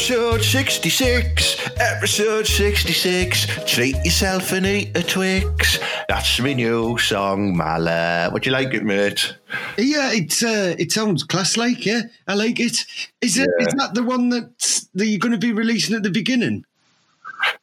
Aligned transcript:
Episode 0.00 0.42
66, 0.42 1.68
episode 1.78 2.46
66. 2.46 3.46
Treat 3.70 3.96
yourself 4.02 4.50
and 4.52 4.64
eat 4.64 4.96
a 4.96 5.02
Twix. 5.02 5.78
That's 6.08 6.40
my 6.40 6.54
new 6.54 6.96
song, 6.96 7.54
Mala. 7.54 8.30
Would 8.32 8.46
you 8.46 8.50
like 8.52 8.72
it, 8.72 8.82
mate? 8.82 9.36
Yeah, 9.76 10.10
it's 10.10 10.42
uh, 10.42 10.74
it 10.78 10.90
sounds 10.90 11.22
class 11.22 11.58
like. 11.58 11.84
Yeah, 11.84 12.00
I 12.26 12.32
like 12.34 12.58
it. 12.60 12.78
Is 13.20 13.36
it? 13.36 13.50
Is 13.60 13.66
Yeah. 13.68 13.74
that 13.76 13.94
the 13.94 14.02
one 14.02 14.30
that 14.30 14.50
that 14.94 15.04
you're 15.04 15.18
going 15.18 15.32
to 15.32 15.38
be 15.38 15.52
releasing 15.52 15.94
at 15.94 16.02
the 16.02 16.10
beginning? 16.10 16.64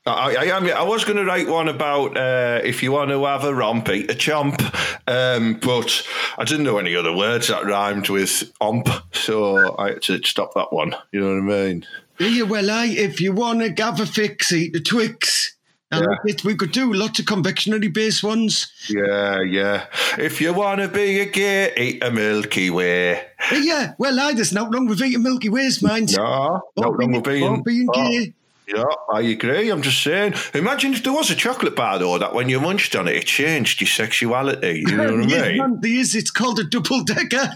I, 0.05 0.36
I, 0.36 0.45
am- 0.58 0.66
I 0.67 0.84
was 0.84 1.04
going 1.04 1.17
to 1.17 1.26
write 1.26 1.48
one 1.48 1.67
about 1.67 2.16
uh, 2.17 2.62
if 2.63 2.81
you 2.81 2.91
want 2.91 3.09
to 3.12 3.26
have 3.26 3.44
a 3.44 3.54
romp, 3.54 3.90
eat 3.90 4.09
a 4.09 4.13
chomp, 4.13 4.62
um, 5.08 5.59
but 5.62 6.08
I 6.38 6.44
didn't 6.45 6.63
know 6.63 6.77
any 6.77 6.95
other 6.95 7.13
words 7.16 7.48
that 7.50 7.66
rhymed 7.66 8.09
with 8.09 8.52
omp, 8.62 8.88
so 9.13 9.76
I 9.77 9.90
had 9.90 10.02
to 10.03 10.23
stop 10.23 10.53
that 10.55 10.72
one. 10.72 10.95
You 11.12 11.20
know 11.20 11.27
what 11.44 11.53
I 11.53 11.63
mean? 11.66 11.86
Yeah, 12.20 12.44
well, 12.44 12.72
I 12.72 12.86
if 12.88 13.22
you 13.22 13.34
want 13.34 13.59
to 13.76 13.84
have 13.84 14.00
a 14.00 14.05
fix, 14.05 14.52
eat 14.52 14.73
the 14.73 14.80
Twix. 14.81 15.53
I 15.89 16.03
it. 16.25 16.44
We 16.44 16.55
could 16.55 16.73
do 16.73 16.91
lots 16.91 17.19
of 17.19 17.28
confectionery 17.28 17.88
based 17.88 18.22
ones. 18.22 18.69
Yeah, 18.89 19.41
yeah. 19.41 19.86
If 20.17 20.41
you 20.41 20.52
want 20.53 20.81
to 20.81 20.89
be 20.89 21.22
a 21.22 21.25
gay, 21.25 21.72
eat 21.78 22.03
a 22.03 22.12
Milky 22.12 22.69
Way. 22.69 23.23
Yeah, 23.53 23.94
well, 23.97 24.19
I 24.19 24.34
there's 24.34 24.52
nothing 24.52 24.72
wrong 24.73 24.88
with 24.88 25.02
eating 25.02 25.23
Milky 25.23 25.47
Ways, 25.47 25.81
mind. 25.81 26.12
No, 26.17 26.62
no, 26.75 26.84
Or 26.88 26.97
being- 26.97 27.12
wrong 27.12 27.22
with 27.22 27.23
being, 27.23 27.64
being 27.64 27.88
oh, 27.94 28.09
gay. 28.09 28.34
Yeah, 28.67 28.83
I 29.09 29.21
agree. 29.21 29.69
I'm 29.69 29.81
just 29.81 30.03
saying. 30.03 30.33
Imagine 30.53 30.93
if 30.93 31.01
there 31.01 31.13
was 31.13 31.31
a 31.31 31.35
chocolate 31.35 31.75
bar 31.75 31.99
though 31.99 32.17
that 32.17 32.33
when 32.33 32.49
you 32.49 32.59
munched 32.59 32.97
on 32.97 33.07
it, 33.07 33.15
it 33.15 33.25
changed 33.25 33.79
your 33.79 33.87
sexuality. 33.87 34.83
You 34.85 34.97
know 34.97 35.05
what 35.05 35.13
I 35.13 35.51
mean? 35.53 35.79
there 35.79 35.91
is. 35.91 36.15
It's 36.15 36.31
called 36.31 36.59
a 36.59 36.65
double 36.65 37.03
decker. 37.05 37.55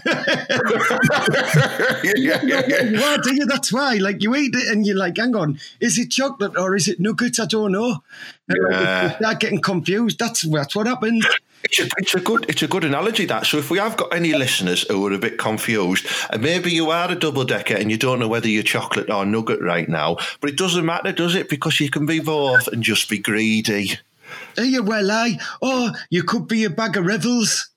yeah, 2.02 2.40
yeah, 2.42 2.62
yeah, 2.66 3.12
are, 3.12 3.18
do 3.18 3.34
you? 3.34 3.44
That's 3.44 3.70
why. 3.70 3.96
Like 3.96 4.22
you 4.22 4.34
eat 4.34 4.54
it 4.54 4.68
and 4.68 4.86
you're 4.86 4.96
like, 4.96 5.18
hang 5.18 5.36
on, 5.36 5.58
is 5.80 5.98
it 5.98 6.10
chocolate 6.10 6.56
or 6.56 6.74
is 6.74 6.88
it 6.88 6.98
nuggets? 6.98 7.38
I 7.38 7.44
don't 7.44 7.72
know. 7.72 8.02
Yeah. 8.48 9.16
start 9.16 9.40
getting 9.40 9.60
confused. 9.60 10.18
That's 10.18 10.42
that's 10.42 10.74
what 10.74 10.86
happens. 10.86 11.26
It's 11.64 11.78
a, 11.78 11.88
it's 11.96 12.14
a 12.14 12.20
good 12.20 12.46
it's 12.48 12.62
a 12.62 12.68
good 12.68 12.84
analogy 12.84 13.24
that. 13.26 13.46
So 13.46 13.58
if 13.58 13.70
we 13.70 13.78
have 13.78 13.96
got 13.96 14.12
any 14.12 14.32
listeners 14.32 14.82
who 14.88 15.06
are 15.06 15.12
a 15.12 15.18
bit 15.18 15.38
confused, 15.38 16.06
and 16.30 16.42
maybe 16.42 16.72
you 16.72 16.90
are 16.90 17.10
a 17.10 17.14
double 17.14 17.44
decker 17.44 17.74
and 17.74 17.90
you 17.90 17.96
don't 17.96 18.18
know 18.18 18.28
whether 18.28 18.48
you're 18.48 18.64
chocolate 18.64 19.10
or 19.10 19.24
nugget 19.24 19.60
right 19.62 19.88
now, 19.88 20.16
but 20.40 20.50
it 20.50 20.56
doesn't 20.56 20.84
matter, 20.84 21.12
does 21.12 21.34
it? 21.34 21.48
Because 21.48 21.78
you 21.78 21.88
can 21.88 22.04
be 22.04 22.18
both 22.18 22.66
and 22.68 22.82
just 22.82 23.08
be 23.08 23.18
greedy. 23.18 23.98
Are 24.58 24.64
you 24.64 24.82
well, 24.82 25.10
I? 25.10 25.38
Or 25.60 25.92
you 26.10 26.22
could 26.24 26.48
be 26.48 26.64
a 26.64 26.70
bag 26.70 26.96
of 26.96 27.06
revels. 27.06 27.71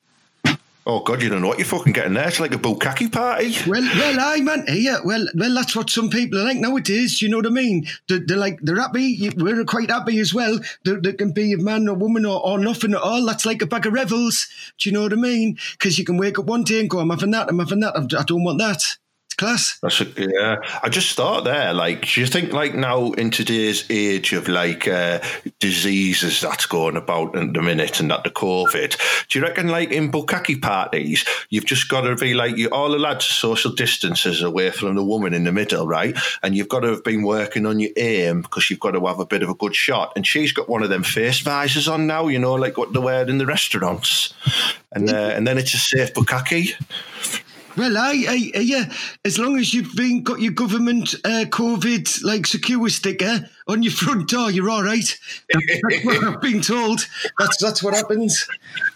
Oh 0.87 0.99
God, 0.99 1.23
you 1.23 1.29
don't 1.29 1.41
know 1.41 1.47
what 1.47 1.57
you're 1.57 1.65
fucking 1.65 1.93
getting 1.93 2.13
there. 2.13 2.27
It's 2.27 2.39
like 2.39 2.53
a 2.53 2.59
bukkake 2.59 3.11
party. 3.11 3.55
Well, 3.67 3.81
well, 3.81 4.19
I 4.19 4.39
man, 4.41 4.65
yeah, 4.67 4.99
well, 5.03 5.25
well, 5.33 5.55
that's 5.55 5.75
what 5.75 5.89
some 5.89 6.11
people 6.11 6.39
are 6.39 6.43
like 6.43 6.57
nowadays. 6.57 7.17
Do 7.17 7.25
you 7.25 7.31
know 7.31 7.37
what 7.37 7.47
I 7.47 7.49
mean? 7.49 7.87
They're, 8.07 8.19
they're 8.19 8.37
like 8.37 8.59
they're 8.61 8.79
happy. 8.79 9.31
We're 9.35 9.65
quite 9.65 9.89
happy 9.89 10.19
as 10.19 10.31
well. 10.31 10.59
There, 10.83 10.99
can 11.13 11.31
be 11.31 11.53
a 11.53 11.57
man 11.57 11.89
or 11.89 11.95
woman 11.95 12.23
or, 12.23 12.39
or 12.45 12.59
nothing 12.59 12.93
at 12.93 13.01
all. 13.01 13.25
That's 13.25 13.47
like 13.47 13.63
a 13.63 13.65
bag 13.65 13.87
of 13.87 13.93
revels. 13.93 14.47
Do 14.77 14.87
you 14.87 14.93
know 14.93 15.01
what 15.01 15.13
I 15.13 15.15
mean? 15.15 15.57
Because 15.71 15.97
you 15.97 16.05
can 16.05 16.17
wake 16.17 16.37
up 16.37 16.45
one 16.45 16.63
day 16.63 16.81
and 16.81 16.89
go, 16.89 16.99
"I'm 16.99 17.09
having 17.09 17.31
that. 17.31 17.49
I'm 17.49 17.57
having 17.57 17.79
that. 17.79 17.95
I 17.95 18.23
don't 18.23 18.43
want 18.43 18.59
that." 18.59 18.83
Class. 19.35 19.79
That's 19.81 20.01
a, 20.01 20.05
yeah. 20.17 20.57
I 20.81 20.89
just 20.89 21.15
thought 21.15 21.43
there, 21.43 21.73
like, 21.73 22.07
do 22.07 22.21
you 22.21 22.27
think, 22.27 22.53
like, 22.53 22.73
now 22.73 23.11
in 23.11 23.31
today's 23.31 23.85
age 23.89 24.33
of 24.33 24.47
like 24.47 24.87
uh, 24.87 25.19
diseases 25.59 26.41
that's 26.41 26.65
going 26.65 26.97
about 26.97 27.35
in 27.35 27.53
the 27.53 27.61
minute 27.61 27.99
and 27.99 28.09
that 28.11 28.23
the 28.23 28.29
COVID, 28.29 29.27
do 29.27 29.39
you 29.39 29.45
reckon, 29.45 29.67
like, 29.67 29.91
in 29.91 30.11
bukkake 30.11 30.61
parties, 30.61 31.25
you've 31.49 31.65
just 31.65 31.89
got 31.89 32.01
to 32.01 32.15
be 32.15 32.33
like, 32.33 32.57
you 32.57 32.69
all 32.69 32.89
the 32.89 32.99
lads 32.99 33.25
social 33.25 33.71
distances 33.71 34.41
away 34.41 34.71
from 34.71 34.95
the 34.95 35.03
woman 35.03 35.33
in 35.33 35.43
the 35.43 35.51
middle, 35.51 35.85
right? 35.85 36.17
And 36.41 36.55
you've 36.55 36.69
got 36.69 36.81
to 36.81 36.89
have 36.89 37.03
been 37.03 37.23
working 37.23 37.65
on 37.65 37.79
your 37.79 37.91
aim 37.97 38.41
because 38.41 38.69
you've 38.69 38.79
got 38.79 38.91
to 38.91 39.05
have 39.05 39.19
a 39.19 39.25
bit 39.25 39.43
of 39.43 39.49
a 39.49 39.55
good 39.55 39.75
shot. 39.75 40.13
And 40.15 40.25
she's 40.25 40.51
got 40.51 40.69
one 40.69 40.83
of 40.83 40.89
them 40.89 41.03
face 41.03 41.39
visors 41.39 41.87
on 41.87 42.07
now, 42.07 42.27
you 42.27 42.39
know, 42.39 42.53
like 42.53 42.77
what 42.77 42.93
they 42.93 42.99
wear 42.99 43.27
in 43.27 43.37
the 43.37 43.45
restaurants. 43.45 44.33
And 44.91 45.09
uh, 45.09 45.33
and 45.35 45.45
then 45.45 45.57
it's 45.57 45.73
a 45.73 45.77
safe 45.77 46.13
bukkake. 46.13 46.75
Well, 47.77 47.97
I, 47.97 48.25
I, 48.29 48.59
yeah, 48.59 48.91
as 49.25 49.37
long 49.37 49.57
as 49.57 49.73
you've 49.73 49.95
been 49.95 50.23
got 50.23 50.39
your 50.39 50.53
government 50.53 51.13
uh, 51.25 51.43
COVID 51.49 52.23
like 52.23 52.45
secure 52.45 52.87
sticker 52.89 53.49
on 53.67 53.83
your 53.83 53.91
front 53.91 54.29
door, 54.29 54.49
you're 54.49 54.69
all 54.69 54.83
right. 54.83 55.19
That's 55.51 56.05
what 56.05 56.23
I've 56.23 56.41
been 56.41 56.61
told. 56.61 57.05
That's 57.37 57.57
that's 57.57 57.83
what 57.83 57.93
happens. 57.93 58.47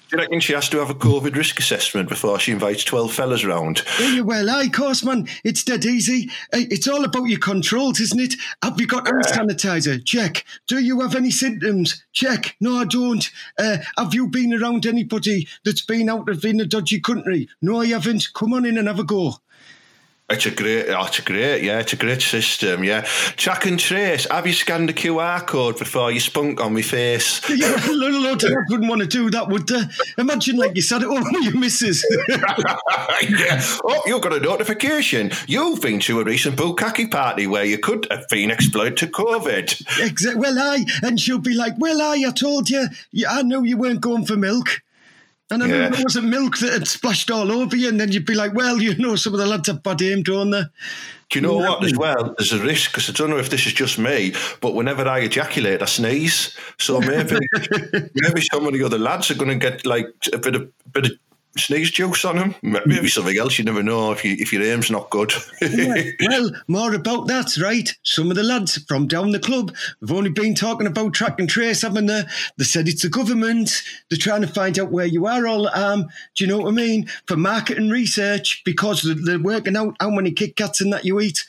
Do 0.10 0.18
you 0.18 0.24
reckon 0.24 0.40
she 0.40 0.54
has 0.54 0.68
to 0.70 0.80
have 0.80 0.90
a 0.90 0.96
COVID 0.96 1.36
risk 1.36 1.60
assessment 1.60 2.10
before 2.10 2.40
she 2.40 2.52
invites 2.52 2.84
12 2.84 3.14
fellas 3.14 3.46
round? 3.46 3.84
Yeah, 4.00 4.22
well, 4.22 4.50
aye, 4.50 4.68
course, 4.70 5.04
man. 5.04 5.28
It's 5.44 5.64
dead 5.64 5.86
easy. 5.86 6.32
It's 6.52 6.88
all 6.88 7.06
about 7.06 7.26
your 7.26 7.38
controls, 7.38 8.00
isn't 8.00 8.20
it? 8.20 8.34
Have 8.64 8.82
you 8.82 8.88
got 8.88 9.06
hand 9.06 9.24
sanitizer? 9.26 10.04
Check. 10.04 10.46
Do 10.66 10.80
you 10.80 11.02
have 11.02 11.14
any 11.14 11.30
symptoms? 11.30 12.04
Check. 12.12 12.56
No, 12.60 12.78
I 12.78 12.86
don't. 12.86 13.30
Uh, 13.60 13.78
have 14.00 14.16
you 14.16 14.28
been 14.28 14.52
around 14.52 14.88
anybody 14.88 15.48
that's 15.64 15.86
been 15.86 16.10
out 16.10 16.28
of 16.28 16.44
in 16.44 16.60
a 16.60 16.66
dodgy 16.66 17.00
country? 17.00 17.48
No, 17.62 17.82
I 17.82 17.86
haven't. 17.86 18.34
Come 18.34 18.54
on 18.54 18.66
in 18.66 18.80
and 18.80 18.88
have 18.88 19.00
a 19.00 19.04
go. 19.04 19.36
It's 20.32 20.46
a 20.46 20.52
great, 20.52 20.88
oh, 20.90 21.06
it's 21.06 21.18
a 21.18 21.22
great, 21.24 21.64
yeah, 21.64 21.80
it's 21.80 21.94
a 21.94 21.96
great 21.96 22.22
system, 22.22 22.84
yeah. 22.84 23.02
Track 23.36 23.66
and 23.66 23.80
trace. 23.80 24.28
Have 24.30 24.46
you 24.46 24.54
scanned 24.54 24.88
the 24.88 24.94
QR 24.94 25.46
code 25.46 25.80
before 25.80 26.12
you 26.12 26.20
spunk 26.20 26.62
on 26.62 26.74
my 26.74 26.84
face? 26.84 27.42
Yeah, 27.60 27.76
little 27.90 28.26
old 28.26 28.40
dad 28.40 28.54
wouldn't 28.70 28.90
want 28.90 29.02
to 29.02 29.08
do 29.08 29.30
that, 29.32 29.50
would 29.50 29.68
they? 29.68 29.82
Imagine 30.18 30.56
like 30.56 30.76
you 30.76 30.82
said, 30.82 31.02
with 31.06 31.44
your 31.44 31.58
missus. 31.58 32.06
yeah. 32.30 33.62
Oh, 33.84 34.02
you 34.06 34.20
got 34.22 34.34
a 34.34 34.40
notification. 34.40 35.32
You've 35.48 35.82
been 35.82 36.00
to 36.02 36.22
a 36.22 36.24
recent 36.24 36.56
bukkake 36.58 37.12
party 37.12 37.48
where 37.48 37.66
you 37.66 37.80
could 37.80 38.08
have 38.12 38.30
been 38.30 38.52
exploited 38.52 38.98
to 38.98 39.08
COVID. 39.08 39.84
Exa- 40.00 40.36
well, 40.36 40.58
I 40.58 40.86
and 41.02 41.20
she'll 41.20 41.40
be 41.40 41.54
like, 41.56 41.74
"Well, 41.80 42.02
I, 42.02 42.24
I 42.28 42.32
told 42.32 42.70
you, 42.70 42.88
yeah, 43.12 43.32
I 43.32 43.42
know 43.42 43.64
you 43.64 43.78
weren't 43.78 44.02
going 44.02 44.26
for 44.26 44.38
milk." 44.38 44.82
And 45.52 45.64
I 45.64 45.68
Yeah. 45.68 45.88
it 45.88 46.04
wasn't 46.04 46.28
milk 46.28 46.60
that 46.60 46.74
had 46.74 46.88
splashed 46.88 47.32
all 47.32 47.52
over 47.52 47.76
you, 47.76 47.90
and 47.90 48.00
then 48.00 48.12
you'd 48.12 48.26
be 48.26 48.36
like, 48.36 48.54
"Well, 48.54 48.82
you 48.82 48.96
know, 48.98 49.16
some 49.16 49.34
of 49.34 49.40
the 49.40 49.48
lads 49.48 49.68
have 49.68 49.82
bad 49.82 50.02
aim, 50.02 50.24
don't 50.24 50.52
they?" 50.52 50.64
Do 51.30 51.38
you 51.38 51.42
know 51.42 51.58
what, 51.58 51.84
as 51.84 51.94
well? 51.96 52.34
There's 52.38 52.54
a 52.54 52.60
risk, 52.60 52.92
because 52.92 53.08
I 53.08 53.14
don't 53.14 53.30
know 53.30 53.38
if 53.38 53.50
this 53.52 53.68
is 53.68 53.74
just 53.74 54.00
me, 54.00 54.34
but 54.62 54.74
whenever 54.74 55.08
I 55.08 55.20
ejaculate, 55.20 55.82
I 55.82 55.86
sneeze. 55.86 56.56
So 56.80 57.00
maybe 57.00 57.38
maybe 58.16 58.42
some 58.52 58.66
of 58.66 58.74
the 58.74 58.84
other 58.84 58.98
lads 58.98 59.30
are 59.30 59.36
going 59.36 59.50
to 59.50 59.70
get 59.70 59.86
like 59.86 60.08
a 60.34 60.38
bit 60.38 60.56
of 60.56 60.70
bit 60.92 61.06
of 61.06 61.12
sneeze 61.58 61.92
juice 61.92 62.24
on 62.26 62.38
him. 62.38 62.56
Maybe 62.62 63.08
something 63.08 63.38
else. 63.38 63.58
You 63.58 63.66
never 63.66 63.84
know 63.84 64.12
if 64.12 64.24
you 64.24 64.36
if 64.40 64.54
your 64.54 64.64
aim's 64.64 64.92
not 64.92 65.10
good. 65.10 65.34
well, 66.22 66.52
more 66.68 66.94
about 66.94 67.28
that, 67.28 67.58
right? 67.58 67.90
Some 68.04 68.30
of 68.30 68.38
the 68.38 68.44
lads 68.44 68.84
from 68.88 69.08
down 69.08 69.32
the 69.32 69.40
club 69.40 69.76
have 70.02 70.12
only 70.12 70.30
been 70.30 70.56
talking 70.56 70.88
about 70.88 71.14
track 71.14 71.40
and 71.40 71.50
trace, 71.50 71.82
haven't 71.82 72.06
they? 72.06 72.24
They 72.58 72.64
said 72.66 72.88
it's 72.88 73.02
the 73.02 73.10
government. 73.10 73.72
They're 74.10 74.18
trying 74.18 74.42
to 74.42 74.48
find 74.48 74.78
out 74.80 74.92
where 74.92 75.06
you 75.06 75.26
are 75.26 75.48
all 75.48 75.64
the 75.64 75.70
time. 75.70 76.04
Do 76.36 76.44
you 76.44 76.48
know 76.48 76.60
what 76.60 76.70
I 76.70 76.72
mean? 76.72 77.08
For 77.28 77.36
market 77.36 77.78
and 77.78 77.92
research, 77.92 78.62
because 78.66 79.02
they're- 79.02 79.16
they're 79.20 79.40
working 79.40 79.76
out 79.76 79.96
how 80.00 80.10
many 80.10 80.32
Kit 80.32 80.56
Kats 80.56 80.82
and 80.82 80.94
that 80.94 81.06
you 81.06 81.20
eat. 81.20 81.44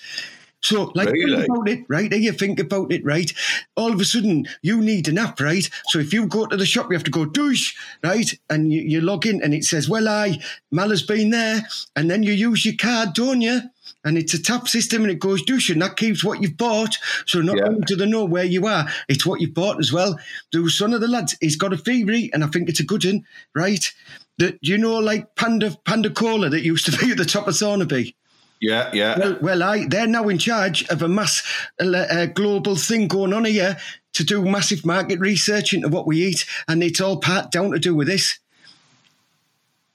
So, 0.62 0.92
like, 0.94 1.08
Really? 1.10 1.36
think 1.36 1.48
about 1.48 1.68
it, 1.68 1.84
right? 1.88 2.12
You 2.12 2.32
think 2.32 2.60
about 2.60 2.92
it, 2.92 3.04
right? 3.04 3.32
All 3.76 3.92
of 3.92 4.00
a 4.00 4.04
sudden, 4.04 4.46
you 4.62 4.80
need 4.80 5.08
an 5.08 5.18
app, 5.18 5.40
right? 5.40 5.68
So, 5.88 5.98
if 5.98 6.12
you 6.12 6.26
go 6.26 6.46
to 6.46 6.56
the 6.56 6.66
shop, 6.66 6.88
you 6.90 6.96
have 6.96 7.04
to 7.04 7.10
go 7.10 7.24
douche, 7.24 7.74
right? 8.04 8.30
And 8.50 8.72
you, 8.72 8.82
you 8.82 9.00
log 9.00 9.26
in, 9.26 9.42
and 9.42 9.54
it 9.54 9.64
says, 9.64 9.88
"Well, 9.88 10.08
I 10.08 10.38
Mala's 10.70 11.02
been 11.02 11.30
there," 11.30 11.62
and 11.96 12.10
then 12.10 12.22
you 12.22 12.32
use 12.32 12.64
your 12.64 12.74
card, 12.76 13.14
don't 13.14 13.40
you? 13.40 13.60
And 14.04 14.16
it's 14.16 14.32
a 14.34 14.42
tap 14.42 14.68
system, 14.68 15.02
and 15.02 15.10
it 15.10 15.18
goes 15.18 15.42
douche, 15.42 15.70
and 15.70 15.82
that 15.82 15.96
keeps 15.96 16.22
what 16.24 16.42
you've 16.42 16.56
bought. 16.56 16.96
So 17.26 17.40
not 17.40 17.56
Yeah. 17.56 17.64
only 17.68 17.82
do 17.86 17.96
they 17.96 18.06
know 18.06 18.24
where 18.24 18.44
you 18.44 18.66
are, 18.66 18.88
it's 19.08 19.26
what 19.26 19.40
you've 19.40 19.54
bought 19.54 19.78
as 19.78 19.92
well. 19.92 20.18
There 20.52 20.62
was 20.62 20.80
one 20.80 20.94
of 20.94 21.00
the 21.00 21.08
lads, 21.08 21.36
he's 21.40 21.56
got 21.56 21.72
a 21.72 21.76
fevery, 21.76 22.30
and 22.32 22.42
I 22.44 22.46
think 22.48 22.68
it's 22.68 22.80
a 22.80 22.84
good 22.84 23.04
one, 23.04 23.24
right? 23.54 23.92
That 24.38 24.58
you 24.62 24.78
know, 24.78 24.98
like 24.98 25.34
Panda 25.36 25.76
Panda 25.84 26.10
Cola 26.10 26.48
that 26.50 26.62
used 26.62 26.86
to 26.86 26.96
be 26.96 27.10
at 27.12 27.18
the 27.18 27.24
top 27.26 27.48
of 27.48 27.54
Thornaby. 27.54 28.14
Yeah, 28.60 28.90
yeah. 28.92 29.18
Well, 29.18 29.38
well, 29.40 29.62
I 29.62 29.86
they're 29.86 30.06
now 30.06 30.28
in 30.28 30.38
charge 30.38 30.86
of 30.88 31.02
a 31.02 31.08
mass 31.08 31.42
uh, 31.80 32.26
global 32.26 32.76
thing 32.76 33.08
going 33.08 33.32
on 33.32 33.46
here 33.46 33.76
to 34.12 34.24
do 34.24 34.44
massive 34.44 34.84
market 34.84 35.18
research 35.18 35.72
into 35.72 35.88
what 35.88 36.06
we 36.06 36.22
eat, 36.22 36.44
and 36.68 36.82
it's 36.82 37.00
all 37.00 37.18
part 37.18 37.50
down 37.50 37.70
to 37.72 37.78
do 37.78 37.94
with 37.94 38.08
this. 38.08 38.38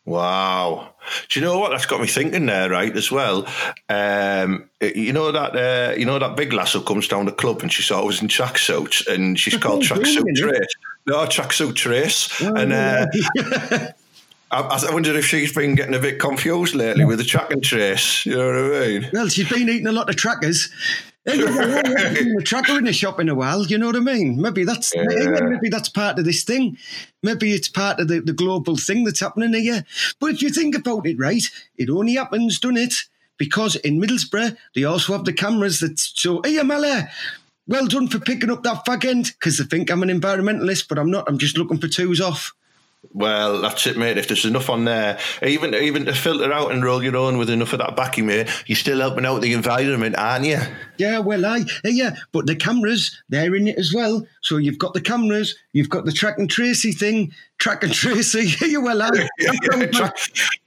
Wow. 0.06 0.94
Do 1.30 1.40
you 1.40 1.46
know 1.46 1.60
what? 1.60 1.72
That's 1.72 1.88
got 1.88 2.00
me 2.00 2.08
thinking 2.08 2.46
there, 2.46 2.70
right? 2.70 2.96
As 2.96 3.12
well. 3.12 3.48
Um, 3.90 4.70
you 4.80 5.14
know 5.14 5.32
that 5.32 5.56
uh, 5.56 5.96
you 5.96 6.06
know 6.06 6.20
that 6.20 6.36
big 6.36 6.54
lass 6.54 6.74
who 6.74 6.82
comes 6.82 7.08
down 7.08 7.26
the 7.26 7.32
club 7.32 7.62
and 7.62 7.74
she's 7.74 7.90
always 7.90 8.22
in 8.22 8.28
tracksuits 8.28 9.08
and 9.08 9.40
she's 9.40 9.58
called 9.58 9.82
tracksuit? 9.82 10.36
Trace. 10.36 10.76
No, 11.08 11.26
tracksuit 11.26 11.76
Trace. 11.76 12.42
Oh, 12.42 12.54
and 12.56 12.72
uh, 12.72 13.08
I, 14.52 14.86
I 14.90 14.94
wonder 14.94 15.16
if 15.18 15.26
she's 15.26 15.54
been 15.54 15.76
getting 15.76 15.96
a 15.96 16.00
bit 16.00 16.20
confused 16.20 16.76
lately 16.76 17.04
with 17.06 17.18
the 17.18 17.26
track 17.26 17.52
and 17.52 17.64
trace. 17.64 18.26
You 18.26 18.36
know 18.38 18.46
what 18.46 18.84
I 18.84 18.88
mean? 18.88 19.10
Well, 19.12 19.28
she's 19.28 19.50
been 19.50 19.68
eating 19.70 19.88
a 19.88 19.92
lot 19.92 20.10
of 20.10 20.16
trackers. 20.16 20.70
Hey, 21.26 21.44
well, 21.44 21.60
I 21.60 21.78
haven't 21.78 22.16
seen 22.18 22.38
a 22.40 22.44
tracker 22.44 22.78
in 22.78 22.84
the 22.84 22.94
shop 22.94 23.20
in 23.20 23.30
a 23.30 23.36
while. 23.36 23.66
You 23.66 23.80
know 23.80 23.88
what 23.88 23.96
I 23.96 24.00
mean? 24.00 24.40
Maybe 24.40 24.64
that's 24.64 24.94
Yeah. 24.96 25.04
maybe 25.42 25.70
that's 25.70 25.90
part 25.90 26.20
of 26.20 26.26
this 26.26 26.44
thing. 26.44 26.78
Maybe 27.24 27.52
it's 27.54 27.68
part 27.68 28.00
of 28.00 28.08
the, 28.08 28.20
the 28.20 28.34
global 28.34 28.78
thing 28.78 29.04
that's 29.04 29.22
happening 29.22 29.54
here. 29.56 29.84
But 30.20 30.32
if 30.32 30.44
you 30.44 30.52
think 30.52 30.76
about 30.76 31.08
it, 31.08 31.18
right, 31.18 31.42
it 31.78 31.90
only 31.90 32.14
happens, 32.14 32.60
doesn't 32.60 32.78
it? 32.78 32.94
Because 33.38 33.76
in 33.78 34.00
Middlesbrough 34.00 34.56
they 34.76 34.84
also 34.84 35.14
have 35.14 35.26
the 35.26 35.34
cameras 35.34 35.80
that 35.80 36.00
show. 36.00 36.42
Hey, 36.44 36.58
Amala, 36.58 37.10
well 37.68 37.88
done 37.88 38.08
for 38.08 38.20
picking 38.20 38.52
up 38.52 38.62
that 38.62 38.86
fag 38.86 39.06
end 39.06 39.34
because 39.40 39.58
they 39.58 39.64
think 39.64 39.90
I'm 39.90 40.04
an 40.04 40.10
environmentalist, 40.10 40.88
but 40.88 41.00
I'm 41.00 41.10
not. 41.10 41.26
I'm 41.28 41.40
just 41.40 41.58
looking 41.58 41.80
for 41.80 41.88
twos 41.88 42.22
off. 42.22 42.54
Well, 43.12 43.62
that's 43.62 43.88
it, 43.88 43.98
mate. 43.98 44.18
If 44.18 44.28
there's 44.28 44.46
enough 44.46 44.69
on 44.69 44.86
there, 44.86 45.19
even 45.44 45.74
even 45.74 46.06
to 46.06 46.13
filter 46.13 46.52
out 46.52 46.72
and 46.72 46.84
roll 46.84 47.04
your 47.04 47.16
own 47.18 47.38
with 47.38 47.50
enough 47.50 47.74
of 47.74 47.80
that 47.80 47.96
backing, 47.96 48.25
mate, 48.28 48.50
you're 48.68 48.75
still 48.75 49.00
helping 49.00 49.25
out 49.25 49.42
the 49.42 49.54
environment, 49.54 50.18
aren't 50.18 50.46
you? 50.46 50.60
Yeah, 50.98 51.19
well, 51.19 51.46
I 51.46 51.66
yeah, 51.84 52.16
but 52.31 52.46
the 52.46 52.56
cameras 52.56 53.22
they're 53.30 53.56
in 53.56 53.68
it 53.68 53.78
as 53.78 53.94
well. 53.94 54.25
So 54.42 54.57
you've 54.57 54.80
got 54.80 54.94
the 54.94 55.02
cameras, 55.02 55.56
you've 55.74 55.90
got 55.90 56.06
the 56.06 56.12
track 56.12 56.38
and 56.38 56.50
tracy 56.50 56.92
thing, 56.92 57.34
track 57.66 57.84
and 57.84 57.94
tracy. 57.94 58.54
yeah, 58.68 58.78
well, 58.78 59.02
I, 59.02 59.10
that, 59.10 59.60
sounds 59.72 60.00
like, 60.00 60.14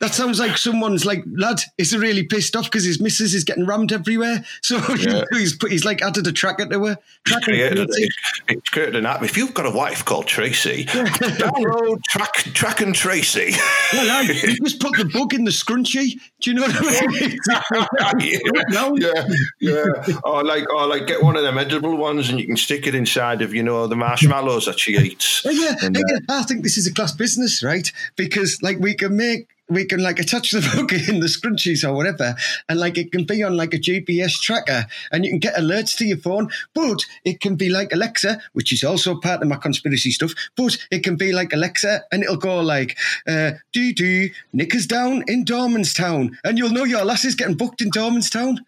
that 0.00 0.15
sounds 0.15 0.41
like 0.41 0.59
someone's 0.59 1.06
like 1.06 1.23
lad 1.31 1.61
is 1.79 1.97
really 1.97 2.25
pissed 2.25 2.56
off 2.56 2.65
because 2.65 2.85
his 2.85 3.00
missus 3.00 3.35
is 3.35 3.45
getting 3.45 3.67
rammed 3.67 3.93
everywhere. 3.93 4.45
So 4.62 4.79
Yeah. 4.97 5.23
he's 5.33 5.56
put 5.56 5.71
he's 5.71 5.85
like 5.85 6.03
added 6.03 6.27
a 6.27 6.33
tracker 6.33 6.67
to 6.67 6.87
her. 6.87 6.99
Track 7.25 7.47
and 7.47 7.56
created, 7.56 7.91
it's 8.49 8.69
created 8.71 8.97
an 8.97 9.06
app. 9.06 9.23
If 9.23 9.37
you've 9.37 9.55
got 9.55 9.67
a 9.67 9.71
wife 9.71 10.05
called 10.05 10.27
Tracy, 10.27 10.85
download 10.87 12.03
track 12.09 12.35
track 12.35 12.81
and 12.81 12.95
Tracy. 12.95 13.53
Well, 13.93 14.11
I, 14.11 14.23
you 14.23 14.56
just 14.65 14.81
put 14.81 14.97
the 14.97 15.05
bug 15.05 15.33
in 15.35 15.44
the 15.44 15.51
scrunchie. 15.53 16.19
Do 16.41 16.51
you 16.51 16.55
know 16.55 16.62
what 16.62 16.77
I 18.01 18.15
mean? 18.15 18.39
yeah, 18.61 18.94
yeah, 18.97 19.25
yeah. 19.61 20.15
Or 20.25 20.44
like, 20.44 20.69
or 20.73 20.87
like, 20.87 21.06
get 21.06 21.23
one 21.23 21.37
of 21.37 21.43
them 21.43 21.59
edible 21.59 21.97
ones, 21.97 22.29
and 22.29 22.39
you 22.39 22.47
can 22.47 22.56
stick 22.56 22.87
it 22.87 22.94
inside 22.94 23.43
of, 23.43 23.55
you 23.55 23.62
know, 23.62 23.87
the 23.87 23.97
marshmallows 23.97 24.67
that 24.67 24.79
she 24.79 24.97
eats. 24.97 25.44
Oh, 25.47 25.51
yeah, 25.51 25.75
And, 25.83 25.97
uh, 25.97 26.01
yeah. 26.06 26.19
I 26.29 26.43
think 26.43 26.62
this 26.62 26.77
is 26.77 26.87
a 26.88 26.93
class 26.93 27.12
business, 27.12 27.62
right? 27.62 27.90
Because 28.17 28.62
like 28.62 28.79
we 28.79 28.94
can 28.94 29.17
make 29.17 29.49
we 29.70 29.85
can 29.85 30.02
like 30.02 30.19
attach 30.19 30.50
the 30.50 30.61
book 30.75 30.93
in 30.93 31.20
the 31.20 31.26
scrunchies 31.26 31.87
or 31.87 31.94
whatever, 31.94 32.35
and 32.69 32.81
like 32.81 32.96
it 32.96 33.12
can 33.12 33.25
be 33.25 33.43
on 33.43 33.56
like 33.56 33.75
a 33.75 33.79
GPS 33.79 34.32
tracker, 34.40 34.87
and 35.12 35.25
you 35.25 35.31
can 35.31 35.38
get 35.38 35.55
alerts 35.56 35.96
to 35.99 36.06
your 36.06 36.17
phone. 36.17 36.50
But 36.75 37.05
it 37.25 37.40
can 37.40 37.56
be 37.56 37.69
like 37.69 37.93
Alexa, 37.93 38.40
which 38.55 38.73
is 38.73 38.82
also 38.82 39.20
part 39.20 39.43
of 39.43 39.49
my 39.49 39.56
conspiracy 39.56 40.11
stuff. 40.11 40.32
But 40.56 40.79
it 40.90 41.05
can 41.05 41.17
be 41.17 41.32
like 41.32 41.52
Alexa, 41.52 42.05
and 42.11 42.23
it'll 42.23 42.37
go 42.37 42.61
like, 42.61 42.96
uh, 43.26 43.52
"Doo 43.73 43.93
doo, 43.93 44.31
Nick 44.52 44.75
is 44.75 44.87
down 44.87 45.23
in 45.29 45.44
Dormanstown," 45.44 46.37
and 46.44 46.56
you'll 46.58 46.70
know 46.70 46.84
your 46.84 47.05
lass 47.05 47.25
is 47.25 47.34
getting 47.34 47.56
booked 47.56 47.82
in 47.82 47.91
Dormanstown. 47.91 48.58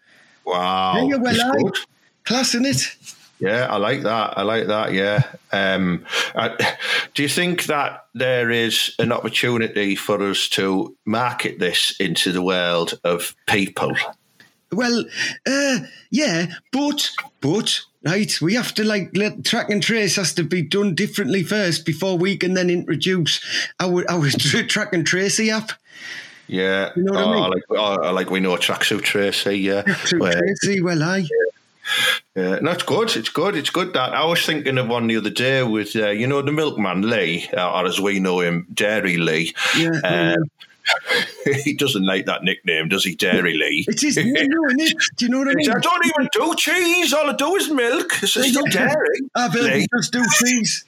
Wow, 0.45 1.07
well, 1.07 1.19
that's 1.19 1.39
I- 1.39 1.51
good. 1.57 1.77
Class 2.23 2.53
in 2.53 2.65
it. 2.65 2.95
Yeah, 3.41 3.65
I 3.69 3.77
like 3.77 4.03
that. 4.03 4.37
I 4.37 4.43
like 4.43 4.67
that. 4.67 4.93
Yeah. 4.93 5.23
Um, 5.51 6.05
I, 6.35 6.75
do 7.15 7.23
you 7.23 7.29
think 7.29 7.65
that 7.65 8.05
there 8.13 8.51
is 8.51 8.93
an 8.99 9.11
opportunity 9.11 9.95
for 9.95 10.21
us 10.21 10.47
to 10.49 10.95
market 11.05 11.57
this 11.57 11.99
into 11.99 12.31
the 12.31 12.43
world 12.43 12.99
of 13.03 13.35
people? 13.47 13.95
Well, 14.71 15.05
uh, 15.47 15.79
yeah, 16.11 16.53
but 16.71 17.09
but 17.41 17.81
right, 18.05 18.31
we 18.41 18.53
have 18.53 18.75
to 18.75 18.83
like 18.83 19.09
let 19.15 19.43
track 19.43 19.71
and 19.71 19.81
trace 19.81 20.17
has 20.17 20.33
to 20.35 20.43
be 20.43 20.61
done 20.61 20.93
differently 20.93 21.43
first 21.43 21.83
before 21.83 22.17
we 22.17 22.37
can 22.37 22.53
then 22.53 22.69
introduce 22.69 23.41
our 23.79 24.09
our 24.09 24.29
track 24.67 24.93
and 24.93 25.05
tracy 25.05 25.49
app. 25.49 25.71
Yeah. 26.51 26.91
You 26.97 27.03
know 27.03 27.13
what 27.13 27.21
I 27.21 27.23
oh, 27.23 27.33
mean? 27.33 27.49
like, 27.51 27.63
oh, 27.69 28.13
like 28.13 28.29
we 28.29 28.41
know 28.41 28.55
tracksuit 28.57 29.03
Tracy. 29.03 29.57
Yeah. 29.57 29.83
Track 29.83 30.21
Well, 30.21 30.33
Tracy, 30.33 30.81
well, 30.81 31.01
I 31.01 31.17
Yeah, 31.19 31.27
no, 32.35 32.71
it's 32.71 32.83
good. 32.83 33.15
It's 33.15 33.29
good. 33.29 33.55
It's 33.55 33.69
good 33.69 33.93
that 33.93 34.13
I 34.13 34.25
was 34.25 34.45
thinking 34.45 34.77
of 34.77 34.87
one 34.87 35.07
the 35.07 35.17
other 35.17 35.29
day 35.29 35.63
with 35.63 35.95
uh, 35.95 36.09
you 36.09 36.27
know 36.27 36.41
the 36.41 36.51
milkman 36.51 37.09
Lee, 37.09 37.49
uh, 37.55 37.71
or 37.71 37.85
as 37.85 37.99
we 37.99 38.19
know 38.19 38.39
him, 38.39 38.67
Dairy 38.73 39.17
Lee. 39.17 39.53
yeah, 39.77 39.91
yeah. 40.03 40.35
He 41.63 41.73
doesn't 41.73 42.05
like 42.05 42.27
that 42.27 42.43
nickname, 42.43 42.87
does 42.87 43.03
he, 43.03 43.15
Dairy 43.15 43.55
Lee? 43.57 43.83
it 43.87 44.03
is 44.03 44.15
new, 44.23 44.33
it? 44.35 44.95
Do 45.17 45.25
you 45.25 45.31
know 45.31 45.39
what 45.39 45.47
I 45.49 45.53
mean? 45.55 45.71
I 45.71 45.79
don't 45.79 46.05
even 46.05 46.29
do 46.31 46.53
cheese. 46.55 47.13
All 47.13 47.29
I 47.29 47.33
do 47.33 47.55
is 47.55 47.69
milk. 47.71 48.11
It's 48.21 48.31
still 48.33 48.63
dairy. 48.71 49.19
I've 49.35 49.51
heard 49.51 49.63
Lee. 49.63 49.79
you 49.81 49.87
just 49.97 50.13
do 50.13 50.23
cheese. 50.39 50.85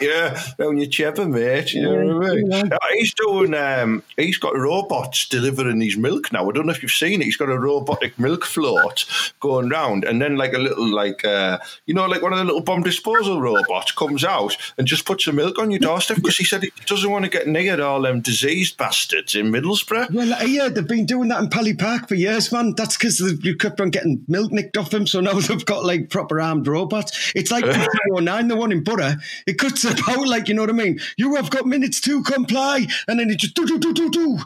yeah, 0.00 0.42
down 0.58 0.78
your 0.78 0.88
chever, 0.88 1.26
mate. 1.26 1.74
You 1.74 1.82
know 1.82 2.16
what 2.18 2.30
I 2.30 2.34
mean? 2.34 2.50
Yeah. 2.50 2.62
Uh, 2.72 2.78
He's 2.94 3.14
doing. 3.14 3.54
Um, 3.54 4.02
he's 4.16 4.38
got 4.38 4.56
robots 4.56 5.28
delivering 5.28 5.80
his 5.80 5.96
milk 5.96 6.32
now. 6.32 6.48
I 6.48 6.52
don't 6.52 6.66
know 6.66 6.72
if 6.72 6.82
you've 6.82 6.90
seen 6.92 7.20
it. 7.20 7.24
He's 7.24 7.36
got 7.36 7.48
a 7.50 7.58
robotic 7.58 8.18
milk 8.18 8.44
float 8.44 9.04
going 9.40 9.68
round, 9.68 10.04
and 10.04 10.20
then 10.20 10.36
like 10.36 10.52
a 10.54 10.58
little, 10.58 10.86
like 10.88 11.24
uh, 11.24 11.58
you 11.86 11.94
know, 11.94 12.06
like 12.06 12.22
one 12.22 12.32
of 12.32 12.38
the 12.38 12.44
little 12.44 12.62
bomb 12.62 12.82
disposal 12.82 13.40
robots 13.40 13.92
comes 13.92 14.24
out 14.24 14.56
and 14.78 14.86
just 14.86 15.04
puts 15.04 15.24
the 15.26 15.32
milk 15.32 15.58
on 15.58 15.70
your 15.70 15.80
doorstep 15.80 16.16
because 16.16 16.36
he 16.36 16.44
said 16.44 16.62
he 16.62 16.70
doesn't 16.86 17.10
want 17.10 17.24
to 17.24 17.30
get 17.30 17.46
near 17.46 17.80
all 17.82 18.00
them 18.02 18.20
diseased 18.50 18.76
bastards 18.76 19.36
in 19.36 19.46
Middlesbrough. 19.46 20.10
Well, 20.10 20.48
yeah, 20.48 20.68
they've 20.68 20.86
been 20.86 21.06
doing 21.06 21.28
that 21.28 21.40
in 21.40 21.50
Pally 21.50 21.74
Park 21.74 22.08
for 22.08 22.16
years, 22.16 22.50
man. 22.50 22.74
That's 22.76 22.96
because 22.96 23.20
you 23.44 23.56
kept 23.56 23.80
on 23.80 23.90
getting 23.90 24.24
milk 24.26 24.50
nicked 24.50 24.76
off 24.76 24.90
them, 24.90 25.06
so 25.06 25.20
now 25.20 25.34
they've 25.40 25.64
got 25.64 25.84
like 25.84 26.10
proper 26.10 26.40
armed 26.40 26.66
robots. 26.66 27.32
It's 27.36 27.50
like 27.50 27.64
09, 28.08 28.48
the 28.48 28.56
one 28.56 28.72
in 28.72 28.82
Butter. 28.82 29.16
It 29.46 29.58
cuts 29.58 29.84
about 29.84 30.26
like, 30.26 30.48
you 30.48 30.54
know 30.54 30.62
what 30.62 30.70
I 30.70 30.74
mean? 30.74 30.98
You 31.16 31.36
have 31.36 31.50
got 31.50 31.66
minutes 31.66 32.00
to 32.02 32.22
comply, 32.22 32.86
and 33.06 33.20
then 33.20 33.30
it 33.30 33.38
just 33.38 33.54
do 33.54 33.66
do 33.66 33.78
do 33.78 33.94
do 33.94 34.10
do. 34.10 34.38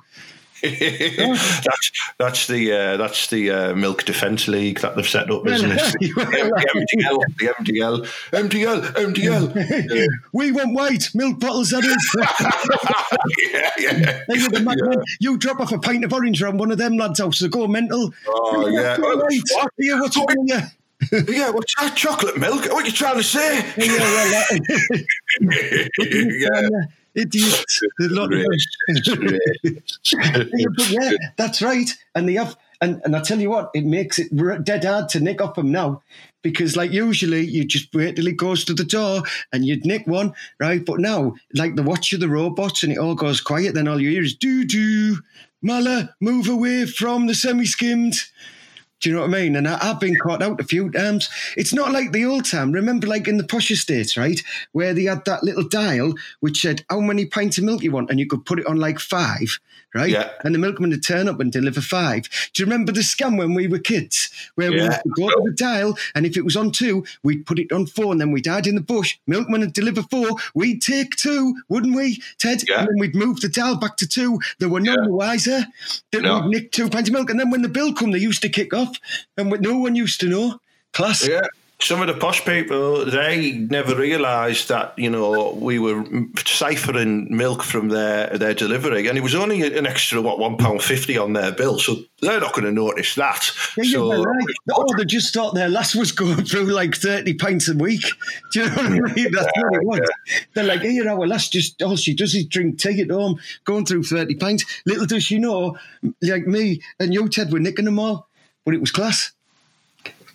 That's 0.71 1.93
that's 2.19 2.47
the 2.47 2.73
uh, 2.73 2.97
that's 2.97 3.29
the 3.29 3.51
uh, 3.51 3.75
Milk 3.75 4.05
Defence 4.05 4.49
League 4.49 4.81
that 4.81 4.97
they've 4.97 5.07
set 5.07 5.31
up, 5.31 5.47
isn't 5.47 5.73
it? 5.73 5.95
Well, 6.17 6.27
the 6.27 6.75
MDL, 6.75 7.27
the 7.39 7.47
MDL, 7.59 8.07
MDL, 8.33 8.83
MDL. 8.95 10.07
we 10.33 10.53
want 10.53 10.75
white 10.75 11.11
milk 11.15 11.41
bottles, 11.41 11.71
that 11.71 11.85
is. 11.85 12.17
yeah, 13.53 13.71
yeah. 13.79 14.23
Hey, 14.29 14.39
you're 14.39 14.51
the 14.51 14.61
madman. 14.61 15.03
You 15.21 15.37
drop 15.37 15.61
off 15.61 15.73
a 15.73 15.79
pint 15.79 16.05
of 16.05 16.13
orange 16.13 16.43
around 16.43 16.59
one 16.59 16.71
of 16.71 16.79
them 16.79 16.97
lads' 16.97 17.21
houses, 17.21 17.49
go 17.49 17.67
mental. 17.67 18.13
Oh, 18.27 18.69
yeah. 18.69 18.97
Go 18.97 19.17
white. 19.17 19.41
What? 19.53 19.73
Yeah, 19.79 20.01
what's 20.01 20.17
wrong 20.17 20.27
with 20.29 20.49
you? 20.49 20.61
Yeah, 21.35 21.51
what's 21.51 21.75
that 21.81 21.97
chocolate 21.97 22.39
milk? 22.39 22.65
What 22.67 22.85
are 22.85 22.87
you 22.87 22.93
trying 22.93 23.17
to 23.17 23.23
say? 23.23 23.65
Yeah, 23.77 24.47
yeah. 27.15 27.23
Idiots. 27.23 27.81
There's 27.99 28.13
a 28.13 28.15
lot 28.15 28.33
of. 28.33 28.39
Yeah, 28.39 28.45
but 30.77 30.91
yeah, 30.91 31.11
that's 31.37 31.63
right. 31.63 31.91
And 32.15 32.29
they 32.29 32.35
have, 32.35 32.57
and, 32.81 33.01
and 33.05 33.17
I 33.17 33.21
tell 33.21 33.41
you 33.41 33.51
what, 33.51 33.71
it 33.75 33.85
makes 33.85 34.19
it 34.19 34.35
dead 34.65 34.85
hard 34.85 35.09
to 35.11 35.21
nick 35.21 35.41
off 35.41 35.55
them 35.55 35.73
now. 35.73 36.03
Because 36.43 36.77
like 36.77 36.93
usually 36.93 37.41
you 37.41 37.65
just 37.65 37.95
wait 37.95 38.17
till 38.17 38.27
it 38.27 38.37
goes 38.37 38.67
to 38.67 38.75
the 38.75 38.85
door 38.85 39.23
and 39.53 39.65
you'd 39.65 39.87
nick 39.87 40.07
one, 40.07 40.35
right? 40.61 40.85
But 40.85 41.01
now, 41.01 41.35
like 41.55 41.75
the 41.75 41.83
watch 41.83 42.13
of 42.13 42.21
the 42.21 42.29
robots 42.29 42.83
and 42.83 42.93
it 42.93 42.99
all 42.99 43.15
goes 43.15 43.41
quiet, 43.41 43.75
then 43.75 43.89
all 43.89 43.99
you 43.99 44.11
hear 44.11 44.23
is 44.23 44.35
doo 44.35 44.65
doo, 44.65 45.17
Mala, 45.63 46.15
move 46.21 46.51
away 46.51 46.85
from 46.85 47.27
the 47.27 47.35
semi 47.35 47.65
skimmed. 47.65 48.17
Do 49.01 49.11
you 49.11 49.15
know 49.17 49.23
what 49.23 49.31
I 49.37 49.43
mean? 49.43 49.57
And 49.57 49.69
I, 49.69 49.79
I've 49.91 50.01
been 50.01 50.17
caught 50.17 50.43
out 50.43 50.61
a 50.61 50.65
few 50.65 50.91
times. 50.91 51.29
It's 51.57 51.75
not 51.75 51.93
like 51.93 52.13
the 52.13 52.25
old 52.25 52.45
time. 52.47 52.73
Remember, 52.73 53.07
like 53.07 53.29
in 53.29 53.37
the 53.37 53.45
posh 53.45 53.71
estates, 53.71 54.17
right? 54.17 54.41
Where 54.73 54.95
they 54.95 55.05
had 55.05 55.25
that 55.27 55.43
little 55.45 55.67
dial 55.69 56.15
which 56.41 56.63
said 56.63 56.85
how 56.89 57.01
many 57.01 57.27
pints 57.27 57.59
of 57.59 57.65
milk 57.65 57.83
you 57.83 57.91
want, 57.93 58.09
and 58.11 58.19
you 58.19 58.27
could 58.27 58.47
put 58.47 58.59
it 58.61 58.67
on 58.67 58.77
like 58.77 58.99
five, 58.99 59.59
right? 59.95 60.09
Yeah. 60.11 60.31
And 60.43 60.55
the 60.55 60.59
milkman 60.59 60.91
would 60.91 61.05
turn 61.05 61.29
up 61.29 61.39
and 61.41 61.53
deliver 61.53 61.81
five. 61.83 62.23
Do 62.55 62.63
you 62.63 62.67
remember 62.67 62.93
the 62.93 63.01
scam 63.01 63.37
when 63.37 63.53
we 63.53 63.67
were 63.67 63.79
kids? 63.79 64.31
Where 64.55 64.71
we 64.71 64.79
Yeah. 64.79 65.01
would 65.05 65.15
go 65.17 65.29
to 65.29 65.43
the 65.51 65.55
dial, 65.55 65.99
and 66.15 66.25
if 66.25 66.37
it 66.39 66.45
was 66.45 66.57
on 66.57 66.71
two, 66.71 67.05
we'd 67.23 67.45
put 67.45 67.59
it 67.59 67.73
on 67.73 67.87
four, 67.87 68.13
and 68.13 68.21
then 68.21 68.31
we'd 68.33 68.47
hide 68.47 68.67
in 68.67 68.75
the 68.75 68.81
bush. 68.81 69.19
Milkman 69.27 69.61
would 69.61 69.73
deliver 69.75 70.03
four. 70.05 70.31
We'd 70.55 70.81
take 70.81 71.17
two, 71.17 71.57
wouldn't 71.69 71.95
we, 71.95 72.23
Ted? 72.39 72.63
Yeah. 72.69 72.81
And 72.81 72.89
then 72.89 72.99
we'd 72.99 73.15
move 73.17 73.41
the 73.41 73.49
dial 73.49 73.77
back 73.77 73.97
to 73.99 74.09
two. 74.09 74.41
There 74.61 74.69
were 74.71 74.81
no 74.81 74.95
Yeah. 74.95 75.09
wiser. 75.09 75.67
That 76.13 76.23
No. 76.23 76.41
we'd 76.41 76.49
nick 76.51 76.73
two 76.73 76.89
pints 76.89 77.11
of 77.11 77.13
milk, 77.13 77.29
and 77.29 77.39
then 77.39 77.51
when 77.51 77.63
the 77.63 77.69
bill 77.69 77.93
come, 77.93 78.13
they 78.13 78.19
used 78.19 78.41
to 78.43 78.49
kick 78.49 78.73
off, 78.73 78.84
and 79.37 79.51
what 79.51 79.61
no 79.61 79.79
one 79.79 79.95
used 79.95 80.21
to 80.21 80.29
know. 80.29 80.61
Class. 80.93 81.27
Yeah. 81.27 81.47
Some 81.81 82.01
of 82.01 82.07
the 82.07 82.15
posh 82.15 82.45
people, 82.47 83.05
they 83.05 83.53
never 83.53 83.95
realised 83.97 84.69
that, 84.69 84.97
you 84.97 85.11
know, 85.11 85.51
we 85.53 85.79
were 85.79 86.05
ciphering 86.47 87.37
milk 87.37 87.63
from 87.63 87.89
their, 87.89 88.29
their 88.39 88.55
delivery. 88.55 89.07
And 89.09 89.19
it 89.19 89.23
was 89.23 89.35
only 89.35 89.61
an 89.61 89.85
extra, 89.85 90.23
what, 90.23 90.39
£1.50 90.39 91.23
on 91.23 91.33
their 91.35 91.53
bill. 91.53 91.79
So 91.79 91.97
they're 92.23 92.41
not 92.41 92.55
going 92.55 92.65
to 92.65 92.73
notice 92.73 93.17
that. 93.17 93.51
Yeah, 93.77 93.99
so, 93.99 94.23
right. 94.23 94.47
Oh, 94.73 94.87
they 94.97 95.05
just 95.05 95.35
thought 95.35 95.55
their 95.55 95.69
lass 95.69 95.95
was 95.95 96.13
going 96.13 96.45
through 96.45 96.73
like 96.73 96.95
30 96.95 97.35
pints 97.35 97.69
a 97.69 97.77
week. 97.77 98.05
Do 98.53 98.61
you 98.61 98.67
know 98.67 98.77
what 98.77 98.87
I 98.87 99.13
mean? 99.13 99.33
That's 99.33 99.53
what 99.57 99.75
it 99.75 99.85
was. 99.85 100.11
They're 100.55 100.65
like, 100.65 100.81
here, 100.83 101.09
our 101.11 101.27
lass 101.27 101.49
just, 101.49 101.83
all 101.83 101.97
she 101.97 102.15
does 102.15 102.35
is 102.35 102.47
drink 102.47 102.79
tea 102.79 103.03
at 103.03 103.11
home, 103.11 103.39
going 103.65 103.85
through 103.85 104.05
30 104.05 104.37
pints. 104.37 104.65
Little 104.87 105.07
does 105.07 105.25
she 105.25 105.39
know, 105.39 105.77
like 106.23 106.47
me 106.47 106.81
and 106.99 107.13
you, 107.13 107.29
Ted, 107.29 107.53
were 107.53 107.61
nicking 107.61 107.85
them 107.85 107.99
all. 107.99 108.29
But 108.65 108.75
it 108.75 108.81
was 108.81 108.91
class. 108.93 109.33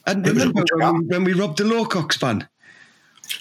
And 0.05 0.27
remember 0.27 0.63
when 0.73 1.01
we, 1.01 1.07
when 1.07 1.23
we 1.23 1.33
robbed 1.33 1.59
the 1.59 1.63
Lowcocks 1.63 2.19
van? 2.19 2.48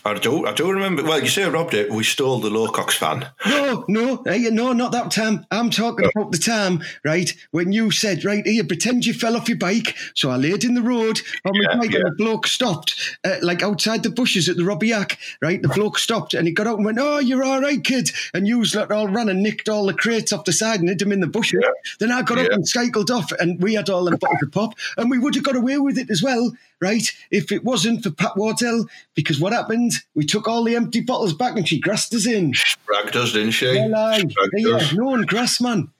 I 0.05 0.14
do, 0.14 0.47
I 0.47 0.52
do 0.52 0.71
remember. 0.71 1.02
Well, 1.02 1.21
you 1.21 1.28
say 1.28 1.45
I 1.45 1.49
robbed 1.49 1.75
it. 1.75 1.90
We 1.90 2.02
stole 2.05 2.38
the 2.40 2.50
Lowcocks 2.50 2.93
fan. 2.95 3.28
No, 3.49 3.85
no, 3.88 4.23
no, 4.25 4.73
not 4.73 4.93
that 4.93 5.11
time. 5.11 5.47
I'm 5.50 5.71
talking 5.71 6.07
Oh. 6.07 6.11
about 6.21 6.33
the 6.33 6.38
time, 6.38 6.83
right, 7.05 7.33
when 7.50 7.73
you 7.73 7.90
said, 7.90 8.25
right, 8.25 8.47
here, 8.47 8.64
pretend 8.64 9.05
you 9.07 9.12
fell 9.14 9.37
off 9.37 9.49
your 9.49 9.59
bike. 9.59 9.97
So 10.14 10.31
I 10.31 10.37
laid 10.37 10.64
in 10.64 10.75
the 10.75 10.83
road 10.83 11.21
on 11.45 11.52
my 11.59 11.61
Yeah, 11.71 11.78
bike 11.78 11.90
yeah. 11.93 12.00
and 12.00 12.07
the 12.07 12.14
bloke 12.17 12.47
stopped, 12.47 13.19
uh, 13.25 13.37
like 13.43 13.62
outside 13.62 14.02
the 14.02 14.11
bushes 14.11 14.49
at 14.49 14.57
the 14.57 14.64
Robbie 14.64 14.88
Yak, 14.88 15.19
right? 15.43 15.61
The 15.61 15.69
bloke 15.69 15.99
stopped 15.99 16.35
and 16.35 16.47
he 16.47 16.52
got 16.55 16.67
out 16.67 16.76
and 16.76 16.85
went, 16.85 16.99
oh, 17.00 17.19
you're 17.19 17.45
all 17.45 17.61
right, 17.61 17.83
kid. 17.83 18.11
And 18.35 18.47
you 18.47 18.64
lot 18.75 18.90
all 18.93 19.09
ran 19.09 19.28
and 19.28 19.43
nicked 19.43 19.69
all 19.69 19.87
the 19.87 19.95
crates 19.95 20.33
off 20.33 20.45
the 20.45 20.52
side 20.52 20.81
and 20.81 20.88
hid 20.88 20.99
them 20.99 21.12
in 21.12 21.21
the 21.21 21.26
bushes. 21.26 21.61
Yeah. 21.62 21.71
Then 22.00 22.12
I 22.12 22.23
got 22.23 22.38
up 22.38 22.50
and 22.52 22.67
cycled 22.67 23.11
off 23.11 23.33
and 23.33 23.61
we 23.62 23.75
had 23.75 23.90
all 23.90 24.05
them 24.05 24.17
bottles 24.21 24.43
of 24.43 24.52
pop 24.52 24.75
and 24.97 25.11
we 25.11 25.19
would 25.19 25.35
have 25.35 25.45
got 25.45 25.57
away 25.57 25.78
with 25.78 25.99
it 25.99 26.11
as 26.11 26.23
well. 26.23 26.52
Right, 26.81 27.11
if 27.33 27.50
it 27.50 27.64
wasn't 27.64 28.05
for 28.05 28.12
Pat 28.12 28.37
Wardell, 28.37 28.87
because 29.17 29.40
what 29.40 29.52
happened? 29.52 29.88
We 30.14 30.25
took 30.25 30.49
all 30.49 30.64
the 30.64 30.76
empty 30.76 31.00
bottles 31.00 31.33
back 31.35 31.57
and 31.57 31.66
she 31.68 31.80
grassed 31.80 32.14
us 32.14 32.26
in. 32.26 32.52
Spragged 32.54 33.16
us, 33.16 33.33
didn't 33.33 33.52
she? 33.52 33.66
Well. 33.66 34.18
Spragged 34.18 34.35
yeah, 34.57 34.75
us. 34.76 34.92
no 34.92 35.04
one 35.04 35.23
grass, 35.23 35.61
man. 35.61 35.90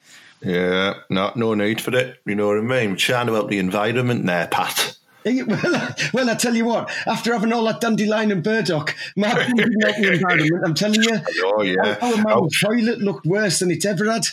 Yeah, 0.43 0.95
no, 1.11 1.33
no 1.35 1.55
need 1.55 1.81
for 1.81 1.95
it. 1.97 2.19
You 2.25 2.35
know 2.37 2.47
what 2.49 2.59
I 2.59 2.61
mean? 2.61 2.91
We're 2.91 2.97
chatting 2.97 3.29
about 3.35 3.49
the 3.49 3.59
environment 3.59 4.25
there, 4.27 4.47
Pat. 4.47 4.97
Eh, 5.25 5.43
Well, 5.47 5.75
I- 5.77 5.95
well, 6.15 6.31
I 6.31 6.35
tell 6.37 6.55
you 6.55 6.65
what. 6.65 6.91
After 7.07 7.33
having 7.33 7.53
all 7.53 7.65
that 7.65 7.81
dandelion 7.81 8.31
and 8.31 8.43
burdock, 8.45 8.95
my 9.17 9.35
the 9.35 10.13
environment. 10.13 10.63
I'm 10.65 10.75
telling 10.75 11.03
you, 11.03 11.19
Oh, 11.45 11.63
yeah. 11.63 11.97
our 12.01 12.17
man's 12.23 12.61
toilet 12.61 13.01
looked 13.01 13.27
worse 13.27 13.59
than 13.59 13.71
it's 13.73 13.85
ever 13.85 14.11
had. 14.11 14.27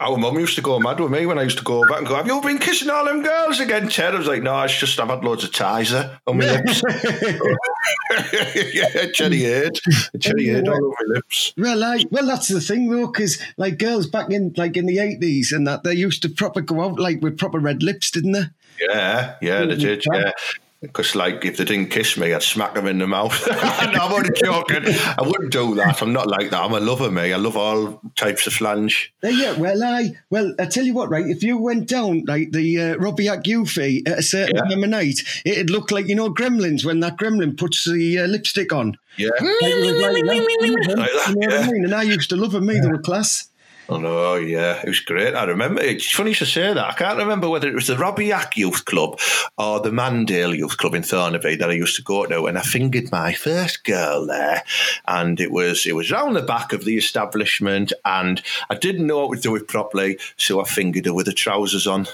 Oh, 0.00 0.12
Our 0.12 0.18
mum 0.18 0.38
used 0.38 0.54
to 0.56 0.62
go 0.62 0.78
mad 0.78 1.00
with 1.00 1.10
me 1.10 1.26
when 1.26 1.38
I 1.38 1.42
used 1.42 1.58
to 1.58 1.64
go 1.64 1.86
back 1.88 1.98
and 1.98 2.06
go, 2.06 2.14
Have 2.14 2.26
you 2.26 2.40
been 2.40 2.58
kissing 2.58 2.88
all 2.88 3.04
them 3.04 3.22
girls 3.22 3.58
again, 3.58 3.88
Ted? 3.88 4.14
I 4.14 4.18
was 4.18 4.28
like, 4.28 4.42
No, 4.42 4.60
it's 4.62 4.78
just 4.78 4.98
I've 5.00 5.08
had 5.08 5.24
loads 5.24 5.44
of 5.44 5.50
Tizer 5.50 6.18
on 6.26 6.38
my 6.38 6.44
lips. 6.62 6.82
yeah, 8.74 9.06
cherry 9.12 9.44
aid. 9.44 9.72
Cherry 10.20 10.50
aid 10.50 10.68
all 10.68 10.74
over 10.74 10.94
my 11.00 11.14
lips. 11.14 11.52
Well, 11.56 11.82
I, 11.82 12.04
well, 12.10 12.26
that's 12.26 12.48
the 12.48 12.60
thing 12.60 12.88
though, 12.90 13.08
because 13.08 13.42
like 13.56 13.78
girls 13.78 14.06
back 14.06 14.30
in 14.30 14.52
like 14.56 14.76
in 14.76 14.86
the 14.86 14.98
eighties 15.00 15.52
and 15.52 15.66
that 15.66 15.82
they 15.82 15.94
used 15.94 16.22
to 16.22 16.28
proper 16.28 16.60
go 16.60 16.82
out 16.82 16.98
like 16.98 17.20
with 17.20 17.38
proper 17.38 17.58
red 17.58 17.82
lips, 17.82 18.10
didn't 18.10 18.32
they? 18.32 18.44
Yeah, 18.80 19.34
yeah, 19.42 19.64
they 19.64 19.76
did, 19.76 20.04
yeah. 20.12 20.30
Because, 20.80 21.16
like, 21.16 21.44
if 21.44 21.56
they 21.56 21.64
didn't 21.64 21.90
kiss 21.90 22.16
me, 22.16 22.32
I'd 22.32 22.42
smack 22.42 22.74
them 22.74 22.86
in 22.86 22.98
the 22.98 23.06
mouth. 23.08 23.34
no, 23.50 23.54
I'm 24.00 24.12
only 24.12 24.30
joking. 24.36 24.84
I 24.86 25.22
wouldn't 25.22 25.50
do 25.50 25.74
that. 25.74 26.00
I'm 26.00 26.12
not 26.12 26.28
like 26.28 26.50
that. 26.50 26.62
I'm 26.62 26.72
a 26.72 26.78
lover, 26.78 27.10
me. 27.10 27.32
I 27.32 27.36
love 27.36 27.56
all 27.56 28.00
types 28.14 28.46
of 28.46 28.52
flange. 28.52 29.12
Yeah, 29.24 29.54
well, 29.58 29.82
I 29.82 30.12
well, 30.30 30.54
I 30.60 30.66
tell 30.66 30.84
you 30.84 30.94
what, 30.94 31.10
right? 31.10 31.26
If 31.26 31.42
you 31.42 31.58
went 31.58 31.88
down 31.88 32.22
like 32.28 32.52
the 32.52 32.80
uh, 32.80 32.96
Robbie 32.96 33.24
Yuffie 33.26 34.08
at 34.08 34.20
a 34.20 34.22
certain 34.22 34.54
Yeah. 34.54 34.62
time 34.62 34.84
of 34.84 34.90
night, 34.90 35.18
it'd 35.44 35.68
look 35.70 35.90
like 35.90 36.06
you 36.06 36.14
know 36.14 36.32
Gremlins 36.32 36.84
when 36.84 37.00
that 37.00 37.16
Gremlin 37.16 37.56
puts 37.58 37.82
the 37.84 38.20
uh, 38.20 38.26
lipstick 38.26 38.72
on. 38.72 38.96
Yeah. 39.16 39.30
Like, 39.30 39.42
it 39.42 40.00
like 40.00 40.24
Like 40.24 41.10
that, 41.10 41.34
you 41.40 41.48
know 41.48 41.56
what 41.56 41.68
I 41.68 41.72
mean? 41.72 41.84
And 41.86 41.94
I 41.94 42.02
used 42.04 42.30
to 42.30 42.36
love 42.36 42.52
them. 42.52 42.66
Me, 42.66 42.78
they 42.78 42.86
were 42.88 42.98
class. 42.98 43.50
Oh 43.90 44.36
yeah, 44.36 44.82
it 44.82 44.88
was 44.88 45.00
great. 45.00 45.34
I 45.34 45.44
remember. 45.44 45.80
It's 45.80 46.10
funny 46.10 46.34
to 46.34 46.44
say 46.44 46.74
that. 46.74 46.90
I 46.90 46.92
can't 46.92 47.16
remember 47.16 47.48
whether 47.48 47.68
it 47.68 47.74
was 47.74 47.86
the 47.86 47.96
Robbie 47.96 48.26
Yak 48.26 48.54
Youth 48.54 48.84
Club 48.84 49.18
or 49.56 49.80
the 49.80 49.90
Mandale 49.90 50.56
Youth 50.56 50.76
Club 50.76 50.94
in 50.94 51.02
Thornaby 51.02 51.56
that 51.56 51.70
I 51.70 51.72
used 51.72 51.96
to 51.96 52.02
go 52.02 52.26
to, 52.26 52.46
and 52.46 52.58
I 52.58 52.60
fingered 52.60 53.10
my 53.10 53.32
first 53.32 53.84
girl 53.84 54.26
there, 54.26 54.62
and 55.06 55.40
it 55.40 55.50
was 55.50 55.86
it 55.86 55.94
was 55.94 56.10
round 56.10 56.36
the 56.36 56.42
back 56.42 56.74
of 56.74 56.84
the 56.84 56.98
establishment, 56.98 57.94
and 58.04 58.42
I 58.68 58.74
didn't 58.74 59.06
know 59.06 59.26
what 59.26 59.36
to 59.36 59.42
do 59.42 59.56
it 59.56 59.68
properly, 59.68 60.18
so 60.36 60.60
I 60.60 60.64
fingered 60.64 61.06
her 61.06 61.14
with 61.14 61.26
the 61.26 61.32
trousers 61.32 61.86
on. 61.86 62.08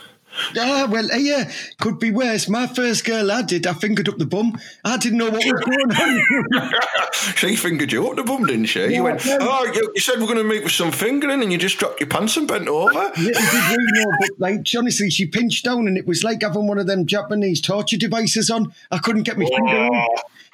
Ah, 0.58 0.88
well, 0.90 1.10
eh, 1.12 1.18
yeah, 1.18 1.50
could 1.80 1.98
be 1.98 2.10
worse. 2.10 2.48
My 2.48 2.66
first 2.66 3.04
girl 3.04 3.30
I 3.30 3.42
did, 3.42 3.66
I 3.66 3.72
fingered 3.74 4.08
up 4.08 4.18
the 4.18 4.26
bum. 4.26 4.58
I 4.84 4.96
didn't 4.96 5.18
know 5.18 5.30
what 5.30 5.44
was 5.44 5.62
going 5.64 5.92
on. 5.92 6.72
she 7.36 7.56
fingered 7.56 7.92
you 7.92 8.08
up 8.08 8.16
the 8.16 8.22
bum, 8.24 8.44
didn't 8.46 8.66
she? 8.66 8.80
Yeah, 8.80 8.86
you 8.88 9.02
went, 9.04 9.24
yeah. 9.24 9.38
oh, 9.40 9.64
you, 9.72 9.92
you 9.94 10.00
said 10.00 10.18
we're 10.20 10.26
going 10.26 10.38
to 10.38 10.44
meet 10.44 10.62
with 10.64 10.72
some 10.72 10.92
fingering, 10.92 11.42
and 11.42 11.52
you 11.52 11.58
just 11.58 11.78
dropped 11.78 12.00
your 12.00 12.08
pants 12.08 12.36
and 12.36 12.48
bent 12.48 12.68
over. 12.68 12.92
Little 12.92 13.12
did 13.16 13.26
we 13.26 13.76
know, 13.92 14.10
but 14.20 14.30
like 14.38 14.66
honestly, 14.76 15.10
she 15.10 15.26
pinched 15.26 15.64
down, 15.64 15.86
and 15.88 15.96
it 15.96 16.06
was 16.06 16.24
like 16.24 16.42
having 16.42 16.66
one 16.66 16.78
of 16.78 16.86
them 16.86 17.06
Japanese 17.06 17.60
torture 17.60 17.96
devices 17.96 18.50
on. 18.50 18.72
I 18.90 18.98
couldn't 18.98 19.22
get 19.22 19.38
my 19.38 19.46
finger 19.46 19.76
on. 19.76 20.08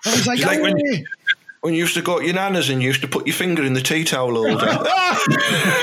I 0.07 0.11
was 0.11 0.27
like, 0.27 0.41
like 0.45 0.63
when- 0.63 0.77
"Hey." 0.79 1.05
When 1.63 1.75
you 1.75 1.81
used 1.81 1.95
to 1.95 2.01
go 2.01 2.19
to 2.19 2.25
your 2.25 2.35
nana's 2.35 2.71
and 2.71 2.81
you 2.81 2.89
used 2.89 3.03
to 3.03 3.09
put 3.09 3.27
your 3.27 3.37
finger 3.37 3.63
in 3.63 3.75
the 3.75 3.83
tea 3.83 4.05
towel 4.05 4.35
holder. 4.35 4.67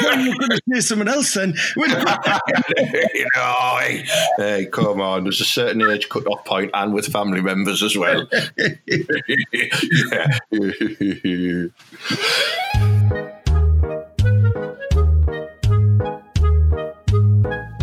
Well, 0.04 0.20
you're 0.20 0.36
going 0.36 0.50
to 0.50 0.62
see 0.74 0.82
someone 0.82 1.08
else 1.08 1.34
then. 1.36 1.54
you 1.76 1.88
know, 1.88 3.78
hey, 3.80 4.06
hey, 4.38 4.66
come 4.72 5.00
on. 5.02 5.24
There's 5.24 5.42
a 5.42 5.46
certain 5.46 5.82
age 5.88 6.10
cut 6.10 6.26
off 6.26 6.44
point 6.46 6.72
and 6.74 6.94
with 6.94 7.06
family 7.08 7.42
members 7.42 7.84
as 7.84 7.96
well. 7.96 8.26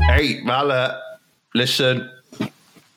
hey, 0.08 0.40
Mala, 0.42 1.00
listen. 1.54 2.10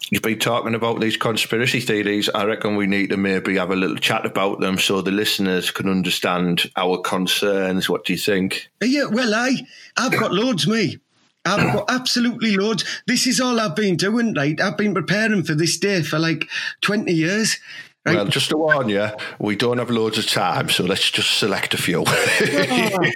You've 0.09 0.21
been 0.21 0.39
talking 0.39 0.73
about 0.73 1.01
these 1.01 1.17
conspiracy 1.17 1.81
theories. 1.81 2.29
I 2.29 2.45
reckon 2.45 2.77
we 2.77 2.87
need 2.87 3.09
to 3.09 3.17
maybe 3.17 3.57
have 3.57 3.71
a 3.71 3.75
little 3.75 3.97
chat 3.97 4.25
about 4.25 4.61
them 4.61 4.77
so 4.77 5.01
the 5.01 5.11
listeners 5.11 5.69
can 5.69 5.89
understand 5.89 6.71
our 6.77 6.99
concerns. 6.99 7.89
What 7.89 8.05
do 8.05 8.13
you 8.13 8.19
think? 8.19 8.69
yeah, 8.81 9.05
well, 9.05 9.35
I, 9.35 9.55
I've 9.97 10.17
got 10.17 10.31
loads, 10.31 10.65
me. 10.65 10.99
I've 11.45 11.73
got 11.73 11.89
absolutely 11.89 12.55
loads. 12.55 12.83
This 13.05 13.27
is 13.27 13.39
all 13.39 13.59
I've 13.59 13.75
been 13.75 13.95
doing, 13.95 14.33
right? 14.33 14.59
I've 14.59 14.77
been 14.77 14.93
preparing 14.93 15.43
for 15.43 15.55
this 15.55 15.77
day 15.77 16.01
for 16.03 16.19
like 16.19 16.47
20 16.81 17.11
years. 17.11 17.57
Right? 18.07 18.15
Well, 18.15 18.25
just 18.27 18.49
to 18.49 18.57
warn 18.57 18.89
you, 18.89 19.09
we 19.39 19.55
don't 19.55 19.77
have 19.77 19.89
loads 19.89 20.17
of 20.17 20.27
time, 20.27 20.69
so 20.69 20.83
let's 20.83 21.11
just 21.11 21.37
select 21.37 21.73
a 21.73 21.77
few. 21.77 22.03
Oh, 22.07 22.41
yeah. 22.41 22.97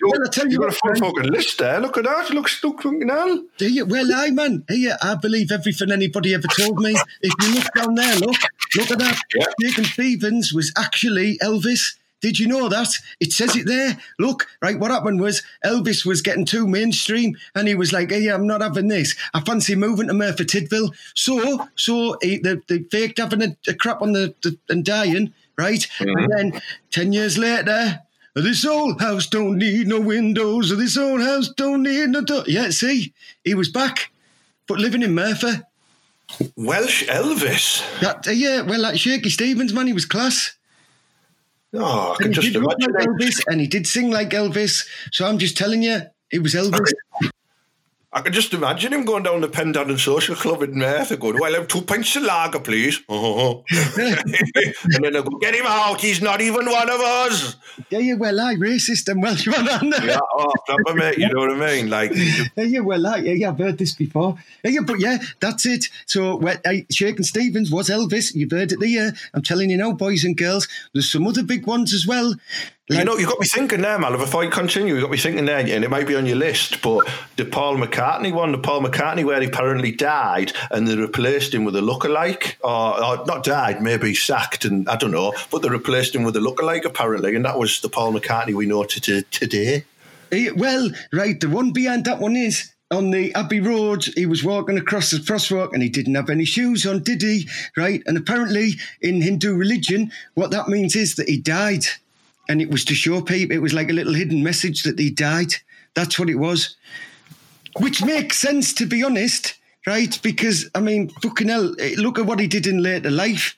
You- 0.00 0.08
Well, 0.10 0.20
I 0.24 0.28
tell 0.30 0.44
you 0.46 0.52
You've 0.52 0.60
got 0.60 0.72
a 0.72 0.72
full 0.72 0.94
fucking 0.96 1.30
list 1.32 1.58
there. 1.58 1.80
Look 1.80 1.96
at 1.98 2.04
that. 2.04 2.30
Looks 2.30 2.62
look 2.64 2.82
fucking 2.82 3.08
hell. 3.08 3.44
Do 3.58 3.68
you? 3.72 3.84
Well, 3.86 4.08
I 4.14 4.30
man, 4.30 4.64
hey, 4.68 4.90
I 5.02 5.14
believe 5.14 5.50
everything 5.52 5.90
anybody 5.92 6.34
ever 6.34 6.48
told 6.58 6.78
me. 6.80 6.94
If 7.20 7.32
you 7.42 7.54
look 7.54 7.72
down 7.74 7.94
there, 7.94 8.16
look, 8.16 8.36
look 8.76 8.90
at 8.90 8.98
that. 8.98 9.18
Yeah. 9.34 9.46
Jacob 9.62 9.84
Stevens 9.86 10.52
was 10.52 10.72
actually 10.76 11.38
Elvis. 11.38 11.96
Did 12.20 12.38
you 12.38 12.48
know 12.48 12.68
that? 12.68 12.88
It 13.20 13.32
says 13.32 13.54
it 13.56 13.66
there. 13.66 13.98
Look, 14.18 14.46
right. 14.62 14.78
What 14.78 14.90
happened 14.90 15.20
was 15.20 15.42
Elvis 15.64 16.06
was 16.06 16.22
getting 16.22 16.46
too 16.46 16.66
mainstream, 16.66 17.36
and 17.54 17.68
he 17.68 17.74
was 17.74 17.92
like, 17.92 18.10
"Hey, 18.10 18.28
I'm 18.28 18.46
not 18.46 18.62
having 18.62 18.88
this. 18.88 19.14
I 19.34 19.40
fancy 19.40 19.74
moving 19.74 20.08
to 20.08 20.14
Merthyr 20.14 20.44
Tydfil." 20.44 20.94
So, 21.14 21.68
so 21.76 22.16
he, 22.22 22.38
they, 22.38 22.56
they 22.68 22.78
faked 22.84 23.18
having 23.18 23.42
a, 23.42 23.56
a 23.68 23.74
crap 23.74 24.00
on 24.00 24.12
the, 24.12 24.34
the 24.42 24.58
and 24.68 24.84
dying, 24.84 25.34
right? 25.58 25.86
And 26.00 26.32
then 26.32 26.62
ten 26.90 27.12
years 27.12 27.38
later. 27.38 28.00
This 28.34 28.66
old 28.66 29.00
house 29.00 29.26
don't 29.26 29.56
need 29.56 29.86
no 29.86 29.98
windows. 29.98 30.68
This 30.76 30.98
old 30.98 31.22
house 31.22 31.48
don't 31.48 31.84
need 31.84 32.10
no 32.10 32.20
door. 32.20 32.44
Yeah, 32.46 32.68
see, 32.68 33.14
he 33.44 33.54
was 33.54 33.70
back, 33.70 34.12
but 34.66 34.78
living 34.78 35.02
in 35.02 35.14
Murphy. 35.14 35.62
Welsh 36.54 37.08
Elvis. 37.08 37.82
That 38.00 38.28
uh, 38.28 38.32
yeah, 38.32 38.60
well, 38.60 38.80
like 38.80 38.98
Shaky 38.98 39.30
Stevens, 39.30 39.72
man, 39.72 39.86
he 39.86 39.94
was 39.94 40.04
class. 40.04 40.55
Oh, 41.78 42.14
I 42.18 42.22
can 42.22 42.32
just 42.32 42.54
imagine 42.54 42.92
like. 42.92 43.08
Elvis, 43.08 43.42
and 43.46 43.60
he 43.60 43.66
did 43.66 43.86
sing 43.86 44.10
like 44.10 44.30
Elvis. 44.30 44.86
So 45.12 45.26
I'm 45.26 45.38
just 45.38 45.56
telling 45.56 45.82
you, 45.82 46.00
it 46.30 46.42
was 46.42 46.54
Elvis. 46.54 46.92
I 48.16 48.22
can 48.22 48.32
just 48.32 48.54
imagine 48.54 48.94
him 48.94 49.04
going 49.04 49.24
down 49.24 49.42
the 49.42 49.46
Penydarren 49.48 49.98
Social 49.98 50.34
Club 50.34 50.62
in 50.62 50.78
Merthyr 50.78 51.16
going, 51.18 51.38
Well, 51.38 51.52
have 51.52 51.68
two 51.68 51.82
pints 51.82 52.16
of 52.16 52.22
lager, 52.22 52.60
please. 52.60 53.02
And 53.10 53.62
then 55.04 55.16
I 55.16 55.20
go, 55.20 55.36
Get 55.38 55.54
him 55.54 55.66
out. 55.66 56.00
He's 56.00 56.22
not 56.22 56.40
even 56.40 56.64
one 56.64 56.88
of 56.88 56.98
us. 56.98 57.56
yeah, 57.90 57.98
yeah, 57.98 58.14
well, 58.14 58.40
I 58.40 58.54
racist 58.54 59.08
and 59.08 59.22
Welsh 59.22 59.46
man. 59.48 59.92
Yeah, 60.02 60.18
oh, 60.32 60.50
proper 60.64 60.94
mate. 60.94 61.18
You 61.18 61.28
know 61.28 61.40
what 61.40 61.62
I 61.62 61.74
mean? 61.76 61.90
Like, 61.90 62.12
Yeah, 62.14 62.64
yeah, 62.64 62.80
well, 62.80 63.06
I, 63.06 63.16
yeah, 63.18 63.32
yeah, 63.32 63.48
I've 63.50 63.58
heard 63.58 63.76
this 63.76 63.92
before. 63.92 64.38
Yeah, 64.64 64.70
yeah, 64.70 64.80
but 64.86 64.98
yeah, 64.98 65.18
that's 65.40 65.66
it. 65.66 65.90
So, 66.06 66.36
well, 66.36 66.56
Shakin' 66.90 67.22
Stevens 67.22 67.70
was 67.70 67.90
Elvis. 67.90 68.34
You've 68.34 68.50
heard 68.50 68.72
it 68.72 68.80
there. 68.80 69.12
I'm 69.34 69.42
telling 69.42 69.68
you 69.68 69.76
now, 69.76 69.92
boys 69.92 70.24
and 70.24 70.38
girls. 70.38 70.68
There's 70.94 71.12
some 71.12 71.26
other 71.26 71.42
big 71.42 71.66
ones 71.66 71.92
as 71.92 72.06
well. 72.06 72.34
You 72.88 73.02
know, 73.02 73.16
you 73.16 73.26
got 73.26 73.40
me 73.40 73.46
thinking 73.48 73.80
there, 73.80 73.98
Mal. 73.98 74.16
Before 74.16 74.44
you 74.44 74.50
continue, 74.50 74.94
you 74.94 75.00
got 75.00 75.10
me 75.10 75.16
thinking 75.16 75.44
there, 75.44 75.58
and 75.58 75.68
it 75.68 75.90
might 75.90 76.06
be 76.06 76.14
on 76.14 76.24
your 76.24 76.36
list, 76.36 76.82
but 76.82 77.08
the 77.34 77.44
Paul 77.44 77.76
McCartney 77.78 78.32
one, 78.32 78.52
the 78.52 78.58
Paul 78.58 78.80
McCartney 78.80 79.24
where 79.24 79.40
he 79.40 79.48
apparently 79.48 79.90
died, 79.90 80.52
and 80.70 80.86
they 80.86 80.96
replaced 80.96 81.52
him 81.52 81.64
with 81.64 81.74
a 81.74 81.80
lookalike, 81.80 82.54
or, 82.62 83.04
or 83.04 83.26
not 83.26 83.42
died, 83.42 83.82
maybe 83.82 84.14
sacked, 84.14 84.64
and 84.64 84.88
I 84.88 84.94
don't 84.94 85.10
know, 85.10 85.34
but 85.50 85.62
they 85.62 85.68
replaced 85.68 86.14
him 86.14 86.22
with 86.22 86.36
a 86.36 86.38
lookalike 86.38 86.84
apparently, 86.84 87.34
and 87.34 87.44
that 87.44 87.58
was 87.58 87.80
the 87.80 87.88
Paul 87.88 88.12
McCartney 88.12 88.54
we 88.54 88.66
know 88.66 88.84
to, 88.84 89.00
to, 89.00 89.22
today. 89.32 89.84
Well, 90.54 90.90
right, 91.12 91.40
the 91.40 91.48
one 91.48 91.72
behind 91.72 92.04
that 92.04 92.20
one 92.20 92.36
is 92.36 92.72
on 92.92 93.10
the 93.10 93.34
Abbey 93.34 93.58
Road. 93.58 94.04
He 94.14 94.26
was 94.26 94.44
walking 94.44 94.78
across 94.78 95.10
the 95.10 95.16
crosswalk 95.16 95.72
and 95.72 95.82
he 95.82 95.88
didn't 95.88 96.14
have 96.14 96.30
any 96.30 96.44
shoes 96.44 96.86
on, 96.86 97.02
did 97.02 97.22
he? 97.22 97.48
Right, 97.76 98.04
and 98.06 98.16
apparently 98.16 98.74
in 99.00 99.22
Hindu 99.22 99.56
religion, 99.56 100.12
what 100.34 100.52
that 100.52 100.68
means 100.68 100.94
is 100.94 101.16
that 101.16 101.28
he 101.28 101.36
died, 101.36 101.84
and 102.48 102.60
it 102.60 102.70
was 102.70 102.84
to 102.86 102.94
show 102.94 103.20
people. 103.20 103.56
It 103.56 103.62
was 103.62 103.74
like 103.74 103.90
a 103.90 103.94
little 103.94 104.14
hidden 104.14 104.42
message 104.42 104.82
that 104.84 104.98
he 104.98 105.10
died. 105.10 105.54
That's 105.94 106.18
what 106.18 106.30
it 106.30 106.36
was, 106.36 106.76
which 107.78 108.04
makes 108.04 108.38
sense 108.38 108.72
to 108.74 108.86
be 108.86 109.02
honest, 109.02 109.54
right? 109.86 110.18
Because 110.22 110.68
I 110.74 110.80
mean, 110.80 111.08
fucking 111.08 111.48
hell, 111.48 111.74
eh, 111.78 111.94
look 111.96 112.18
at 112.18 112.26
what 112.26 112.40
he 112.40 112.46
did 112.46 112.66
in 112.66 112.82
later 112.82 113.10
life. 113.10 113.56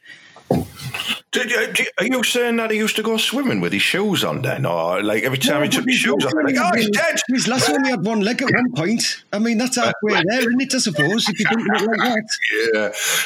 Did 1.31 1.51
you, 1.51 1.61
you- 1.79 1.91
are 1.99 2.07
you 2.07 2.23
saying 2.25 2.57
that 2.57 2.71
he 2.71 2.79
used 2.79 2.97
to 2.97 3.03
go 3.03 3.19
swimming 3.19 3.61
with 3.61 3.73
his 3.75 3.83
shoes 3.83 4.25
on 4.25 4.41
then, 4.41 4.65
or 4.65 5.03
like 5.03 5.25
every 5.25 5.37
time 5.37 5.63
he 5.63 5.69
took 5.69 5.85
his 5.85 5.97
shoes 5.97 6.25
off, 6.25 6.33
like, 6.43 6.57
oh, 6.59 6.75
he's 6.75 6.89
dead. 6.89 7.17
His 7.29 7.47
last 7.47 7.69
he 7.69 7.91
had 7.91 8.03
one 8.05 8.21
leg 8.23 8.41
at 8.41 8.49
one 8.51 8.73
point. 8.75 9.23
I 9.31 9.39
mean, 9.39 9.59
that's 9.59 9.77
halfway 9.83 10.15
there, 10.27 10.41
isn't 10.41 10.61
it? 10.61 10.75
I 10.75 10.79
suppose 10.79 11.29
if 11.29 11.39
you 11.39 11.45
think 11.47 11.61
of 11.77 11.83
it 11.83 11.87
like 11.87 11.99
that. 12.01 12.29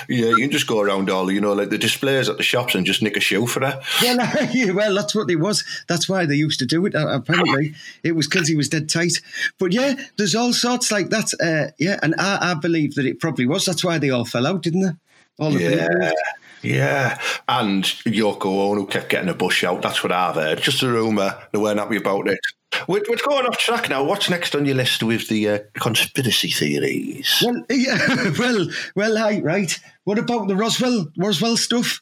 Yeah, 0.09 0.17
yeah. 0.17 0.29
You 0.31 0.37
can 0.39 0.51
just 0.51 0.67
go 0.67 0.81
around 0.81 1.11
all, 1.11 1.31
you 1.31 1.41
know, 1.41 1.53
like 1.53 1.71
the 1.71 1.79
displays 1.79 2.29
at 2.29 2.39
the 2.39 2.43
shops 2.43 2.75
and 2.75 2.85
just 2.85 3.03
nick 3.03 3.17
a 3.17 3.21
shoe 3.21 3.47
for 3.47 3.61
her. 3.65 3.81
Well, 4.03 4.49
yeah, 4.53 4.73
well, 4.73 4.95
that's 4.97 5.15
what 5.15 5.31
he 5.31 5.37
was. 5.37 5.65
That's 5.89 6.09
why 6.09 6.27
they 6.27 6.35
used 6.35 6.59
to 6.59 6.67
do 6.67 6.85
it. 6.87 6.95
Uh, 6.97 7.07
apparently, 7.09 7.75
it 8.03 8.13
was 8.17 8.27
because 8.27 8.49
he 8.49 8.57
was 8.57 8.69
dead 8.69 8.89
tight. 8.91 9.23
But 9.59 9.73
yeah, 9.73 9.95
there's 10.19 10.35
all 10.35 10.53
sorts 10.53 10.91
like 10.91 11.11
that. 11.11 11.33
Uh, 11.41 11.71
yeah, 11.79 12.01
and 12.03 12.15
I, 12.19 12.51
I 12.51 12.55
believe 12.55 12.97
that 12.97 13.07
it 13.07 13.21
probably 13.21 13.47
was. 13.47 13.65
That's 13.65 13.85
why 13.85 13.99
they 13.99 14.11
all 14.11 14.25
fell 14.25 14.47
out, 14.47 14.63
didn't 14.63 14.81
they? 14.83 14.91
All 15.39 15.51
the 15.53 15.61
Yeah. 15.63 16.11
Yeah, 16.63 17.21
and 17.49 17.83
Yoko 17.85 18.47
Ono 18.71 18.85
kept 18.87 19.09
getting 19.09 19.29
a 19.29 19.35
bush 19.35 19.65
out. 19.65 19.83
That's 19.83 20.03
what 20.03 20.13
I've 20.13 20.37
heard. 20.37 20.63
Just 20.63 20.83
a 20.83 20.89
rumor. 20.89 21.37
They 21.53 21.59
weren't 21.59 21.79
happy 21.81 21.97
about 21.97 22.29
it. 22.29 22.39
We're, 22.89 23.03
we're 23.09 23.17
going 23.17 23.47
off 23.47 23.59
track 23.59 23.91
now. 23.91 24.03
What's 24.05 24.31
next 24.31 24.55
on 24.55 24.65
your 24.65 24.77
list 24.77 25.03
with 25.03 25.29
the 25.29 25.49
uh, 25.49 25.59
conspiracy 25.75 26.51
theories? 26.51 27.43
Well, 27.45 27.65
yeah, 27.71 28.33
well, 28.39 28.67
well, 28.95 29.41
right. 29.43 29.79
What 30.05 30.19
about 30.19 30.49
the 30.49 30.57
Roswell 30.57 31.09
Roswell 31.17 31.57
stuff? 31.57 32.01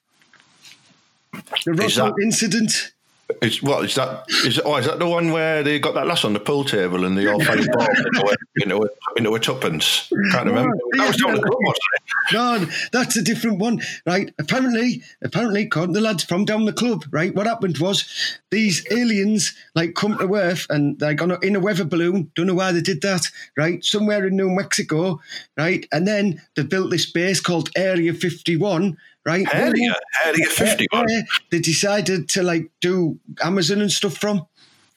The 1.64 1.72
Roswell 1.72 2.14
that- 2.14 2.22
incident. 2.22 2.92
Is 3.42 3.62
what 3.62 3.84
is 3.84 3.94
that? 3.94 4.24
Is 4.44 4.60
oh, 4.64 4.76
is 4.76 4.86
that 4.86 4.98
the 4.98 5.06
one 5.06 5.32
where 5.32 5.62
they 5.62 5.78
got 5.78 5.94
that 5.94 6.06
lass 6.06 6.24
on 6.24 6.32
the 6.32 6.40
pool 6.40 6.64
table 6.64 7.04
and 7.04 7.16
they 7.16 7.26
all 7.26 7.42
find 7.42 7.66
balls 7.72 7.88
into 7.98 8.26
a, 8.26 8.62
into 8.62 8.76
a, 8.76 8.88
into 9.16 9.34
a 9.34 9.40
tuppence? 9.40 10.10
Can't 10.32 10.46
remember. 10.46 10.76
That 10.92 11.14
the 11.16 11.22
club, 11.22 11.42
wasn't 11.42 11.78
it? 11.94 12.32
No, 12.32 12.66
that's 12.92 13.16
a 13.16 13.22
different 13.22 13.58
one, 13.58 13.80
right? 14.06 14.32
Apparently, 14.38 15.02
apparently, 15.22 15.62
according 15.62 15.94
the 15.94 16.00
lads 16.00 16.24
from 16.24 16.44
down 16.44 16.64
the 16.64 16.72
club, 16.72 17.04
right? 17.10 17.34
What 17.34 17.46
happened 17.46 17.78
was 17.78 18.38
these 18.50 18.86
aliens 18.90 19.54
like 19.74 19.94
come 19.94 20.18
to 20.18 20.34
Earth 20.34 20.66
and 20.70 20.98
they 20.98 21.14
got 21.14 21.42
in 21.42 21.56
a 21.56 21.60
weather 21.60 21.84
balloon. 21.84 22.30
Don't 22.34 22.46
know 22.46 22.54
why 22.54 22.72
they 22.72 22.80
did 22.80 23.02
that, 23.02 23.22
right? 23.56 23.84
Somewhere 23.84 24.26
in 24.26 24.36
New 24.36 24.50
Mexico, 24.50 25.20
right? 25.56 25.86
And 25.92 26.06
then 26.06 26.42
they 26.56 26.62
built 26.62 26.90
this 26.90 27.10
base 27.10 27.40
called 27.40 27.70
Area 27.76 28.14
Fifty 28.14 28.56
One, 28.56 28.96
right? 29.24 29.46
Area, 29.52 29.94
Area 30.24 30.46
51. 30.46 31.06
where 31.06 31.22
they 31.50 31.58
decided 31.58 32.28
to 32.30 32.42
like 32.42 32.70
do 32.80 33.18
Amazon 33.42 33.80
and 33.80 33.92
stuff 33.92 34.16
from, 34.16 34.46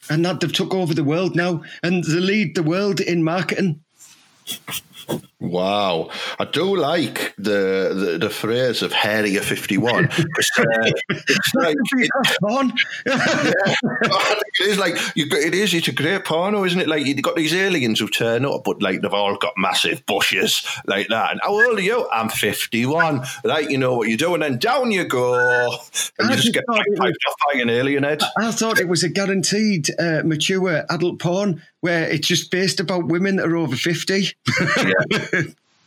and 0.09 0.25
that 0.25 0.39
they've 0.39 0.51
took 0.51 0.73
over 0.73 0.93
the 0.93 1.03
world 1.03 1.35
now, 1.35 1.63
and 1.81 2.03
they 2.03 2.19
lead 2.19 2.55
the 2.55 2.63
world 2.63 2.99
in 2.99 3.23
marketing. 3.23 3.81
Wow, 5.43 6.09
I 6.39 6.45
do 6.45 6.77
like 6.77 7.35
the 7.37 7.91
the, 7.93 8.17
the 8.17 8.29
phrase 8.29 8.81
of 8.81 8.93
Area 9.03 9.41
51 9.41 10.03
because 10.03 10.51
uh, 10.57 10.91
it's 11.09 11.53
like 11.55 11.75
On. 12.43 12.71
I 13.07 14.41
it 14.59 14.69
is 14.69 14.77
like 14.77 14.95
you. 15.17 15.25
It 15.29 15.53
is. 15.53 15.73
It's 15.73 15.89
a 15.89 15.91
great 15.91 16.23
porno, 16.23 16.63
isn't 16.63 16.79
it? 16.79 16.87
Like 16.87 17.05
you've 17.05 17.21
got 17.21 17.35
these 17.35 17.53
aliens 17.53 17.99
who 17.99 18.07
turn 18.07 18.45
up, 18.45 18.63
but 18.63 18.81
like 18.81 19.01
they've 19.01 19.13
all 19.13 19.35
got 19.35 19.53
massive 19.57 20.05
bushes 20.05 20.65
like 20.85 21.09
that. 21.09 21.31
And 21.31 21.41
how 21.43 21.49
old 21.49 21.77
are 21.77 21.81
you? 21.81 22.07
I'm 22.09 22.29
51. 22.29 23.25
Like 23.43 23.69
you 23.69 23.77
know 23.77 23.95
what 23.95 24.07
you 24.07 24.15
do, 24.15 24.33
and 24.35 24.43
then 24.43 24.59
down 24.59 24.91
you 24.91 25.03
go, 25.03 25.33
and 26.19 26.29
I 26.29 26.35
you 26.35 26.37
just 26.37 26.53
get 26.53 26.63
piped 26.67 26.99
off 26.99 27.35
by 27.51 27.59
an 27.59 27.69
alien 27.69 28.03
head. 28.03 28.21
I 28.37 28.51
thought 28.51 28.79
it 28.79 28.87
was 28.87 29.03
a 29.03 29.09
guaranteed 29.09 29.89
uh, 29.99 30.21
mature 30.23 30.85
adult 30.89 31.19
porn 31.19 31.61
where 31.83 32.09
it's 32.09 32.29
just 32.29 32.49
based 32.49 32.79
about 32.79 33.07
women 33.07 33.35
that 33.35 33.45
are 33.45 33.57
over 33.57 33.75
50. 33.75 34.29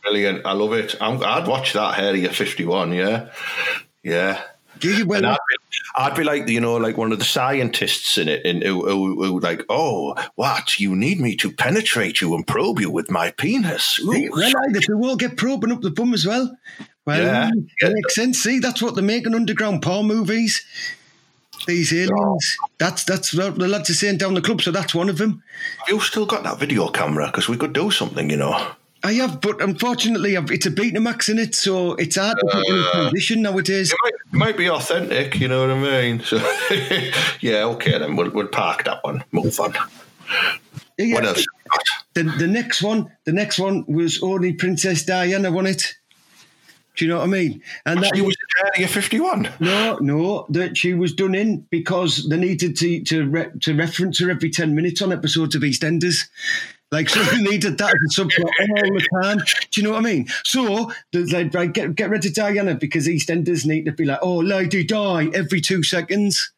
Brilliant. 0.03 0.45
I 0.45 0.53
love 0.53 0.73
it. 0.73 0.95
I'm, 1.01 1.21
I'd 1.23 1.47
watch 1.47 1.73
that 1.73 1.99
Area 1.99 2.31
51. 2.31 2.93
Yeah, 2.93 3.29
yeah. 4.03 4.41
Well? 5.05 5.25
I'd 5.25 5.37
be, 5.49 5.55
I'd 5.97 6.15
be 6.15 6.23
like, 6.23 6.47
you 6.47 6.61
know, 6.61 6.75
like 6.75 6.97
one 6.97 7.11
of 7.11 7.17
the 7.19 7.25
scientists 7.25 8.17
in 8.17 8.27
it, 8.29 8.45
and 8.45 8.61
who, 8.63 8.87
who, 8.87 9.23
who 9.23 9.39
like, 9.39 9.63
oh, 9.69 10.15
what? 10.35 10.79
You 10.79 10.95
need 10.95 11.19
me 11.19 11.35
to 11.37 11.51
penetrate 11.51 12.21
you 12.21 12.35
and 12.35 12.45
probe 12.45 12.79
you 12.79 12.91
with 12.91 13.09
my 13.09 13.31
penis? 13.31 13.99
Ooh, 14.01 14.29
well, 14.31 14.53
either 14.69 14.79
they 14.79 14.93
will 14.93 15.15
get 15.15 15.35
probing 15.35 15.71
up 15.71 15.81
the 15.81 15.89
bum 15.89 16.13
as 16.13 16.25
well. 16.25 16.55
Well, 17.05 17.21
Yeah. 17.23 17.49
it 17.79 17.93
makes 17.93 18.15
sense. 18.15 18.43
See, 18.43 18.59
that's 18.59 18.81
what 18.81 18.93
they're 18.95 19.03
making 19.03 19.33
underground 19.33 19.81
porn 19.81 20.05
movies. 20.07 20.63
These 21.65 21.91
aliens. 21.93 22.57
That's 22.77 23.03
that's 23.03 23.33
what 23.33 23.57
the 23.57 23.67
lads 23.67 23.89
are 23.89 23.93
saying 23.95 24.17
down 24.19 24.35
the 24.35 24.41
club. 24.41 24.61
So 24.61 24.71
that's 24.71 24.93
one 24.93 25.09
of 25.09 25.17
them. 25.17 25.41
Have 25.79 25.89
you 25.89 25.99
still 25.99 26.25
got 26.27 26.43
that 26.43 26.59
video 26.59 26.87
camera? 26.89 27.25
Because 27.25 27.49
we 27.49 27.57
could 27.57 27.73
do 27.73 27.89
something, 27.89 28.29
you 28.29 28.37
know. 28.37 28.71
I 29.07 29.13
have, 29.13 29.39
but 29.39 29.61
unfortunately, 29.61 30.35
I've, 30.35 30.51
it's 30.51 30.65
a 30.65 30.69
Betamax 30.69 31.29
in 31.29 31.39
it, 31.39 31.55
so 31.55 31.93
it's 31.93 32.17
hard 32.17 32.37
to 32.39 32.45
put 32.45 32.67
in 32.67 32.75
a 32.75 32.81
uh, 32.81 32.91
transition 32.91 33.41
nowadays. 33.41 33.93
It 33.93 33.97
might, 34.03 34.13
it 34.13 34.33
might 34.33 34.57
be 34.57 34.69
authentic, 34.69 35.39
you 35.39 35.47
know 35.47 35.61
what 35.61 35.71
I 35.71 35.79
mean? 35.79 36.19
So, 36.19 36.35
yeah, 37.39 37.63
okay, 37.63 37.97
then 37.97 38.17
we'll, 38.17 38.31
we'll 38.31 38.49
park 38.49 38.83
that 38.83 39.01
one. 39.05 39.23
Move 39.31 39.57
on. 39.61 39.75
Yeah, 40.97 41.13
What 41.15 41.25
else? 41.25 41.45
The, 42.15 42.23
the 42.23 42.47
next 42.47 42.81
one, 42.81 43.09
the 43.23 43.31
next 43.31 43.59
one 43.59 43.85
was 43.87 44.21
only 44.21 44.51
Princess 44.51 45.05
Diana 45.05 45.51
won 45.51 45.67
it. 45.67 45.95
Do 46.97 47.05
you 47.05 47.11
know 47.11 47.19
what 47.19 47.25
I 47.25 47.27
mean? 47.27 47.61
And 47.85 48.03
that 48.03 48.13
She 48.13 48.21
was 48.21 48.35
in 48.35 48.67
Area 48.75 48.87
51. 48.89 49.49
no, 49.61 49.99
no, 50.01 50.47
that 50.49 50.75
she 50.75 50.93
was 50.95 51.13
done 51.13 51.33
in 51.33 51.65
because 51.69 52.27
they 52.27 52.37
needed 52.37 52.75
to 52.77 53.03
to 53.03 53.29
re, 53.29 53.45
to 53.61 53.75
reference 53.75 54.19
her 54.19 54.31
every 54.31 54.49
ten 54.49 54.73
minutes 54.73 55.01
on 55.03 55.13
episodes 55.13 55.53
of 55.53 55.61
EastEnders. 55.61 56.27
Like 56.91 57.09
so, 57.09 57.21
they 57.21 57.41
needed 57.41 57.77
that 57.79 57.89
as 57.89 58.17
a 58.17 58.21
subplot 58.21 58.45
all 58.45 58.93
the 58.93 59.07
time. 59.21 59.39
Do 59.71 59.81
you 59.81 59.87
know 59.87 59.93
what 59.93 59.99
I 59.99 60.01
mean? 60.01 60.27
So 60.45 60.91
there's 61.11 61.33
like, 61.33 61.73
get 61.73 61.95
get 61.95 62.09
rid 62.09 62.25
of 62.25 62.33
Diana 62.33 62.75
because 62.75 63.07
EastEnders 63.07 63.65
need 63.65 63.85
to 63.85 63.91
be 63.91 64.05
like, 64.05 64.19
oh, 64.21 64.37
lady, 64.37 64.85
die 64.85 65.29
every 65.33 65.59
two 65.59 65.83
seconds. 65.83 66.51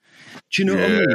Do 0.51 0.61
you 0.61 0.67
know 0.67 0.75
what 0.75 0.83
I 0.83 0.99
mean? 0.99 1.07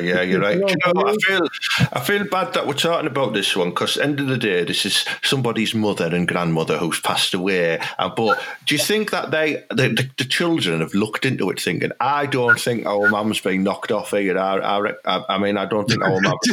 Yeah, 0.00 0.22
you're 0.22 0.40
right. 0.48 0.58
You 0.58 0.66
know? 0.66 1.06
I 1.06 1.16
feel 1.26 1.48
I 1.92 2.00
feel 2.00 2.24
bad 2.24 2.54
that 2.54 2.66
we're 2.66 2.74
talking 2.74 3.06
about 3.06 3.34
this 3.34 3.56
one 3.56 3.70
because 3.70 3.98
end 3.98 4.20
of 4.20 4.26
the 4.26 4.36
day, 4.36 4.64
this 4.64 4.84
is 4.86 5.04
somebody's 5.22 5.74
mother 5.74 6.14
and 6.14 6.26
grandmother 6.26 6.78
who's 6.78 7.00
passed 7.00 7.34
away. 7.34 7.80
Uh, 7.98 8.08
but 8.08 8.42
do 8.66 8.74
you 8.74 8.80
think 8.80 9.10
that 9.10 9.30
they, 9.30 9.64
the, 9.70 9.88
the, 9.88 10.10
the 10.18 10.24
children, 10.24 10.80
have 10.80 10.94
looked 10.94 11.24
into 11.24 11.50
it, 11.50 11.60
thinking, 11.60 11.92
"I 12.00 12.26
don't 12.26 12.60
think 12.60 12.86
our 12.86 13.08
mum's 13.08 13.40
been 13.40 13.62
knocked 13.62 13.92
off 13.92 14.10
here." 14.10 14.38
I, 14.38 14.58
I, 14.58 14.92
I, 15.04 15.24
I 15.28 15.38
mean, 15.38 15.56
I 15.56 15.66
don't 15.66 15.88
think 15.88 16.02
our 16.02 16.20
mum. 16.20 16.38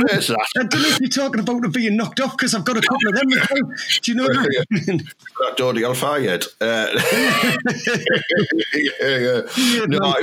That. 0.00 0.46
I 0.56 0.62
don't 0.64 0.82
know 0.82 0.88
if 0.88 1.00
you're 1.00 1.08
talking 1.08 1.40
about 1.40 1.62
her 1.62 1.68
being 1.68 1.96
knocked 1.96 2.20
off 2.20 2.36
because 2.36 2.54
I've 2.54 2.64
got 2.64 2.76
a 2.76 2.80
couple 2.80 3.08
of 3.08 3.14
them. 3.14 3.28
Do 4.02 4.10
you 4.10 4.14
know 4.16 4.24
what 4.24 4.36
I 4.36 4.64
mean? 4.70 4.98
That 5.40 5.56
Dodi 5.56 5.84
Al 5.84 5.94
Fayed. 5.94 6.44
Uh, 6.60 6.90
yeah, 8.74 9.18
yeah. 9.18 9.86
No, 9.86 10.14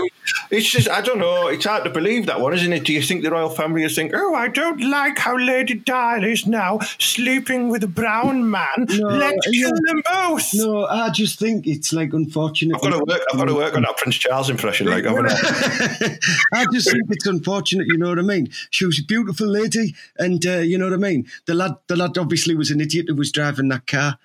it's 0.52 0.70
just, 0.70 0.88
I 0.97 1.01
don't 1.01 1.19
know. 1.19 1.45
It's 1.45 1.63
hard 1.63 1.83
to 1.83 1.91
believe 1.91 2.25
that 2.25 2.41
one, 2.41 2.55
isn't 2.55 2.73
it? 2.73 2.83
Do 2.83 2.91
you 2.91 3.03
think 3.03 3.21
the 3.21 3.29
royal 3.29 3.51
family 3.51 3.83
is 3.83 3.93
think, 3.93 4.13
oh, 4.15 4.33
I 4.33 4.47
don't 4.47 4.81
like 4.81 5.19
how 5.19 5.38
Lady 5.38 5.75
Di 5.75 6.25
is 6.25 6.47
now 6.47 6.79
sleeping 6.97 7.69
with 7.69 7.83
a 7.83 7.88
brown 7.88 8.49
man. 8.49 8.65
No, 8.77 9.07
Let's 9.10 9.47
yeah. 9.51 9.67
kill 9.67 9.75
them 9.75 10.01
both. 10.03 10.49
No, 10.55 10.88
I 10.88 11.12
just 11.12 11.38
think 11.38 11.67
it's 11.67 11.93
like 11.93 12.13
unfortunate. 12.13 12.77
I've 12.77 12.81
got 12.81 12.97
to 12.97 13.05
work. 13.05 13.21
I've 13.31 13.38
got 13.38 13.45
to 13.45 13.53
work 13.53 13.75
on 13.75 13.83
that 13.83 13.95
Prince 13.97 14.15
Charles 14.15 14.49
impression, 14.49 14.88
like, 14.88 15.03
haven't 15.03 15.27
I? 15.29 16.17
I 16.55 16.65
just 16.73 16.89
think 16.89 17.03
it's 17.12 17.27
unfortunate, 17.27 17.86
you 17.86 17.97
know 17.97 18.10
what 18.10 18.17
I 18.17 18.23
mean? 18.23 18.49
She 18.71 18.88
was 18.88 18.99
a 18.99 19.03
beautiful 19.03 19.45
lady, 19.45 19.93
and 20.17 20.43
uh, 20.47 20.57
you 20.57 20.79
know 20.79 20.86
what 20.86 20.95
I 20.95 20.97
mean. 20.97 21.27
The 21.45 21.53
lad, 21.53 21.75
the 21.86 21.95
lad, 21.95 22.17
obviously 22.17 22.55
was 22.55 22.71
an 22.71 22.81
idiot 22.81 23.05
who 23.07 23.15
was 23.15 23.31
driving 23.31 23.67
that 23.67 23.86
car. 23.86 24.17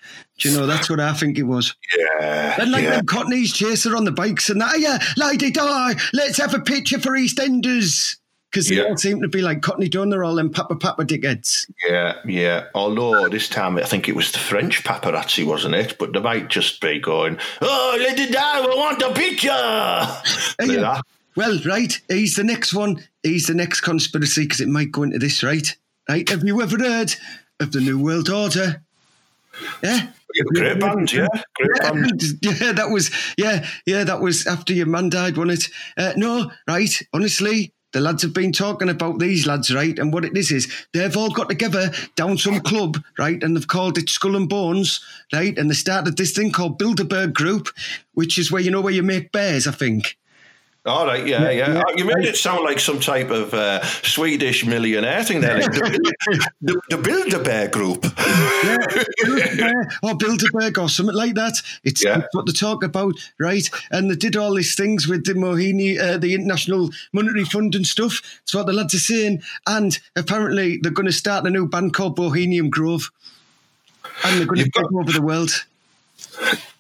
Do 0.42 0.50
you 0.50 0.58
know 0.58 0.66
that's 0.66 0.90
what 0.90 0.98
I 0.98 1.12
think 1.14 1.38
it 1.38 1.44
was? 1.44 1.74
Yeah, 1.96 2.60
And 2.60 2.72
like 2.72 2.82
yeah. 2.82 2.96
them 2.96 3.06
Cockneys 3.06 3.52
chase 3.52 3.84
her 3.84 3.96
on 3.96 4.04
the 4.04 4.10
bikes 4.10 4.50
and 4.50 4.60
that. 4.60 4.72
Oh, 4.74 4.76
yeah, 4.76 4.98
lady, 5.16 5.50
die. 5.50 5.94
Let's 6.12 6.38
have 6.38 6.52
a 6.52 6.60
picture 6.60 6.98
for 6.98 7.12
EastEnders 7.12 8.16
because 8.50 8.68
they 8.68 8.76
Yeah. 8.76 8.84
all 8.84 8.96
seem 8.96 9.22
to 9.22 9.28
be 9.28 9.40
like 9.40 9.62
Cockney 9.62 9.88
done. 9.88 10.10
They're 10.10 10.24
all 10.24 10.34
them 10.34 10.50
papa 10.50 10.74
papa 10.74 11.04
dickheads. 11.04 11.70
Yeah, 11.86 12.16
yeah. 12.26 12.64
Although 12.74 13.28
this 13.28 13.48
time 13.48 13.78
I 13.78 13.84
think 13.84 14.08
it 14.08 14.16
was 14.16 14.32
the 14.32 14.38
French 14.38 14.82
hmm? 14.82 14.88
paparazzi, 14.88 15.44
wasn't 15.44 15.76
it? 15.76 15.96
But 15.98 16.12
they 16.12 16.20
might 16.20 16.48
just 16.48 16.80
be 16.80 16.98
going, 16.98 17.38
"Oh, 17.60 17.96
Lady 17.98 18.30
Di, 18.30 18.60
we 18.66 18.74
want 18.76 19.00
a 19.02 19.12
picture." 19.12 19.48
Like 20.58 20.78
yeah. 20.78 21.00
Well, 21.36 21.58
right. 21.64 21.98
He's 22.08 22.34
the 22.36 22.44
next 22.44 22.74
one. 22.74 23.02
He's 23.22 23.46
the 23.46 23.54
next 23.54 23.80
conspiracy 23.80 24.42
because 24.42 24.60
it 24.60 24.68
might 24.68 24.92
go 24.92 25.04
into 25.04 25.18
this, 25.18 25.42
right? 25.42 25.74
Right. 26.08 26.28
Have 26.28 26.44
you 26.44 26.60
ever 26.60 26.76
heard 26.78 27.14
of 27.60 27.72
the 27.72 27.80
New 27.80 27.98
World 27.98 28.28
Order? 28.28 28.82
Yeah, 29.82 30.08
Great 30.54 30.80
band, 30.80 31.12
yeah, 31.12 31.28
great 31.54 31.80
band. 31.80 32.22
yeah, 32.42 32.72
that 32.72 32.90
was 32.90 33.10
yeah, 33.36 33.66
yeah, 33.86 34.04
that 34.04 34.20
was 34.20 34.46
after 34.46 34.72
your 34.72 34.86
man 34.86 35.10
died, 35.10 35.36
wasn't 35.36 35.64
it? 35.64 35.70
Uh, 35.96 36.12
no, 36.16 36.50
right. 36.66 37.02
Honestly, 37.12 37.72
the 37.92 38.00
lads 38.00 38.22
have 38.22 38.32
been 38.32 38.52
talking 38.52 38.88
about 38.88 39.18
these 39.18 39.46
lads, 39.46 39.72
right? 39.74 39.98
And 39.98 40.12
what 40.12 40.24
it 40.24 40.36
is 40.36 40.50
is 40.50 40.72
they've 40.92 41.16
all 41.16 41.30
got 41.30 41.48
together 41.48 41.90
down 42.16 42.38
some 42.38 42.60
club, 42.60 43.02
right? 43.18 43.42
And 43.42 43.54
they've 43.54 43.68
called 43.68 43.98
it 43.98 44.08
Skull 44.08 44.36
and 44.36 44.48
Bones, 44.48 45.04
right? 45.32 45.56
And 45.56 45.70
they 45.70 45.74
started 45.74 46.16
this 46.16 46.32
thing 46.32 46.52
called 46.52 46.78
Bilderberg 46.78 47.34
Group, 47.34 47.68
which 48.14 48.38
is 48.38 48.50
where 48.50 48.62
you 48.62 48.70
know 48.70 48.80
where 48.80 48.92
you 48.92 49.02
make 49.02 49.32
bears, 49.32 49.66
I 49.66 49.72
think. 49.72 50.16
All 50.84 51.06
right, 51.06 51.24
yeah, 51.24 51.48
yeah. 51.50 51.74
yeah. 51.74 51.82
You 51.94 52.04
made 52.04 52.26
it 52.26 52.36
sound 52.36 52.64
like 52.64 52.80
some 52.80 52.98
type 52.98 53.30
of 53.30 53.54
uh, 53.54 53.84
Swedish 53.84 54.66
millionaire 54.66 55.22
thing 55.22 55.40
there, 55.40 55.60
like 55.60 55.70
the, 55.70 56.12
the, 56.60 56.80
the 56.90 56.96
Bilderberg 56.96 57.70
Group. 57.70 58.04
yeah, 58.04 58.78
Bilderberg, 59.22 59.98
or 60.02 60.18
Bilderberg 60.18 60.82
or 60.82 60.88
something 60.88 61.14
like 61.14 61.34
that. 61.34 61.54
It's 61.84 62.04
yeah. 62.04 62.22
what 62.32 62.46
they 62.46 62.52
talk 62.52 62.82
about, 62.82 63.14
right? 63.38 63.68
And 63.92 64.10
they 64.10 64.16
did 64.16 64.36
all 64.36 64.54
these 64.54 64.74
things 64.74 65.06
with 65.06 65.24
the 65.24 65.34
Mohini, 65.34 66.00
uh, 66.00 66.18
the 66.18 66.34
International 66.34 66.90
Monetary 67.12 67.44
Fund 67.44 67.76
and 67.76 67.86
stuff. 67.86 68.20
That's 68.40 68.54
what 68.54 68.66
the 68.66 68.72
lads 68.72 68.92
are 68.94 68.98
saying. 68.98 69.42
And 69.68 69.96
apparently 70.16 70.78
they're 70.82 70.90
going 70.90 71.06
to 71.06 71.12
start 71.12 71.46
a 71.46 71.50
new 71.50 71.68
band 71.68 71.94
called 71.94 72.16
Bohemian 72.16 72.70
Grove. 72.70 73.12
And 74.24 74.36
they're 74.36 74.46
going 74.46 74.64
to 74.64 74.70
take 74.70 74.92
over 74.92 75.12
the 75.12 75.22
world. 75.22 75.64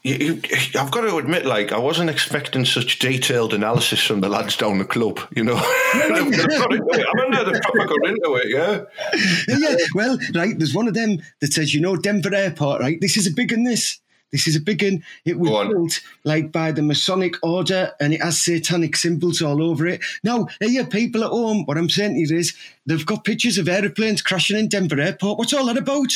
I've 0.04 0.90
got 0.90 1.02
to 1.02 1.16
admit, 1.16 1.46
like, 1.46 1.70
I 1.70 1.78
wasn't 1.78 2.10
expecting 2.10 2.64
such 2.64 2.98
detailed 2.98 3.54
analysis 3.54 4.02
from 4.02 4.20
the 4.20 4.28
lads 4.28 4.56
down 4.56 4.78
the 4.78 4.84
club, 4.84 5.20
you 5.34 5.44
know. 5.44 5.54
I've 5.94 6.08
got 6.08 6.72
into 6.72 6.88
it. 6.92 7.06
I 7.06 7.22
mean, 7.22 7.52
they've 7.52 7.62
proper 7.62 7.86
got 7.86 8.08
into 8.08 8.34
it, 8.34 8.48
yeah. 8.48 9.56
Yeah, 9.56 9.76
well, 9.94 10.18
right, 10.34 10.58
there's 10.58 10.74
one 10.74 10.88
of 10.88 10.94
them 10.94 11.22
that 11.40 11.52
says, 11.52 11.72
you 11.72 11.80
know, 11.80 11.96
Denver 11.96 12.34
Airport, 12.34 12.80
right? 12.80 13.00
This 13.00 13.16
is 13.16 13.28
a 13.28 13.30
big 13.32 13.52
one, 13.52 13.62
this. 13.62 14.00
This 14.32 14.48
is 14.48 14.56
a 14.56 14.60
big 14.60 14.82
one. 14.82 15.04
It 15.24 15.38
was 15.38 15.68
built 15.68 16.00
like 16.24 16.50
by 16.50 16.72
the 16.72 16.82
Masonic 16.82 17.34
Order 17.42 17.92
and 18.00 18.14
it 18.14 18.22
has 18.22 18.42
satanic 18.42 18.96
symbols 18.96 19.42
all 19.42 19.62
over 19.62 19.86
it. 19.86 20.02
Now, 20.24 20.48
here, 20.58 20.86
people 20.86 21.22
at 21.22 21.30
home, 21.30 21.64
what 21.66 21.76
I'm 21.76 21.90
saying 21.90 22.14
to 22.14 22.34
you 22.34 22.38
is 22.38 22.56
they've 22.86 23.04
got 23.04 23.24
pictures 23.24 23.58
of 23.58 23.68
aeroplanes 23.68 24.22
crashing 24.22 24.58
in 24.58 24.68
Denver 24.68 24.98
Airport. 24.98 25.38
What's 25.38 25.52
all 25.52 25.66
that 25.66 25.76
about? 25.76 26.10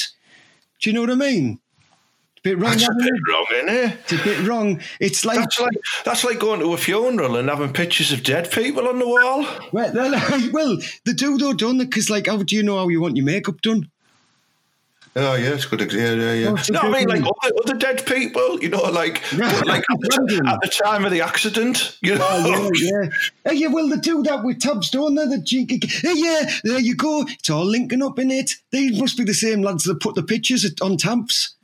Do 0.80 0.90
you 0.90 0.94
know 0.94 1.02
what 1.02 1.10
I 1.10 1.14
mean? 1.14 1.60
Bit 2.46 2.58
wrong. 2.58 2.70
That's 2.70 2.88
a 2.88 2.94
bit 2.94 3.06
it? 3.06 3.28
wrong, 3.28 3.46
isn't 3.54 3.68
it? 3.68 3.98
It's 4.04 4.12
a 4.12 4.24
bit 4.24 4.46
wrong. 4.46 4.80
It's 5.00 5.24
like 5.24 5.38
that's 5.40 5.60
like 5.60 5.76
that's 6.04 6.24
like 6.24 6.38
going 6.38 6.60
to 6.60 6.72
a 6.74 6.76
funeral 6.76 7.36
and 7.36 7.48
having 7.48 7.72
pictures 7.72 8.12
of 8.12 8.22
dead 8.22 8.50
people 8.50 8.86
on 8.86 8.98
the 8.98 9.08
wall. 9.08 9.46
Well, 9.72 10.10
like, 10.10 10.52
well 10.52 10.78
they 11.04 11.12
do 11.12 11.38
though, 11.38 11.54
don't 11.54 11.78
they? 11.78 11.84
Because 11.84 12.08
like, 12.08 12.28
how 12.28 12.42
do 12.42 12.54
you 12.54 12.62
know 12.62 12.76
how 12.76 12.88
you 12.88 13.00
want 13.00 13.16
your 13.16 13.26
makeup 13.26 13.60
done? 13.62 13.90
Oh 15.18 15.34
yeah, 15.34 15.54
it's 15.54 15.64
good. 15.64 15.80
Yeah, 15.92 16.12
yeah, 16.12 16.32
yeah. 16.34 16.48
Oh, 16.50 16.62
no, 16.70 16.80
I 16.80 16.90
mean 16.90 17.08
like 17.08 17.22
other, 17.22 17.54
other 17.64 17.74
dead 17.74 18.04
people. 18.04 18.62
You 18.62 18.68
know, 18.68 18.82
like 18.82 19.22
like 19.32 19.82
at 19.90 19.98
the, 20.00 20.42
at 20.46 20.60
the, 20.60 20.82
time 20.84 21.06
of 21.06 21.10
the 21.10 21.22
accident. 21.22 21.98
You 22.02 22.16
know. 22.16 22.26
Oh, 22.28 22.70
yeah, 22.74 23.00
yeah. 23.02 23.08
Hey, 23.44 23.54
yeah, 23.56 23.68
well, 23.68 23.88
they 23.88 23.96
do 23.96 24.22
that 24.24 24.44
with 24.44 24.60
tubs, 24.60 24.90
don't 24.90 25.14
they? 25.14 25.24
The 25.24 25.42
cheeky. 25.42 25.80
Hey, 25.86 26.12
yeah, 26.14 26.50
there 26.64 26.78
you 26.78 26.94
go. 26.94 27.24
It's 27.26 27.48
all 27.48 27.64
linking 27.64 28.02
up 28.02 28.18
in 28.18 28.30
it. 28.30 28.52
They 28.70 28.90
must 28.90 29.16
be 29.16 29.24
the 29.24 29.34
same 29.34 29.62
lads 29.62 29.84
that 29.84 30.00
put 30.00 30.14
the 30.14 30.22
pictures 30.22 30.70
on 30.82 30.98
tabs. 30.98 31.55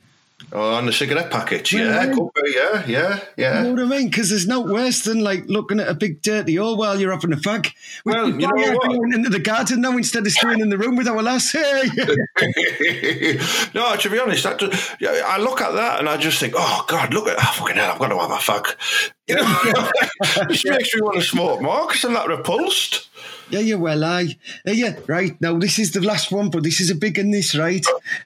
Oh, 0.55 0.75
on 0.75 0.85
the 0.85 0.93
cigarette 0.93 1.31
package, 1.31 1.73
yeah, 1.73 2.05
yeah, 2.05 2.15
yeah, 2.45 2.85
yeah, 2.85 3.19
yeah. 3.37 3.63
You 3.63 3.73
know 3.73 3.85
what 3.85 3.93
I 3.93 3.97
mean? 3.97 4.09
Because 4.09 4.29
there's 4.29 4.45
no 4.45 4.61
worse 4.61 5.01
than 5.01 5.23
like 5.23 5.45
looking 5.47 5.79
at 5.79 5.87
a 5.87 5.95
big 5.95 6.21
dirty 6.21 6.55
hole 6.57 6.77
while 6.77 6.99
you're 6.99 7.11
having 7.11 7.33
a 7.33 7.37
fag. 7.37 7.71
We 8.05 8.11
well, 8.13 8.29
you 8.29 8.47
know 8.47 8.77
what? 8.77 9.15
into 9.15 9.31
the 9.31 9.39
garden 9.39 9.81
now 9.81 9.97
instead 9.97 10.27
of 10.27 10.31
staying 10.31 10.59
in 10.59 10.69
the 10.69 10.77
room 10.77 10.95
with 10.95 11.07
our 11.07 11.21
lass. 11.23 11.55
Hey. 11.63 11.89
no, 13.73 13.95
to 13.95 14.09
be 14.09 14.19
honest, 14.19 14.43
that 14.43 14.59
just, 14.59 15.01
I 15.01 15.37
look 15.37 15.61
at 15.61 15.73
that 15.73 15.99
and 15.99 16.09
I 16.09 16.17
just 16.17 16.39
think, 16.39 16.53
oh 16.55 16.85
God, 16.87 17.13
look 17.13 17.27
at 17.27 17.37
oh, 17.37 17.53
fucking 17.53 17.75
hell, 17.75 17.91
I've 17.91 17.99
got 17.99 18.09
to 18.09 18.17
have 18.17 18.31
a 18.31 18.35
fag. 18.35 18.75
You 19.25 19.37
know, 19.37 19.45
it 19.45 20.69
makes 20.69 20.93
me 20.93 21.01
want 21.01 21.15
to 21.15 21.21
smoke 21.21 21.61
more 21.61 21.87
because 21.87 22.03
I'm 22.03 22.13
that 22.13 22.27
repulsed. 22.27 23.07
Yeah, 23.53 23.59
yeah, 23.59 23.75
well, 23.75 24.03
I, 24.03 24.35
yeah, 24.65 24.95
right. 25.05 25.39
Now 25.39 25.59
this 25.59 25.77
is 25.77 25.91
the 25.91 26.01
last 26.01 26.31
one, 26.31 26.49
but 26.49 26.63
this 26.63 26.79
is 26.79 26.89
a 26.89 26.95
big 26.95 27.19
one. 27.19 27.29
This, 27.29 27.55
right? 27.55 27.85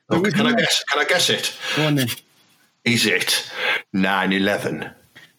Okay, 0.10 0.32
can 0.32 0.48
I 0.48 0.54
guess? 0.54 0.84
Can 0.86 1.02
I 1.02 1.04
guess 1.04 1.30
it? 1.30 1.54
Go 1.76 1.86
on 1.86 1.96
then. 1.96 2.08
Is 2.86 3.06
it 3.06 3.52
9-11? 3.94 4.94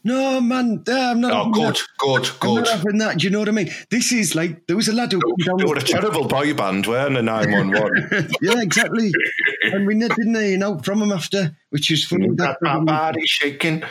No, 0.04 0.40
man, 0.40 0.84
I'm 0.86 1.20
not. 1.20 1.32
Oh, 1.32 1.50
good, 1.50 1.74
that. 1.74 1.86
good, 1.98 2.30
good. 2.38 2.48
I'm 2.48 2.64
not 2.64 2.68
having 2.68 2.98
that. 2.98 3.18
Do 3.18 3.24
you 3.24 3.30
know 3.30 3.40
what 3.40 3.48
I 3.48 3.52
mean? 3.52 3.70
This 3.90 4.12
is 4.12 4.34
like 4.34 4.66
there 4.66 4.76
was 4.76 4.88
a 4.88 4.92
lad 4.92 5.10
who. 5.12 5.20
They 5.44 5.64
were 5.64 5.76
a 5.76 5.80
terrible 5.80 6.28
boy 6.28 6.54
band, 6.54 6.86
weren't 6.86 7.14
they? 7.14 7.22
Nine 7.22 7.50
one 7.50 7.72
one. 7.72 8.30
Yeah, 8.40 8.60
exactly. 8.60 9.10
and 9.64 9.86
we 9.86 9.98
didn't 9.98 10.34
hear 10.34 10.64
out 10.64 10.84
from 10.84 11.02
him 11.02 11.12
after, 11.12 11.56
which 11.70 11.90
is 11.90 12.04
funny. 12.04 12.28
That, 12.36 12.58
that 12.60 12.84
body 12.84 13.26
shaking. 13.26 13.82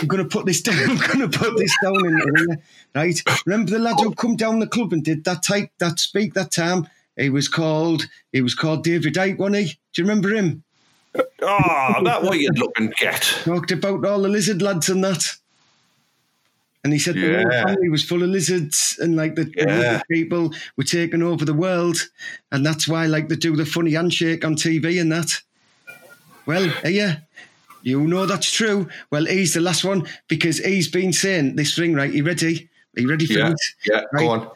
I'm 0.00 0.08
going 0.08 0.22
to 0.22 0.28
put 0.28 0.46
this 0.46 0.60
down. 0.62 0.78
I'm 0.90 0.96
going 0.96 1.30
to 1.30 1.38
put 1.38 1.56
this 1.56 1.74
down 1.82 2.04
in 2.06 2.16
here, 2.18 2.62
right? 2.96 3.22
Remember 3.46 3.70
the 3.70 3.78
lad 3.78 4.00
who 4.00 4.14
come 4.14 4.34
down 4.34 4.58
the 4.58 4.66
club 4.66 4.92
and 4.92 5.04
did 5.04 5.24
that 5.24 5.42
type, 5.44 5.70
that 5.78 6.00
speak 6.00 6.34
that 6.34 6.50
time? 6.50 6.88
He 7.16 7.30
was 7.30 7.48
called. 7.48 8.08
He 8.32 8.40
was 8.40 8.54
called 8.54 8.84
David 8.84 9.14
Icke, 9.14 9.38
wasn't 9.38 9.56
he? 9.56 9.64
Do 9.94 10.02
you 10.02 10.04
remember 10.04 10.34
him? 10.34 10.64
Oh, 11.42 11.94
that 12.04 12.22
way 12.22 12.38
you'd 12.38 12.58
look 12.58 12.78
and 12.78 12.94
get. 12.96 13.22
Talked 13.44 13.70
about 13.70 14.04
all 14.04 14.20
the 14.20 14.28
lizard 14.28 14.60
lads 14.60 14.88
and 14.88 15.04
that. 15.04 15.24
And 16.84 16.92
he 16.92 16.98
said 17.00 17.16
yeah. 17.16 17.28
the 17.28 17.36
whole 17.36 17.50
family 17.50 17.88
was 17.88 18.04
full 18.04 18.22
of 18.22 18.28
lizards 18.28 18.96
and 19.00 19.16
like 19.16 19.34
the, 19.34 19.52
yeah. 19.56 20.02
people 20.08 20.52
were 20.76 20.84
taking 20.84 21.22
over 21.22 21.44
the 21.44 21.54
world. 21.54 21.96
And 22.52 22.64
that's 22.64 22.86
why 22.86 23.06
like 23.06 23.28
they 23.28 23.34
do 23.34 23.56
the 23.56 23.66
funny 23.66 23.92
handshake 23.94 24.44
on 24.44 24.54
TV 24.54 25.00
and 25.00 25.10
that. 25.10 25.40
Well, 26.44 26.70
yeah, 26.84 27.16
you 27.82 28.06
know 28.06 28.26
that's 28.26 28.52
true. 28.52 28.88
Well, 29.10 29.26
he's 29.26 29.54
the 29.54 29.60
last 29.60 29.84
one 29.84 30.06
because 30.28 30.58
he's 30.58 30.88
been 30.88 31.12
saying 31.12 31.56
this 31.56 31.74
thing, 31.74 31.94
right? 31.94 32.12
You 32.12 32.22
ready? 32.22 32.68
Are 32.96 33.00
you 33.00 33.08
ready 33.08 33.26
for 33.26 33.34
yeah. 33.34 33.50
it? 33.50 33.60
Yeah, 33.84 34.02
right? 34.12 34.20
go 34.20 34.28
on 34.28 34.50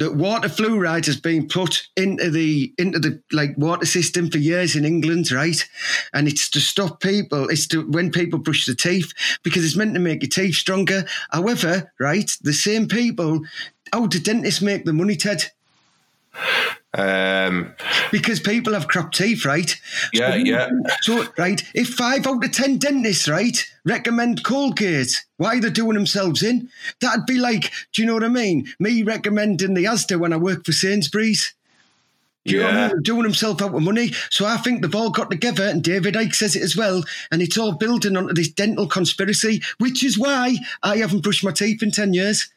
that 0.00 0.16
water 0.16 0.48
fluoride 0.48 1.04
has 1.04 1.20
been 1.20 1.46
put 1.46 1.86
into 1.94 2.30
the 2.30 2.72
into 2.78 2.98
the 2.98 3.22
like 3.32 3.50
water 3.58 3.84
system 3.84 4.30
for 4.30 4.38
years 4.38 4.74
in 4.74 4.86
England, 4.86 5.30
right? 5.30 5.68
And 6.14 6.26
it's 6.26 6.48
to 6.50 6.60
stop 6.60 7.00
people. 7.00 7.50
It's 7.50 7.66
to 7.68 7.82
when 7.82 8.10
people 8.10 8.38
brush 8.38 8.64
their 8.64 8.74
teeth 8.74 9.12
because 9.42 9.62
it's 9.62 9.76
meant 9.76 9.92
to 9.92 10.00
make 10.00 10.22
your 10.22 10.30
teeth 10.30 10.54
stronger. 10.54 11.04
However, 11.30 11.92
right, 12.00 12.30
the 12.40 12.54
same 12.54 12.88
people. 12.88 13.42
How 13.92 14.06
do 14.06 14.18
dentists 14.18 14.62
make 14.62 14.86
the 14.86 14.94
money, 14.94 15.16
Ted? 15.16 15.50
Um, 16.92 17.72
because 18.10 18.40
people 18.40 18.72
have 18.74 18.88
crap 18.88 19.12
teeth, 19.12 19.44
right? 19.44 19.74
Yeah, 20.12 20.32
so, 20.32 20.36
yeah. 20.36 20.68
So, 21.02 21.26
right, 21.38 21.62
if 21.72 21.94
five 21.94 22.26
out 22.26 22.44
of 22.44 22.52
ten 22.52 22.78
dentists, 22.78 23.28
right, 23.28 23.64
recommend 23.84 24.42
Colgate, 24.44 25.24
why 25.36 25.60
they're 25.60 25.70
they 25.70 25.74
doing 25.74 25.94
themselves 25.94 26.42
in? 26.42 26.68
That'd 27.00 27.26
be 27.26 27.38
like, 27.38 27.70
do 27.92 28.02
you 28.02 28.06
know 28.06 28.14
what 28.14 28.24
I 28.24 28.28
mean? 28.28 28.66
Me 28.80 29.02
recommending 29.04 29.74
the 29.74 29.84
Asda 29.84 30.18
when 30.18 30.32
I 30.32 30.36
work 30.36 30.64
for 30.64 30.72
Sainsbury's. 30.72 31.54
Do 32.46 32.54
you 32.54 32.62
yeah. 32.62 32.70
know 32.72 32.80
I 32.80 32.88
mean? 32.88 33.02
Doing 33.02 33.24
himself 33.24 33.60
out 33.62 33.74
of 33.74 33.82
money. 33.82 34.12
So 34.30 34.46
I 34.46 34.56
think 34.56 34.82
they've 34.82 34.94
all 34.94 35.10
got 35.10 35.30
together, 35.30 35.64
and 35.64 35.84
David 35.84 36.14
Icke 36.14 36.34
says 36.34 36.56
it 36.56 36.62
as 36.62 36.76
well. 36.76 37.04
And 37.30 37.42
it's 37.42 37.58
all 37.58 37.72
building 37.72 38.16
onto 38.16 38.34
this 38.34 38.50
dental 38.50 38.88
conspiracy, 38.88 39.62
which 39.78 40.02
is 40.02 40.18
why 40.18 40.56
I 40.82 40.96
haven't 40.96 41.22
brushed 41.22 41.44
my 41.44 41.52
teeth 41.52 41.82
in 41.82 41.90
10 41.90 42.14
years. 42.14 42.50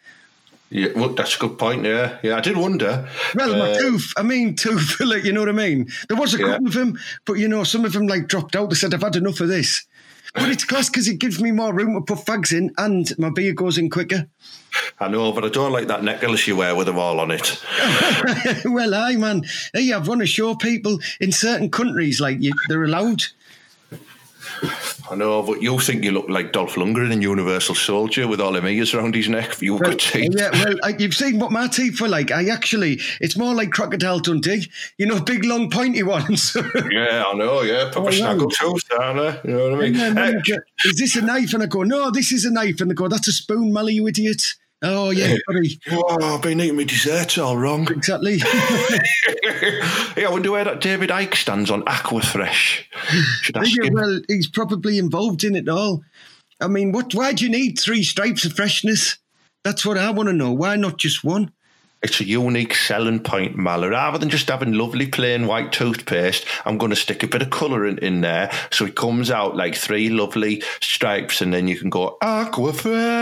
Yeah, 0.74 0.90
well, 0.96 1.10
that's 1.10 1.36
a 1.36 1.40
good 1.40 1.60
point. 1.60 1.86
Yeah, 1.86 2.18
yeah. 2.24 2.36
I 2.36 2.42
did 2.42 2.58
wonder. 2.58 3.08
Well, 3.36 3.56
my 3.56 3.72
uh, 3.72 3.78
tooth. 3.78 4.12
I 4.18 4.24
mean, 4.24 4.56
tooth. 4.58 5.00
Like, 5.00 5.24
you 5.24 5.32
know 5.32 5.42
what 5.42 5.50
I 5.50 5.54
mean? 5.54 5.88
There 6.10 6.18
was 6.18 6.34
a 6.34 6.40
yeah. 6.40 6.54
couple 6.54 6.68
of 6.68 6.74
them, 6.74 7.00
but 7.26 7.34
you 7.34 7.48
know, 7.48 7.64
some 7.64 7.86
of 7.86 7.94
them 7.94 8.08
like 8.08 8.28
dropped 8.28 8.56
out. 8.56 8.72
They 8.72 8.76
said, 8.76 8.94
"I've 8.94 9.04
had 9.04 9.16
enough 9.16 9.40
of 9.40 9.50
this." 9.50 9.86
But 10.34 10.50
it's 10.50 10.66
class 10.66 10.90
because 10.90 11.08
it 11.08 11.20
gives 11.20 11.40
me 11.40 11.52
more 11.52 11.72
room 11.72 11.94
to 11.94 12.02
put 12.02 12.26
fags 12.26 12.52
in, 12.52 12.72
and 12.80 13.08
my 13.20 13.30
beer 13.30 13.54
goes 13.54 13.78
in 13.78 13.92
quicker. 13.92 14.28
I 15.00 15.08
know, 15.08 15.32
but 15.32 15.46
I 15.46 15.50
don't 15.50 15.72
like 15.72 15.88
that 15.90 16.04
necklace 16.04 16.48
you 16.48 16.56
wear 16.56 16.76
with 16.76 16.88
them 16.88 16.98
all 16.98 17.20
on 17.20 17.30
it. 17.30 17.62
well, 18.66 18.96
aye, 18.96 19.16
man. 19.16 19.44
Hey, 19.74 19.94
I've 19.94 20.08
run 20.08 20.20
to 20.20 20.26
show 20.26 20.56
people 20.56 20.98
in 21.22 21.32
certain 21.32 21.70
countries 21.70 22.20
like 22.20 22.42
you, 22.42 22.52
they're 22.68 22.84
allowed 22.84 23.22
I 25.12 25.16
know, 25.16 25.44
but 25.44 25.62
you 25.62 25.80
think 25.80 26.04
you 26.04 26.12
look 26.12 26.30
like 26.30 26.54
Dolph 26.54 26.76
Lundgren 26.76 27.12
in 27.12 27.22
Universal 27.22 27.76
Soldier 27.76 28.28
with 28.28 28.40
all 28.40 28.54
the 28.54 28.66
ears 28.66 28.94
around 28.94 29.16
his 29.16 29.30
neck. 29.30 29.62
You've 29.62 29.80
well, 29.80 29.92
got 29.92 30.00
teeth. 30.00 30.34
Yeah, 30.38 30.52
well, 30.52 30.76
I, 30.84 30.96
you've 30.98 31.14
seen 31.14 31.40
what 31.40 31.52
my 31.52 31.68
teeth 31.68 32.00
were 32.00 32.08
like. 32.08 32.32
I 32.32 32.50
actually, 32.50 33.00
it's 33.20 33.38
more 33.38 33.54
like 33.54 33.72
Crocodile 33.72 34.20
Dundee. 34.20 34.68
You 34.98 35.06
know, 35.06 35.20
big, 35.20 35.44
long, 35.44 35.70
pointy 35.70 36.04
ones. 36.04 36.56
yeah, 36.92 37.24
I 37.28 37.34
know, 37.34 37.62
yeah. 37.62 37.90
Proper 37.92 38.10
oh, 38.10 38.12
snaggle 38.12 38.50
tooth 38.50 38.90
down 38.90 39.18
there. 39.18 39.42
You 39.44 39.52
know 39.52 39.70
what 39.70 39.80
I 39.80 39.82
mean? 39.82 39.94
Then, 39.94 40.18
uh, 40.18 40.32
is 40.86 40.98
this 40.98 41.16
a 41.16 41.22
knife? 41.22 41.54
And 41.54 41.64
I 41.64 41.66
go, 41.66 41.84
no, 41.84 42.12
this 42.12 42.32
is 42.32 42.46
a 42.46 42.52
knife. 42.52 42.80
And 42.82 42.90
they 42.90 42.96
go, 42.96 43.08
that's 43.08 43.28
a 43.28 43.34
spoon, 43.34 43.74
Molly, 43.74 43.94
you 43.94 44.08
idiot. 44.08 44.42
Oh 44.84 45.12
yeah, 45.12 45.36
buddy. 45.48 45.80
Oh, 45.92 46.36
I've 46.36 46.42
been 46.42 46.60
eating 46.60 46.76
my 46.76 46.84
desserts 46.84 47.38
all 47.38 47.58
wrong. 47.58 47.90
Exactly. 47.90 48.36
yeah, 50.18 50.28
I 50.28 50.30
wonder 50.30 50.52
where 50.52 50.66
that 50.66 50.82
David 50.82 51.10
Icke 51.10 51.36
stands 51.36 51.72
on 51.72 51.84
Aquafresh. 51.84 52.84
Should 53.42 53.58
ask 53.58 53.76
yeah, 53.78 53.86
him. 53.86 53.94
Well, 53.94 54.20
he's 54.28 54.48
probably 54.48 54.98
involved 54.98 55.46
in 55.46 55.56
it 55.56 55.70
all. 55.70 56.04
I 56.60 56.68
mean, 56.68 56.92
what? 56.92 57.16
Why 57.16 57.32
do 57.32 57.46
you 57.46 57.52
need 57.52 57.80
three 57.80 58.04
stripes 58.04 58.44
of 58.46 58.54
freshness? 58.54 59.18
That's 59.64 59.86
what 59.86 59.98
I 59.98 60.12
want 60.12 60.28
to 60.28 60.34
know. 60.34 60.52
Why 60.52 60.76
not 60.76 60.98
just 60.98 61.24
one? 61.24 61.54
It's 62.02 62.20
a 62.20 62.26
unique 62.26 62.76
selling 62.76 63.22
point, 63.22 63.56
Mal. 63.56 63.88
Rather 63.88 64.18
than 64.18 64.30
just 64.30 64.50
having 64.50 64.74
lovely 64.74 65.08
plain 65.08 65.48
white 65.48 65.72
toothpaste, 65.72 66.46
I'm 66.66 66.78
going 66.78 66.90
to 66.90 66.98
stick 66.98 67.24
a 67.24 67.28
bit 67.28 67.42
of 67.42 67.50
colour 67.50 67.88
in, 67.88 67.98
in 68.00 68.20
there 68.20 68.52
so 68.72 68.84
it 68.86 68.98
comes 68.98 69.32
out 69.32 69.56
like 69.56 69.76
three 69.76 70.10
lovely 70.10 70.62
stripes, 70.82 71.42
and 71.42 71.54
then 71.54 71.70
you 71.70 71.78
can 71.78 71.90
go 71.90 72.18
Aquafresh. 72.22 73.14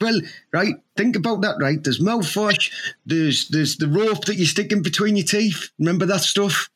Well, 0.00 0.20
right, 0.52 0.74
think 0.96 1.16
about 1.16 1.40
that, 1.42 1.56
right? 1.60 1.82
There's 1.82 2.00
mouthwash, 2.00 2.70
there's 3.06 3.48
there's 3.48 3.76
the 3.76 3.88
rope 3.88 4.24
that 4.26 4.36
you 4.36 4.46
stick 4.46 4.72
in 4.72 4.82
between 4.82 5.16
your 5.16 5.26
teeth. 5.26 5.70
Remember 5.78 6.06
that 6.06 6.20
stuff? 6.20 6.68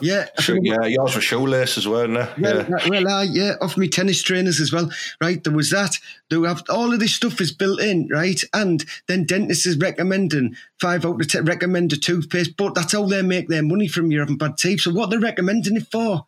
Yeah, 0.00 0.26
Sure, 0.40 0.58
yeah, 0.60 0.84
yours 0.86 1.14
were 1.14 1.20
shoelaces, 1.20 1.86
weren't 1.86 2.14
they? 2.14 2.42
Well, 2.42 2.66
Yeah. 2.68 2.76
uh, 2.76 2.88
well, 2.88 3.08
uh, 3.08 3.22
yeah, 3.22 3.54
off 3.60 3.76
me 3.76 3.88
tennis 3.88 4.22
trainers 4.22 4.60
as 4.60 4.72
well, 4.72 4.90
right? 5.20 5.42
There 5.42 5.52
was 5.52 5.70
that. 5.70 5.98
They 6.30 6.40
have 6.40 6.62
all 6.68 6.92
of 6.92 7.00
this 7.00 7.14
stuff 7.14 7.40
is 7.40 7.52
built 7.52 7.80
in, 7.80 8.08
right? 8.08 8.42
And 8.52 8.84
then 9.06 9.24
dentists 9.24 9.66
is 9.66 9.76
recommending 9.78 10.56
five 10.80 11.04
out 11.04 11.20
of 11.20 11.28
ten 11.28 11.44
recommend 11.44 11.92
a 11.92 11.96
toothpaste, 11.96 12.56
but 12.56 12.74
that's 12.74 12.92
how 12.92 13.06
they 13.06 13.22
make 13.22 13.48
their 13.48 13.62
money 13.62 13.88
from 13.88 14.10
you 14.10 14.20
having 14.20 14.36
bad 14.36 14.56
teeth. 14.58 14.80
So 14.80 14.90
what 14.90 15.10
they're 15.10 15.20
recommending 15.20 15.76
it 15.76 15.86
for? 15.92 16.26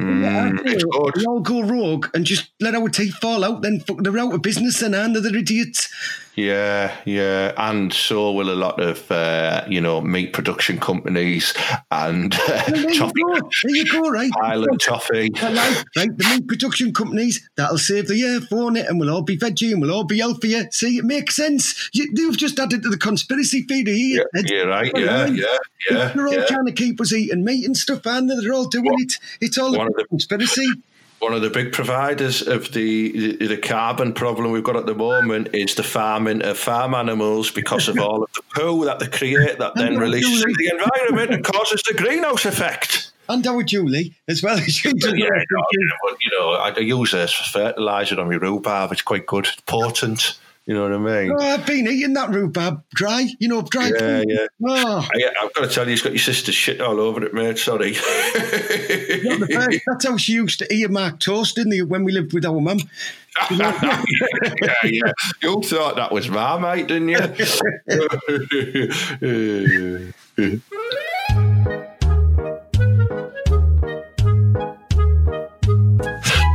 Yeah, 0.00 0.50
I 0.54 0.60
it's 0.64 0.84
good. 0.84 1.12
We 1.16 1.24
all 1.26 1.40
go 1.40 1.62
rogue 1.62 2.06
and 2.14 2.24
just 2.24 2.50
let 2.60 2.74
our 2.74 2.88
teeth 2.88 3.14
fall 3.16 3.44
out. 3.44 3.62
Then 3.62 3.80
fuck, 3.80 3.98
they're 3.98 4.18
out 4.18 4.32
of 4.32 4.42
business, 4.42 4.82
and 4.82 4.94
and 4.94 5.14
they're 5.14 5.36
idiots. 5.36 5.92
Yeah, 6.40 6.96
yeah, 7.04 7.52
and 7.58 7.92
so 7.92 8.32
will 8.32 8.50
a 8.50 8.54
lot 8.56 8.80
of 8.80 9.10
uh, 9.10 9.64
you 9.68 9.80
know 9.80 10.00
meat 10.00 10.32
production 10.32 10.78
companies 10.80 11.52
and 11.90 12.32
uh, 12.34 12.62
Well, 12.68 12.82
there 12.82 12.90
you 12.90 13.10
go. 13.12 13.50
There 13.62 13.76
you 13.76 13.92
go, 13.92 14.08
right? 14.08 14.30
Island 14.42 14.80
toffee. 14.80 15.28
Like, 15.30 15.84
right, 15.96 16.16
the 16.16 16.24
meat 16.30 16.46
production 16.48 16.94
companies, 16.94 17.46
that'll 17.56 17.76
save 17.78 18.08
the 18.08 18.24
earth, 18.24 18.48
won't 18.50 18.78
it? 18.78 18.86
And 18.88 18.98
we'll 18.98 19.10
all 19.10 19.22
be 19.22 19.36
veggie 19.36 19.72
and 19.72 19.82
we'll 19.82 19.92
all 19.92 20.04
be 20.04 20.18
healthier. 20.20 20.66
See, 20.70 20.96
it 20.96 21.04
makes 21.04 21.36
sense. 21.36 21.90
You, 21.92 22.10
you've 22.14 22.38
just 22.38 22.58
added 22.58 22.82
to 22.84 22.88
the 22.88 22.96
conspiracy 22.96 23.62
theory 23.62 23.92
here. 23.98 24.26
Yeah, 24.34 24.42
yeah, 24.46 24.62
right. 24.62 24.92
Yeah, 24.96 25.26
yeah, 25.26 25.56
yeah. 25.90 26.08
They're 26.14 26.26
all 26.26 26.32
yeah. 26.34 26.46
trying 26.46 26.66
to 26.66 26.72
keep 26.72 27.00
us 27.00 27.12
eating 27.12 27.44
meat 27.44 27.66
and 27.66 27.76
stuff, 27.76 28.06
and 28.06 28.30
they're 28.30 28.54
all 28.54 28.66
doing 28.66 28.86
One- 28.86 29.02
it. 29.02 29.12
It's 29.42 29.58
all 29.58 29.72
one 29.76 29.88
a 29.88 29.90
of 29.90 29.96
the- 29.96 30.04
conspiracy. 30.06 30.66
One 31.20 31.34
of 31.34 31.42
the 31.42 31.50
big 31.50 31.72
providers 31.72 32.40
of 32.40 32.72
the, 32.72 33.36
the 33.36 33.46
the 33.48 33.56
carbon 33.58 34.14
problem 34.14 34.52
we've 34.52 34.64
got 34.64 34.76
at 34.76 34.86
the 34.86 34.94
moment 34.94 35.54
is 35.54 35.74
the 35.74 35.82
farming 35.82 36.42
of 36.42 36.56
farm 36.56 36.94
animals 36.94 37.50
because 37.50 37.88
of 37.88 37.98
all 37.98 38.22
of 38.22 38.30
the 38.32 38.42
poo 38.54 38.86
that 38.86 39.00
they 39.00 39.06
create 39.06 39.58
that 39.58 39.74
then 39.74 39.96
uh, 39.96 40.00
releases 40.00 40.42
into 40.42 40.56
the 40.58 40.70
environment 40.74 41.30
and 41.34 41.44
causes 41.44 41.82
the 41.82 41.92
greenhouse 41.94 42.46
effect. 42.46 43.12
And 43.28 43.46
our 43.46 43.62
Julie 43.62 44.14
as 44.28 44.42
well. 44.42 44.58
Yeah, 44.84 44.92
no, 44.94 45.12
yeah, 45.14 45.28
but, 46.02 46.16
you 46.20 46.30
know, 46.38 46.52
I 46.52 46.70
I 46.70 46.78
use 46.80 47.12
this 47.12 47.32
for 47.32 47.44
fertiliser 47.44 48.18
on 48.18 48.28
my 48.28 48.36
rhubarb. 48.36 48.90
It's 48.90 49.02
quite 49.02 49.26
good, 49.26 49.46
It's 49.46 49.60
potent. 49.66 50.38
You 50.66 50.74
know 50.74 50.82
what 50.82 50.92
I 50.92 50.98
mean? 50.98 51.32
Oh, 51.32 51.42
I've 51.42 51.66
been 51.66 51.88
eating 51.88 52.12
that 52.12 52.30
rhubarb 52.30 52.84
dry, 52.94 53.26
you 53.38 53.48
know, 53.48 53.62
dry. 53.62 53.88
Yeah, 53.88 53.98
food. 53.98 54.24
yeah. 54.28 54.46
Oh, 54.64 55.08
I, 55.14 55.30
I've 55.42 55.54
got 55.54 55.62
to 55.62 55.68
tell 55.68 55.86
you, 55.86 55.94
it's 55.94 56.02
got 56.02 56.12
your 56.12 56.18
sister's 56.18 56.54
shit 56.54 56.80
all 56.80 57.00
over 57.00 57.24
it, 57.24 57.34
mate. 57.34 57.58
Sorry. 57.58 57.92
not 57.92 58.00
the 59.40 59.48
first. 59.52 59.80
That's 59.86 60.06
how 60.06 60.16
she 60.16 60.34
used 60.34 60.58
to 60.60 60.72
earmark 60.72 61.18
toast, 61.18 61.56
didn't 61.56 61.70
they, 61.70 61.82
when 61.82 62.04
we 62.04 62.12
lived 62.12 62.32
with 62.34 62.44
our 62.44 62.60
mum? 62.60 62.78
yeah, 63.50 64.04
yeah. 64.84 65.12
You 65.42 65.62
thought 65.62 65.96
that 65.96 66.12
was 66.12 66.28
Marmite, 66.28 66.88
didn't 66.88 67.08
you? 67.08 67.18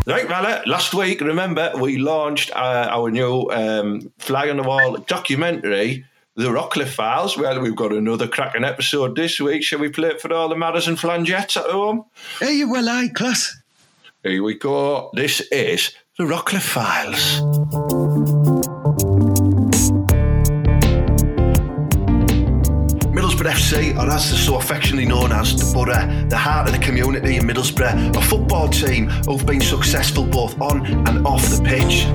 Right, 0.08 0.30
Mala, 0.30 0.62
last 0.68 0.94
week, 0.94 1.20
remember, 1.20 1.72
we 1.80 1.98
launched 1.98 2.52
uh, 2.56 2.88
our 2.92 3.10
new 3.10 3.50
um, 3.50 4.12
Fly 4.20 4.52
on 4.52 4.58
the 4.58 4.64
Wall 4.64 4.98
documentary, 4.98 6.06
The 6.36 6.50
Rockliffe 6.50 6.94
Files. 6.94 7.36
Well, 7.36 7.60
we've 7.60 7.76
got 7.76 7.92
another 7.92 8.28
cracking 8.28 8.64
episode 8.64 9.16
this 9.16 9.40
week. 9.40 9.64
Shall 9.64 9.80
we 9.80 9.90
play 9.90 10.10
it 10.10 10.22
for 10.22 10.32
all 10.32 10.48
the 10.48 10.56
Madders 10.56 10.88
and 10.88 10.98
Flangettes 10.98 11.58
at 11.58 11.72
home? 11.72 12.06
Hey, 12.40 12.64
well, 12.66 12.88
I 12.88 13.08
class. 13.08 13.58
Here 14.22 14.44
we 14.44 14.54
go. 14.54 15.10
This 15.14 15.42
is 15.52 15.96
The 16.20 16.26
Rockliffe 16.26 16.62
Files. 16.62 18.75
FC, 23.66 23.98
or 23.98 24.08
as 24.12 24.30
they're 24.30 24.38
so 24.38 24.58
affectionately 24.58 25.08
known 25.08 25.32
as, 25.32 25.56
the 25.56 25.74
Borough, 25.74 26.30
the 26.30 26.38
heart 26.38 26.68
of 26.68 26.74
the 26.74 26.80
community 26.80 27.38
in 27.38 27.46
Middlesbrough, 27.46 28.16
a 28.16 28.22
football 28.22 28.70
team 28.70 29.08
who've 29.26 29.44
been 29.44 29.60
successful 29.60 30.24
both 30.24 30.62
on 30.62 30.86
and 31.08 31.26
off 31.26 31.42
the 31.50 31.64
pitch. 31.64 32.06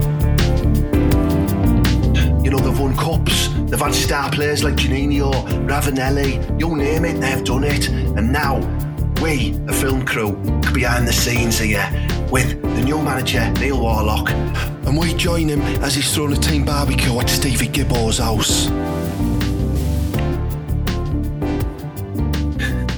You 2.44 2.52
know, 2.52 2.58
they've 2.58 2.78
won 2.78 2.96
cups, 2.96 3.48
they've 3.68 3.80
had 3.80 3.94
star 3.94 4.30
players 4.30 4.62
like 4.62 4.74
Juninho, 4.74 5.32
Ravanelli, 5.66 6.60
you 6.60 6.76
name 6.76 7.04
it, 7.04 7.20
they've 7.20 7.44
done 7.44 7.64
it. 7.64 7.88
And 7.88 8.32
now, 8.32 8.58
we, 9.20 9.50
the 9.50 9.72
film 9.72 10.06
crew, 10.06 10.36
behind 10.72 11.08
the 11.08 11.12
scenes 11.12 11.58
here 11.58 11.90
with 12.30 12.62
the 12.62 12.82
new 12.84 13.02
manager, 13.02 13.50
Neil 13.54 13.80
Warnock. 13.80 14.30
And 14.30 14.96
we 14.96 15.14
join 15.14 15.48
him 15.48 15.62
as 15.82 15.96
he's 15.96 16.14
throwing 16.14 16.32
a 16.32 16.36
team 16.36 16.64
barbecue 16.64 17.18
at 17.18 17.28
Stevie 17.28 17.66
Gibbo's 17.66 18.18
house. 18.18 18.70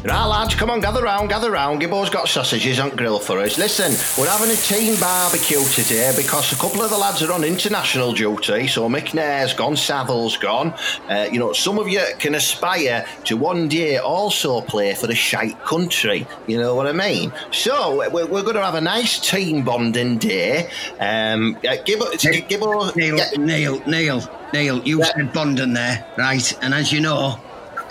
Right, 0.05 0.25
lads, 0.27 0.57
come 0.57 0.69
on, 0.69 0.81
gather 0.81 1.01
round, 1.05 1.29
gather 1.29 1.53
round. 1.53 1.81
Gibbo's 1.81 2.11
got 2.11 2.29
sausages 2.29 2.81
on 2.81 2.91
grill 2.97 3.21
for 3.21 3.39
us. 3.39 3.57
Listen, 3.57 3.93
we're 4.21 4.29
having 4.29 4.51
a 4.51 4.57
team 4.57 4.99
barbecue 4.99 5.63
today 5.67 6.13
because 6.17 6.53
a 6.53 6.57
couple 6.57 6.83
of 6.83 6.91
the 6.91 6.99
lads 6.99 7.23
are 7.23 7.31
on 7.33 7.45
international 7.45 8.13
duty. 8.13 8.67
So 8.67 8.89
McNair's 8.89 9.55
gone, 9.55 9.77
Saville's 9.77 10.37
gone. 10.37 10.75
Uh, 11.09 11.29
you 11.31 11.39
know, 11.39 11.53
some 11.53 11.79
of 11.79 11.87
you 11.87 12.03
can 12.19 12.35
aspire 12.35 13.07
to 13.27 13.37
one 13.37 13.69
day 13.69 13.99
also 13.99 14.61
play 14.63 14.93
for 14.95 15.07
the 15.07 15.15
shite 15.15 15.57
country. 15.61 16.27
You 16.49 16.59
know 16.59 16.75
what 16.75 16.89
I 16.89 16.93
mean? 16.93 17.33
So 17.53 17.99
we're, 18.11 18.27
we're 18.27 18.43
going 18.43 18.57
to 18.57 18.65
have 18.65 18.75
a 18.75 18.81
nice 18.81 19.21
team 19.21 19.63
bonding 19.65 20.19
day. 20.19 20.69
Um, 20.99 21.55
uh, 21.59 21.79
Gibbo, 21.87 22.11
Gibbo, 22.49 22.97
Neil, 22.97 23.19
yeah, 23.19 23.31
Neil, 23.39 23.81
Neil, 23.87 24.29
Neil, 24.53 24.83
you 24.83 24.99
Yeah. 24.99 25.13
said 25.15 25.33
bonding 25.33 25.75
there, 25.75 26.05
right? 26.19 26.59
And 26.61 26.75
as 26.75 26.93
you 26.93 27.01
know, 27.01 27.41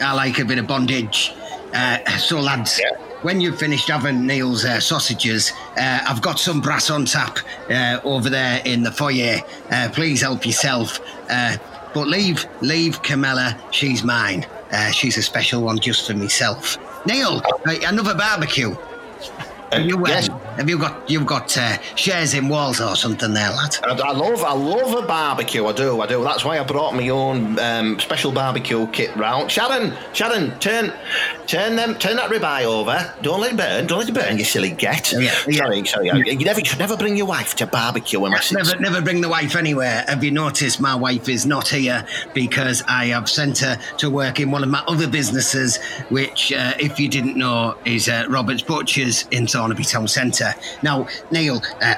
I 0.02 0.13
like 0.13 0.39
a 0.39 0.45
bit 0.45 0.58
of 0.60 0.67
bondage. 0.67 1.32
Uh, 1.73 2.17
so, 2.17 2.39
lads, 2.39 2.79
Yeah. 2.81 2.97
when 3.21 3.39
you've 3.41 3.57
finished 3.60 3.89
having 3.89 4.25
Neil's 4.25 4.65
uh, 4.65 4.79
sausages, 4.79 5.51
uh, 5.77 5.99
I've 6.07 6.21
got 6.21 6.39
some 6.39 6.62
brass 6.62 6.89
on 6.89 7.05
tap 7.05 7.39
uh, 7.69 7.99
over 8.03 8.29
there 8.29 8.62
in 8.65 8.84
the 8.84 8.91
foyer. 8.91 9.39
Uh, 9.71 9.89
please 9.93 10.21
help 10.21 10.45
yourself. 10.45 10.99
Uh, 11.29 11.57
but 11.93 12.07
leave, 12.07 12.45
leave 12.62 13.01
Camilla. 13.03 13.57
She's 13.71 14.03
mine. 14.03 14.45
Uh, 14.71 14.91
she's 14.91 15.17
a 15.17 15.21
special 15.21 15.62
one 15.63 15.79
just 15.79 16.07
for 16.07 16.13
myself. 16.13 16.77
Neil, 17.05 17.41
uh, 17.67 17.75
another 17.86 18.15
barbecue. 18.15 18.75
You, 19.77 20.05
yes. 20.07 20.29
Have 20.58 20.70
you 20.70 20.78
got 20.78 21.10
you've 21.10 21.26
got 21.26 21.58
uh, 21.58 21.78
shares 21.96 22.34
in 22.34 22.50
walls 22.50 22.82
or 22.82 22.96
something 22.96 23.34
there, 23.34 23.50
lad? 23.50 23.78
I, 23.84 23.92
I 23.92 24.12
love, 24.12 24.44
I 24.44 24.54
love 24.54 25.04
a 25.04 25.08
barbecue. 25.08 25.66
I 25.66 25.72
do, 25.72 26.02
I 26.02 26.08
do. 26.08 26.24
That's 26.24 26.44
why 26.46 26.60
I 26.60 26.64
brought 26.64 26.94
my 26.94 27.08
own 27.10 27.58
um, 27.60 28.00
special 28.00 28.32
barbecue 28.32 28.88
kit 28.88 29.16
round. 29.16 29.52
Sharon, 29.52 29.94
Sharon, 30.14 30.58
turn, 30.60 30.94
turn 31.48 31.76
them, 31.76 31.96
turn 31.96 32.18
that 32.18 32.30
ribeye 32.30 32.64
over. 32.64 33.14
Don't 33.22 33.42
let 33.42 33.54
it 33.54 33.58
burn. 33.58 33.88
Don't 33.88 34.00
let 34.00 34.10
it 34.10 34.16
burn. 34.16 34.38
You 34.38 34.44
silly 34.44 34.72
get. 34.72 35.12
Yeah, 35.12 35.20
yeah. 35.48 35.58
Sorry, 35.58 35.86
sorry. 35.86 36.08
You 36.08 36.46
never, 36.46 36.60
you 36.60 36.66
should 36.66 36.80
never 36.80 36.98
bring 36.98 37.16
your 37.16 37.28
wife 37.28 37.56
to 37.56 37.68
barbecue 37.68 38.24
unless 38.24 38.52
it's. 38.52 38.70
Never, 38.70 38.82
never 38.82 39.02
bring 39.02 39.22
the 39.22 39.30
wife 39.30 39.56
anywhere. 39.56 40.04
Have 40.08 40.24
you 40.24 40.32
noticed 40.32 40.80
my 40.82 40.96
wife 40.96 41.30
is 41.30 41.46
not 41.46 41.68
here 41.68 42.06
because 42.34 42.84
I 42.88 43.06
have 43.08 43.30
sent 43.30 43.60
her 43.60 43.78
to 43.98 44.10
work 44.10 44.40
in 44.40 44.52
one 44.52 44.64
of 44.64 44.70
my 44.70 44.84
other 44.88 45.08
businesses, 45.08 45.78
which, 46.10 46.52
uh, 46.54 46.74
if 46.80 47.00
you 47.00 47.08
didn't 47.08 47.38
know, 47.38 47.78
is 47.86 48.10
uh, 48.10 48.26
Robert's 48.30 48.62
Butchers 48.62 49.28
in 49.32 49.46
Thornaby 49.46 49.90
Town 49.90 50.08
Centre. 50.08 50.40
Now, 50.82 51.08
Neil, 51.32 51.62
uh, 51.82 51.95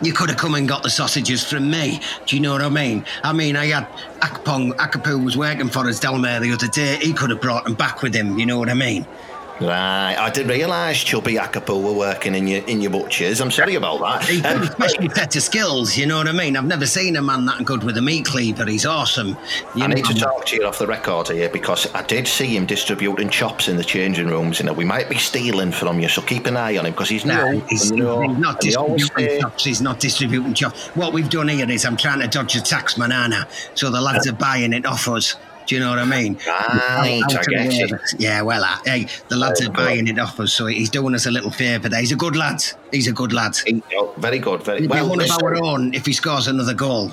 you 0.00 0.12
could 0.12 0.28
have 0.28 0.38
come 0.38 0.54
and 0.54 0.68
got 0.68 0.82
the 0.82 0.90
sausages 0.90 1.44
from 1.44 1.70
me. 1.70 2.00
Do 2.26 2.36
you 2.36 2.42
know 2.42 2.52
what 2.52 2.62
I 2.62 2.68
mean? 2.68 3.04
I 3.22 3.32
mean, 3.32 3.56
I 3.56 3.66
had 3.66 3.88
Akpom, 4.20 4.72
Akapu 4.76 5.22
was 5.24 5.36
working 5.36 5.68
for 5.68 5.88
us 5.88 5.98
down 5.98 6.22
there 6.22 6.40
the 6.40 6.52
other 6.52 6.68
day. 6.68 6.96
He 7.00 7.12
could 7.12 7.30
have 7.30 7.40
brought 7.40 7.64
them 7.64 7.74
back 7.74 8.02
with 8.02 8.14
him. 8.14 8.38
You 8.38 8.46
know 8.46 8.58
what 8.58 8.68
I 8.68 8.74
mean? 8.74 9.06
Right, 9.60 10.14
I 10.14 10.30
didn't 10.30 10.52
realise 10.52 10.98
Chubby 11.02 11.34
Akapu 11.34 11.82
were 11.82 11.92
working 11.92 12.36
in 12.36 12.46
your 12.46 12.62
in 12.64 12.80
your 12.80 12.92
butchers. 12.92 13.40
I'm 13.40 13.50
sorry 13.50 13.74
about 13.74 13.98
that. 14.00 14.28
He's 14.28 14.40
got 14.40 14.56
Um, 14.56 14.62
a 14.62 14.66
special 14.70 15.10
set 15.10 15.34
of 15.34 15.42
skills, 15.42 15.96
you 15.96 16.06
know 16.06 16.18
what 16.18 16.28
I 16.28 16.32
mean? 16.32 16.56
I've 16.56 16.64
never 16.64 16.86
seen 16.86 17.16
a 17.16 17.22
man 17.22 17.44
that 17.46 17.64
good 17.64 17.82
with 17.82 17.96
a 17.98 18.02
meat 18.02 18.24
cleaver. 18.24 18.64
He's 18.66 18.86
awesome. 18.86 19.36
You 19.74 19.82
I 19.84 19.88
need 19.88 20.04
to 20.04 20.14
talk 20.14 20.46
to 20.46 20.56
you 20.56 20.64
off 20.64 20.78
the 20.78 20.86
record 20.86 21.28
here 21.28 21.48
because 21.48 21.92
I 21.92 22.02
did 22.02 22.28
see 22.28 22.56
him 22.56 22.66
distributing 22.66 23.30
chops 23.30 23.66
in 23.66 23.76
the 23.76 23.82
changing 23.84 24.28
rooms. 24.28 24.60
You 24.60 24.66
know, 24.66 24.72
we 24.72 24.84
might 24.84 25.08
be 25.08 25.18
stealing 25.18 25.72
from 25.72 25.98
you, 25.98 26.08
so 26.08 26.22
keep 26.22 26.46
an 26.46 26.56
eye 26.56 26.76
on 26.78 26.86
him 26.86 26.92
because 26.92 27.08
he's 27.08 27.24
No, 27.24 27.58
he's, 27.68 27.90
he's 27.90 27.92
not 27.92 28.60
distributing 28.60 29.40
chops. 29.40 29.64
He's 29.64 29.82
not 29.82 29.98
distributing 29.98 30.54
chops. 30.54 30.86
What 30.94 31.12
we've 31.12 31.28
done 31.28 31.48
here 31.48 31.68
is 31.68 31.84
I'm 31.84 31.96
trying 31.96 32.20
to 32.20 32.28
dodge 32.28 32.54
the 32.54 32.60
tax 32.60 32.96
manana, 32.96 33.48
so 33.74 33.90
the 33.90 34.00
lads 34.00 34.28
are 34.28 34.32
buying 34.34 34.72
it 34.72 34.86
off 34.86 35.08
us. 35.08 35.34
Do 35.68 35.74
you 35.74 35.82
know 35.82 35.90
what 35.90 35.98
I 35.98 36.06
mean? 36.06 36.38
Right, 36.46 37.20
Out 37.22 37.36
I 37.36 37.42
get 37.42 37.72
you. 37.74 37.98
Yeah, 38.18 38.40
well, 38.40 38.64
uh, 38.64 38.78
hey, 38.86 39.06
the 39.28 39.36
lads 39.36 39.60
Very 39.60 39.68
are 39.70 39.74
good. 39.74 39.84
buying 39.84 40.06
it 40.08 40.18
off 40.18 40.40
us, 40.40 40.50
so 40.54 40.64
he's 40.64 40.88
doing 40.88 41.14
us 41.14 41.26
a 41.26 41.30
little 41.30 41.50
favour 41.50 41.90
there. 41.90 42.00
He's 42.00 42.10
a 42.10 42.16
good 42.16 42.36
lad. 42.36 42.62
He's 42.90 43.06
a 43.06 43.12
good 43.12 43.34
lad. 43.34 43.54
He- 43.66 43.82
oh, 43.94 44.14
very 44.16 44.38
good, 44.38 44.62
very 44.62 44.80
be 44.80 44.86
well. 44.86 45.10
one 45.10 45.20
of 45.20 45.30
our 45.30 45.62
own 45.62 45.92
if 45.92 46.06
he 46.06 46.14
scores 46.14 46.46
another 46.46 46.72
goal. 46.72 47.12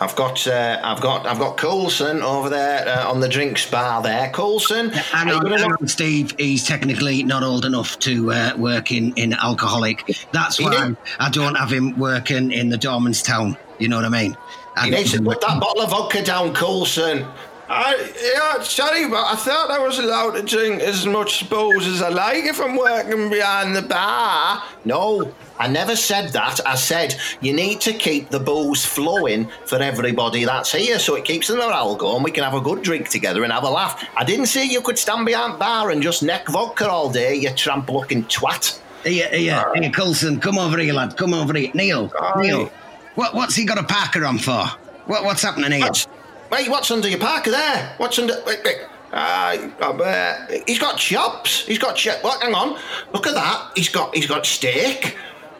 I've 0.00 0.16
got, 0.16 0.46
uh, 0.48 0.80
I've 0.82 1.02
got, 1.02 1.26
I've 1.26 1.38
got 1.38 1.58
Coulson 1.58 2.22
over 2.22 2.48
there 2.48 2.88
uh, 2.88 3.10
on 3.10 3.20
the 3.20 3.28
drinks 3.28 3.70
bar. 3.70 4.02
There, 4.02 4.30
Coulson. 4.30 4.88
Hang 4.88 5.28
are 5.28 5.34
on, 5.34 5.46
hang 5.58 5.70
on, 5.70 5.86
Steve. 5.88 6.34
He's 6.38 6.66
technically 6.66 7.22
not 7.22 7.42
old 7.42 7.66
enough 7.66 7.98
to 7.98 8.32
uh, 8.32 8.52
work 8.56 8.92
in, 8.92 9.12
in 9.16 9.34
alcoholic. 9.34 10.10
That's 10.32 10.58
why. 10.58 10.96
I 11.20 11.28
don't 11.28 11.54
have 11.54 11.70
him 11.70 11.98
working 11.98 12.50
in 12.50 12.70
the 12.70 12.78
Dormanstown. 12.78 13.58
You 13.78 13.88
know 13.88 13.96
what 13.96 14.06
I 14.06 14.08
mean? 14.08 14.36
I 14.74 14.90
don't 14.90 15.00
need 15.00 15.06
to 15.08 15.22
put 15.22 15.40
that 15.40 15.60
bottle 15.60 15.82
of 15.82 15.90
vodka 15.90 16.22
down, 16.22 16.54
Coulson. 16.54 17.26
I, 17.70 18.12
yeah, 18.34 18.62
sorry, 18.62 19.08
but 19.08 19.24
I 19.26 19.36
thought 19.36 19.70
I 19.70 19.78
was 19.78 19.98
allowed 19.98 20.32
to 20.36 20.42
drink 20.42 20.80
as 20.80 21.04
much 21.04 21.50
booze 21.50 21.86
as 21.86 22.00
I 22.00 22.08
like 22.08 22.44
if 22.44 22.60
I'm 22.60 22.76
working 22.76 23.28
behind 23.28 23.76
the 23.76 23.82
bar. 23.82 24.62
No, 24.86 25.34
I 25.58 25.68
never 25.68 25.94
said 25.94 26.30
that. 26.30 26.60
I 26.66 26.76
said 26.76 27.16
you 27.42 27.52
need 27.52 27.82
to 27.82 27.92
keep 27.92 28.30
the 28.30 28.40
booze 28.40 28.86
flowing 28.86 29.50
for 29.66 29.82
everybody 29.82 30.44
that's 30.44 30.72
here 30.72 30.98
so 30.98 31.16
it 31.16 31.26
keeps 31.26 31.48
the 31.48 31.56
morale 31.56 31.94
going. 31.94 32.22
We 32.22 32.30
can 32.30 32.44
have 32.44 32.54
a 32.54 32.60
good 32.60 32.82
drink 32.82 33.10
together 33.10 33.44
and 33.44 33.52
have 33.52 33.64
a 33.64 33.70
laugh. 33.70 34.02
I 34.16 34.24
didn't 34.24 34.46
say 34.46 34.64
you 34.64 34.80
could 34.80 34.98
stand 34.98 35.26
behind 35.26 35.54
the 35.54 35.58
bar 35.58 35.90
and 35.90 36.02
just 36.02 36.22
neck 36.22 36.48
vodka 36.48 36.88
all 36.88 37.10
day, 37.10 37.34
you 37.34 37.50
tramp 37.50 37.90
looking 37.90 38.24
twat. 38.24 38.80
Here, 39.04 39.28
here, 39.28 39.72
hey, 39.74 39.90
Coulson, 39.90 40.40
come 40.40 40.58
over 40.58 40.78
here, 40.78 40.92
lad. 40.94 41.16
Come 41.16 41.34
over 41.34 41.56
here. 41.56 41.70
Neil, 41.74 42.12
Aye. 42.18 42.42
Neil, 42.42 42.72
what, 43.14 43.34
what's 43.34 43.54
he 43.54 43.64
got 43.64 43.78
a 43.78 43.84
Parker 43.84 44.24
on 44.24 44.38
for? 44.38 44.64
What, 45.06 45.24
what's 45.24 45.42
happening 45.42 45.72
here? 45.72 45.82
What's, 45.82 46.06
wait, 46.50 46.68
what's 46.68 46.90
under 46.90 47.08
your 47.08 47.18
parker 47.20 47.50
there? 47.50 47.94
What's 47.98 48.18
under. 48.18 48.34
Wait, 48.46 48.60
wait. 48.64 48.76
I, 49.12 49.70
I 49.80 49.92
bet. 49.92 50.68
He's 50.68 50.78
got 50.78 50.98
chops. 50.98 51.64
He's 51.66 51.78
got 51.78 51.96
chop. 51.96 52.22
What? 52.22 52.42
Hang 52.42 52.54
on. 52.54 52.78
Look 53.12 53.26
at 53.26 53.34
that. 53.34 53.72
He's 53.74 53.88
got. 53.88 54.14
He's 54.14 54.26
got 54.26 54.44
steak. 54.44 55.16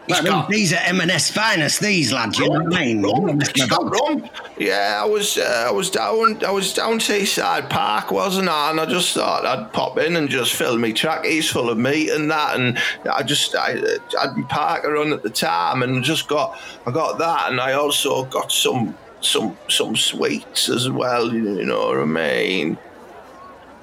He's 0.07 0.23
Well, 0.23 0.41
got. 0.41 0.49
these 0.49 0.73
are 0.73 0.81
M&S 0.85 1.31
finest, 1.31 1.81
these 1.81 2.15
lads, 2.15 2.39
you 2.39 2.47
know 2.49 2.63
what 2.65 2.75
I 2.75 2.85
mean? 2.85 3.03
Rum. 3.03 3.41
He's 3.55 3.67
got 3.67 3.91
rum. 3.91 4.27
Yeah, 4.57 5.01
I 5.03 5.05
was 5.05 5.37
uh, 5.37 5.67
I 5.69 5.71
was 5.71 5.91
down 5.91 6.43
I 6.45 6.51
was 6.51 6.73
down 6.73 6.99
Teesside 6.99 7.69
Park, 7.69 8.11
wasn't 8.11 8.49
I? 8.49 8.71
And 8.71 8.81
I 8.81 8.87
just 8.87 9.13
thought 9.13 9.45
I'd 9.45 9.71
pop 9.75 9.99
in 9.99 10.17
and 10.17 10.31
just 10.31 10.55
fill 10.55 10.79
me 10.79 10.95
trackies 10.95 11.51
full 11.51 11.69
of 11.69 11.77
meat 11.77 12.09
and 12.09 12.31
that, 12.31 12.59
and 12.59 12.79
I 13.13 13.23
just 13.23 13.55
I 13.55 13.73
I'd 14.19 14.35
my 14.35 14.43
Parker 14.49 14.97
on 14.97 15.13
at 15.13 15.23
the 15.23 15.29
time, 15.29 15.83
and 15.83 16.03
just 16.03 16.27
got 16.27 16.59
I 16.87 16.91
got 16.91 17.19
that, 17.19 17.51
and 17.51 17.61
I 17.61 17.73
also 17.75 18.25
got 18.25 18.51
some 18.51 18.97
some 19.21 19.57
some 19.69 19.97
sweets 19.97 20.69
as 20.69 20.91
well. 20.91 21.33
You 21.33 21.65
know 21.65 21.89
what 21.89 21.99
I 21.99 22.05
mean? 22.05 22.79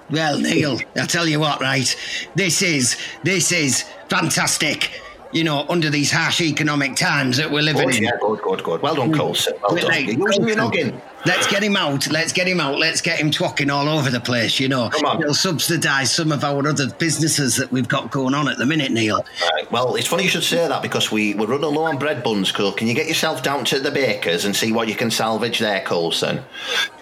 Well, 0.10 0.40
Neil, 0.40 0.80
I 0.96 1.06
tell 1.06 1.28
you 1.28 1.40
what, 1.40 1.62
right? 1.62 1.96
This 2.36 2.62
is 2.62 2.98
this 3.24 3.52
is 3.52 3.84
fantastic. 4.10 5.02
You 5.32 5.44
know, 5.44 5.66
under 5.68 5.90
these 5.90 6.12
harsh 6.12 6.40
economic 6.42 6.96
times 6.96 7.38
that 7.38 7.52
we're 7.52 7.62
living 7.62 7.90
oh, 7.90 7.96
in. 7.96 8.04
yeah, 8.04 8.12
good, 8.22 8.42
good, 8.42 8.64
good. 8.64 8.82
Well 8.82 8.96
done, 8.96 9.12
mm. 9.12 9.18
Coulson. 9.18 9.54
Well 9.62 9.76
done. 9.76 10.06
You're 10.06 10.28
using 10.28 10.48
your 10.48 10.58
noggin. 10.58 11.02
Let's 11.26 11.48
get 11.48 11.64
him 11.64 11.76
out. 11.76 12.08
Let's 12.12 12.32
get 12.32 12.48
him 12.48 12.60
out. 12.60 12.78
Let's 12.78 13.02
get 13.02 13.20
him 13.20 13.32
twocking 13.32 13.70
all 13.70 13.88
over 13.90 14.10
the 14.10 14.20
place. 14.20 14.60
You 14.60 14.68
know, 14.70 14.90
Come 14.90 15.06
on. 15.06 15.22
it'll 15.22 15.34
subsidise 15.34 16.14
some 16.14 16.32
of 16.32 16.44
our 16.44 16.68
other 16.68 16.90
businesses 16.90 17.56
that 17.58 17.72
we've 17.72 17.88
got 17.88 18.12
going 18.12 18.34
on 18.34 18.48
at 18.48 18.58
the 18.58 18.66
minute, 18.66 18.92
Neil. 18.92 19.26
Right. 19.54 19.72
Well, 19.72 19.96
it's 19.96 20.08
funny 20.08 20.24
you 20.24 20.30
should 20.30 20.44
say 20.44 20.68
that 20.68 20.82
because 20.82 21.12
we, 21.12 21.34
we're 21.34 21.48
running 21.48 21.74
low 21.74 21.86
on 21.86 21.98
bread 21.98 22.24
buns, 22.24 22.52
Cole. 22.52 22.72
Can 22.74 22.88
you 22.88 22.94
get 22.94 23.08
yourself 23.08 23.42
down 23.44 23.66
to 23.66 23.80
the 23.80 23.92
baker's 23.92 24.46
and 24.46 24.56
see 24.56 24.72
what 24.72 24.88
you 24.88 24.96
can 24.96 25.10
salvage 25.10 25.60
there, 25.60 25.82
Coulson? 25.82 26.42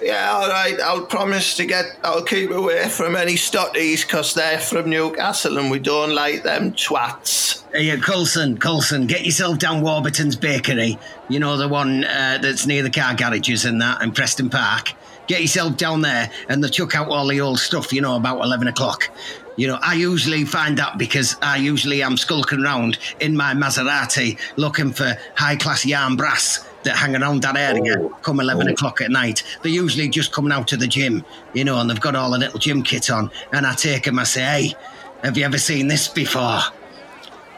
Yeah, 0.01 0.31
all 0.31 0.47
right. 0.47 0.79
I'll 0.81 1.05
promise 1.05 1.55
to 1.57 1.65
get. 1.65 1.85
I'll 2.03 2.23
keep 2.23 2.49
away 2.51 2.87
from 2.89 3.15
any 3.15 3.33
stotties 3.35 4.03
because 4.05 4.33
they're 4.33 4.59
from 4.59 4.89
Newcastle 4.89 5.57
and 5.57 5.69
we 5.69 5.79
don't 5.79 6.13
like 6.15 6.43
them 6.43 6.71
twats. 6.73 7.52
Hey, 7.73 7.97
Coulson, 7.97 8.59
Coulson, 8.59 9.07
get 9.07 9.25
yourself 9.25 9.57
down 9.57 9.81
Warburton's 9.81 10.35
Bakery. 10.35 10.99
You 11.27 11.39
know, 11.39 11.57
the 11.57 11.67
one 11.67 12.03
uh, 12.03 12.37
that's 12.39 12.67
near 12.67 12.83
the 12.83 12.91
car 12.91 13.15
garages 13.15 13.65
and 13.65 13.81
that, 13.81 13.99
in 14.03 14.11
Preston 14.11 14.51
Park. 14.51 14.93
Get 15.25 15.41
yourself 15.41 15.75
down 15.75 16.01
there 16.01 16.29
and 16.47 16.63
they'll 16.63 16.69
chuck 16.69 16.95
out 16.95 17.07
all 17.09 17.25
the 17.27 17.41
old 17.41 17.57
stuff, 17.57 17.91
you 17.91 17.99
know, 17.99 18.15
about 18.15 18.43
11 18.43 18.67
o'clock. 18.67 19.09
You 19.55 19.65
know, 19.65 19.79
I 19.81 19.95
usually 19.95 20.45
find 20.45 20.77
that 20.77 20.99
because 20.99 21.35
I 21.41 21.57
usually 21.57 22.03
am 22.03 22.15
skulking 22.15 22.63
around 22.63 22.99
in 23.19 23.35
my 23.35 23.55
Maserati 23.55 24.37
looking 24.55 24.91
for 24.91 25.17
high 25.35 25.55
class 25.55 25.83
yarn 25.83 26.15
brass 26.15 26.67
that 26.83 26.95
hang 26.95 27.15
around 27.15 27.41
that 27.41 27.57
area 27.57 27.95
Oh. 27.99 28.09
come 28.21 28.39
11 28.39 28.67
o'clock 28.67 29.01
at 29.01 29.09
night. 29.09 29.41
They're 29.63 29.71
usually 29.71 30.09
just 30.09 30.31
coming 30.31 30.51
out 30.51 30.67
to 30.67 30.77
the 30.77 30.87
gym, 30.87 31.25
you 31.53 31.63
know, 31.63 31.79
and 31.79 31.89
they've 31.89 31.99
got 31.99 32.15
all 32.15 32.29
the 32.29 32.37
little 32.37 32.59
gym 32.59 32.83
kit 32.83 33.09
on. 33.09 33.31
And 33.51 33.65
I 33.65 33.73
take 33.73 34.03
them, 34.03 34.19
I 34.19 34.25
say, 34.25 34.41
hey, 34.41 34.75
have 35.23 35.35
you 35.39 35.45
ever 35.45 35.57
seen 35.57 35.87
this 35.87 36.07
before? 36.07 36.59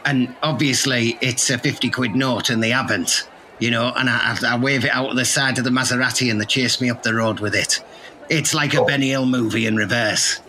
And 0.06 0.34
obviously 0.42 1.18
it's 1.20 1.50
a 1.50 1.58
50 1.58 1.90
quid 1.90 2.14
note 2.14 2.48
and 2.48 2.62
they 2.62 2.70
haven't 2.70 3.28
you 3.58 3.70
know 3.70 3.92
and 3.96 4.08
I, 4.08 4.38
I 4.46 4.58
wave 4.58 4.84
it 4.84 4.90
out 4.90 5.10
of 5.10 5.16
the 5.16 5.24
side 5.24 5.58
of 5.58 5.64
the 5.64 5.70
maserati 5.70 6.30
and 6.30 6.40
they 6.40 6.46
chase 6.46 6.80
me 6.80 6.88
up 6.88 7.02
the 7.02 7.14
road 7.14 7.40
with 7.40 7.54
it. 7.54 7.82
It's 8.28 8.54
like 8.54 8.74
a 8.74 8.80
oh. 8.80 8.86
benny 8.86 9.10
hill 9.10 9.26
movie 9.26 9.66
in 9.66 9.76
reverse 9.76 10.40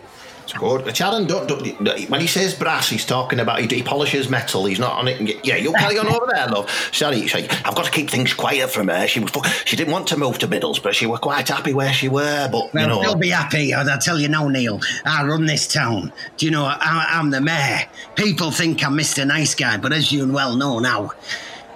It's 0.48 0.58
good. 0.58 0.96
Sharon, 0.96 1.26
don't, 1.26 1.46
don't, 1.46 2.08
when 2.08 2.20
he 2.20 2.26
says 2.26 2.54
brass, 2.54 2.88
he's 2.88 3.04
talking 3.04 3.40
about 3.40 3.60
he, 3.60 3.66
he 3.66 3.82
polishes 3.82 4.30
metal. 4.30 4.64
He's 4.64 4.78
not 4.78 4.92
on 4.92 5.08
it. 5.08 5.44
Yeah, 5.44 5.56
you'll 5.56 5.74
carry 5.74 5.98
on 5.98 6.06
over 6.06 6.26
there, 6.32 6.48
love. 6.48 6.70
Sorry, 6.92 7.28
sorry, 7.28 7.48
I've 7.50 7.74
got 7.74 7.84
to 7.84 7.90
keep 7.90 8.08
things 8.08 8.32
quiet 8.32 8.70
from 8.70 8.88
her. 8.88 9.06
She 9.06 9.20
was 9.20 9.30
she 9.64 9.76
didn't 9.76 9.92
want 9.92 10.08
to 10.08 10.16
move 10.16 10.38
to 10.38 10.48
Middlesbrough. 10.48 10.92
She 10.92 11.06
were 11.06 11.18
quite 11.18 11.48
happy 11.48 11.74
where 11.74 11.92
she 11.92 12.08
were, 12.08 12.48
but 12.50 12.72
well 12.72 12.88
you 12.88 12.94
know. 12.94 13.02
they'll 13.02 13.16
be 13.16 13.30
happy 13.30 13.74
i 13.74 13.98
tell 13.98 14.18
you 14.18 14.28
now 14.28 14.48
neil 14.48 14.80
i 15.04 15.24
run 15.24 15.46
this 15.46 15.66
town 15.66 16.12
do 16.36 16.46
you 16.46 16.52
know 16.52 16.64
I, 16.64 17.06
i'm 17.10 17.30
the 17.30 17.40
mayor 17.40 17.80
people 18.14 18.50
think 18.50 18.84
i'm 18.84 18.96
mr 18.96 19.26
nice 19.26 19.54
guy 19.54 19.76
but 19.76 19.92
as 19.92 20.12
you 20.12 20.30
well 20.32 20.56
know 20.56 20.78
now 20.78 21.12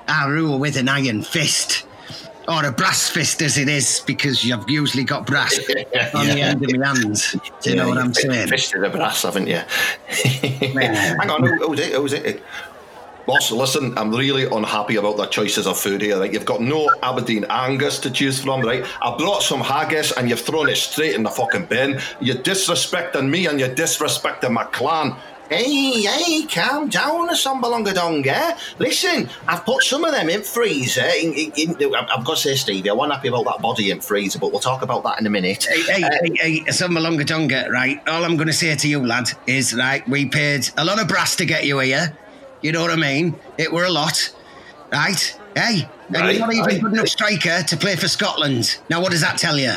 i 0.09 0.27
rule 0.27 0.59
with 0.59 0.77
an 0.77 0.89
iron 0.89 1.23
fist 1.23 1.87
or 2.49 2.65
a 2.65 2.73
brass 2.73 3.09
fist 3.09 3.41
as 3.43 3.59
it 3.59 3.69
is 3.69 4.03
because 4.07 4.45
you've 4.45 4.69
usually 4.69 5.05
got 5.05 5.27
brass 5.27 5.59
on 6.15 6.27
the 6.27 6.41
end 6.41 6.65
of 6.65 6.77
my 6.77 6.87
hands 6.87 7.37
do 7.61 7.71
you 7.71 7.77
know 7.77 7.89
what 7.89 7.99
i'm 7.99 8.13
saying 8.13 8.49
Fisted 8.49 8.83
the 8.83 8.91
brass, 8.91 9.23
haven't 9.23 9.47
you? 9.47 9.57
Hang 10.09 11.31
on, 11.31 11.45
who, 11.45 11.69
who's 11.69 11.81
it? 11.81 11.93
Who's 11.95 12.13
it? 12.13 12.43
Boss, 13.27 13.53
listen, 13.53 13.97
I'm 13.97 14.13
really 14.13 14.47
unhappy 14.47 14.97
about 14.97 15.17
the 15.17 15.27
choices 15.27 15.67
of 15.69 15.79
food 15.79 16.03
here. 16.03 16.17
Like, 16.17 16.33
you've 16.33 16.45
got 16.45 16.61
no 16.61 16.91
Aberdeen 17.05 17.45
Angus 17.49 18.01
to 18.01 18.11
choose 18.11 18.43
from, 18.43 18.63
right? 18.63 18.85
I 19.01 19.17
brought 19.17 19.43
some 19.43 19.61
haggis 19.61 20.11
and 20.13 20.29
you've 20.29 20.41
thrown 20.41 20.69
it 20.69 20.77
straight 20.77 21.15
in 21.15 21.23
the 21.23 21.31
fucking 21.31 21.67
bin. 21.67 22.01
You're 22.21 22.37
disrespecting 22.37 23.31
me 23.31 23.47
and 23.47 23.61
you're 23.61 23.69
disrespecting 23.69 24.51
my 24.51 24.65
clan. 24.65 25.15
Hey, 25.53 26.01
hey, 26.01 26.47
calm 26.47 26.89
down, 26.89 27.29
Sambalongadonga. 27.29 28.57
Listen, 28.79 29.29
I've 29.47 29.67
put 29.67 29.83
some 29.83 30.03
of 30.03 30.13
them 30.13 30.31
in 30.31 30.41
freezer. 30.41 31.05
In, 31.21 31.35
in, 31.35 31.53
in, 31.79 31.95
I've 31.95 32.25
got 32.25 32.37
to 32.37 32.41
say, 32.41 32.55
Stevie, 32.55 32.89
I 32.89 32.95
wasn't 32.95 33.17
happy 33.17 33.29
about 33.29 33.45
that 33.45 33.61
body 33.61 33.91
in 33.91 34.01
freezer, 34.01 34.39
but 34.39 34.51
we'll 34.51 34.61
talk 34.61 34.81
about 34.81 35.03
that 35.05 35.21
in 35.21 35.27
a 35.27 35.31
minute. 35.31 35.65
Hey, 35.65 35.83
hey, 35.83 36.03
uh, 36.03 36.11
hey, 36.23 36.37
hey, 36.37 36.61
Malonga 36.65 37.71
right? 37.71 38.01
All 38.09 38.25
I'm 38.25 38.37
going 38.37 38.47
to 38.47 38.55
say 38.55 38.75
to 38.75 38.89
you, 38.89 39.05
lad, 39.05 39.31
is, 39.47 39.75
right, 39.75 40.09
we 40.09 40.25
paid 40.25 40.71
a 40.79 40.87
lot 40.87 40.99
of 40.99 41.07
brass 41.07 41.37
to 41.37 41.45
get 41.45 41.67
you 41.67 41.81
here. 41.81 42.17
You 42.63 42.73
know 42.73 42.81
what 42.81 42.91
I 42.91 42.97
mean? 42.97 43.35
It 43.59 43.71
were 43.71 43.85
a 43.85 43.91
lot, 43.91 44.35
right? 44.91 45.39
Hey, 45.55 45.87
and 46.09 46.17
Right, 46.17 46.37
you're 46.37 46.47
not 46.47 46.55
even 46.55 46.65
right. 46.65 46.81
good 46.81 46.93
enough 46.95 47.09
striker 47.09 47.63
to 47.63 47.77
play 47.77 47.97
for 47.97 48.09
Scotland. 48.09 48.79
Now, 48.89 49.03
what 49.03 49.11
does 49.11 49.21
that 49.21 49.37
tell 49.37 49.59
you? 49.59 49.75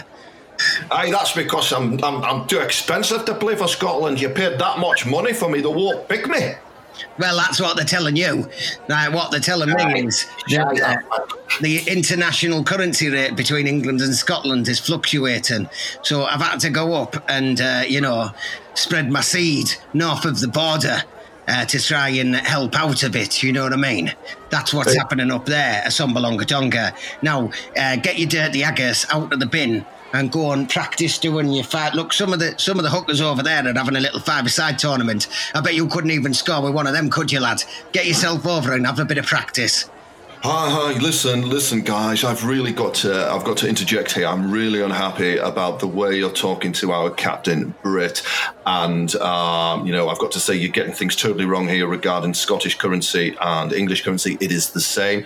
Aye, 0.92 1.12
that's 1.12 1.34
because 1.34 1.72
I'm, 1.72 2.04
I'm 2.04 2.24
I'm 2.24 2.48
too 2.48 2.60
expensive 2.60 3.26
to 3.26 3.36
play 3.36 3.56
for 3.56 3.68
Scotland. 3.68 4.20
You 4.22 4.30
paid 4.30 4.60
that 4.60 4.80
much 4.80 5.06
money 5.06 5.34
for 5.34 5.50
me, 5.50 5.62
they 5.62 5.68
won't 5.68 6.08
pick 6.08 6.28
me. 6.28 6.54
Well, 7.18 7.38
that's 7.38 7.62
what 7.62 7.76
they're 7.76 7.86
telling 7.86 8.16
you. 8.16 8.50
Right, 8.90 9.12
what 9.12 9.32
they're 9.32 9.40
telling 9.40 9.70
me 9.70 10.06
is 10.08 10.26
that 10.50 10.82
uh, 10.82 11.26
the 11.62 11.80
international 11.88 12.64
currency 12.64 13.10
rate 13.10 13.36
between 13.36 13.68
England 13.68 14.02
and 14.02 14.14
Scotland 14.14 14.68
is 14.68 14.80
fluctuating. 14.80 15.70
So 16.04 16.26
I've 16.26 16.42
had 16.42 16.60
to 16.62 16.70
go 16.70 16.94
up 16.94 17.16
and, 17.30 17.60
uh, 17.62 17.84
you 17.88 18.02
know, 18.02 18.32
spread 18.74 19.12
my 19.12 19.22
seed 19.22 19.72
north 19.94 20.26
of 20.26 20.40
the 20.40 20.48
border. 20.48 21.04
Uh, 21.48 21.64
to 21.64 21.80
try 21.80 22.10
and 22.10 22.36
help 22.38 22.74
out 22.74 23.04
a 23.04 23.10
bit, 23.12 23.44
you 23.44 23.54
know 23.54 23.62
what 23.62 23.72
I 23.72 23.76
mean? 23.76 24.12
That's 24.50 24.74
what's 24.74 24.96
happening 24.96 25.30
up 25.30 25.46
there, 25.46 25.84
Assombalonga 25.86 26.92
Now, 27.22 27.52
uh, 27.78 27.98
get 27.98 28.18
your 28.18 28.28
dirty 28.28 28.64
aggers 28.64 29.06
out 29.12 29.32
of 29.32 29.40
the 29.40 29.46
bin 29.46 29.86
and 30.16 30.32
go 30.32 30.52
and 30.52 30.70
practice 30.70 31.18
doing 31.18 31.52
your 31.52 31.64
fight. 31.64 31.94
Look, 31.94 32.14
some 32.14 32.34
of 32.34 32.40
the 32.40 32.56
some 32.58 32.78
of 32.80 32.84
the 32.84 32.90
hookers 32.90 33.22
over 33.22 33.44
there 33.44 33.68
are 33.68 33.74
having 33.74 33.96
a 33.96 34.00
little 34.00 34.20
five-a-side 34.20 34.80
tournament. 34.80 35.28
I 35.54 35.62
bet 35.62 35.76
you 35.76 35.88
couldn't 35.88 36.12
even 36.12 36.34
score 36.34 36.62
with 36.62 36.74
one 36.74 36.88
of 36.88 36.94
them, 36.94 37.10
could 37.10 37.32
you, 37.32 37.40
lad? 37.40 37.64
Get 37.92 38.06
yourself 38.06 38.46
over 38.46 38.74
and 38.74 38.86
have 38.86 39.00
a 39.00 39.06
bit 39.06 39.18
of 39.18 39.26
practice. 39.26 39.90
Hi, 40.44 40.70
hi, 40.70 41.00
listen, 41.00 41.50
listen, 41.50 41.82
guys. 41.82 42.24
I've 42.24 42.46
really 42.46 42.72
got 42.72 42.94
to, 42.96 43.32
I've 43.32 43.44
got 43.44 43.58
to 43.58 43.68
interject 43.68 44.12
here. 44.12 44.28
I'm 44.28 44.52
really 44.52 44.80
unhappy 44.80 45.38
about 45.38 45.80
the 45.80 45.88
way 45.88 46.18
you're 46.18 46.30
talking 46.30 46.72
to 46.74 46.92
our 46.92 47.10
captain, 47.10 47.74
Britt, 47.82 48.22
and 48.68 49.16
um, 49.16 49.88
you 49.88 49.92
know, 49.92 50.08
I've 50.08 50.20
got 50.20 50.32
to 50.34 50.40
say 50.40 50.56
you're 50.56 50.70
getting 50.70 50.94
things 50.94 51.16
totally 51.16 51.46
wrong 51.46 51.68
here 51.68 51.88
regarding 51.88 52.36
Scottish 52.36 52.78
currency 52.78 53.36
and 53.42 53.74
English 53.74 54.04
currency. 54.04 54.38
It 54.40 54.52
is 54.52 54.70
the 54.70 54.82
same. 54.82 55.26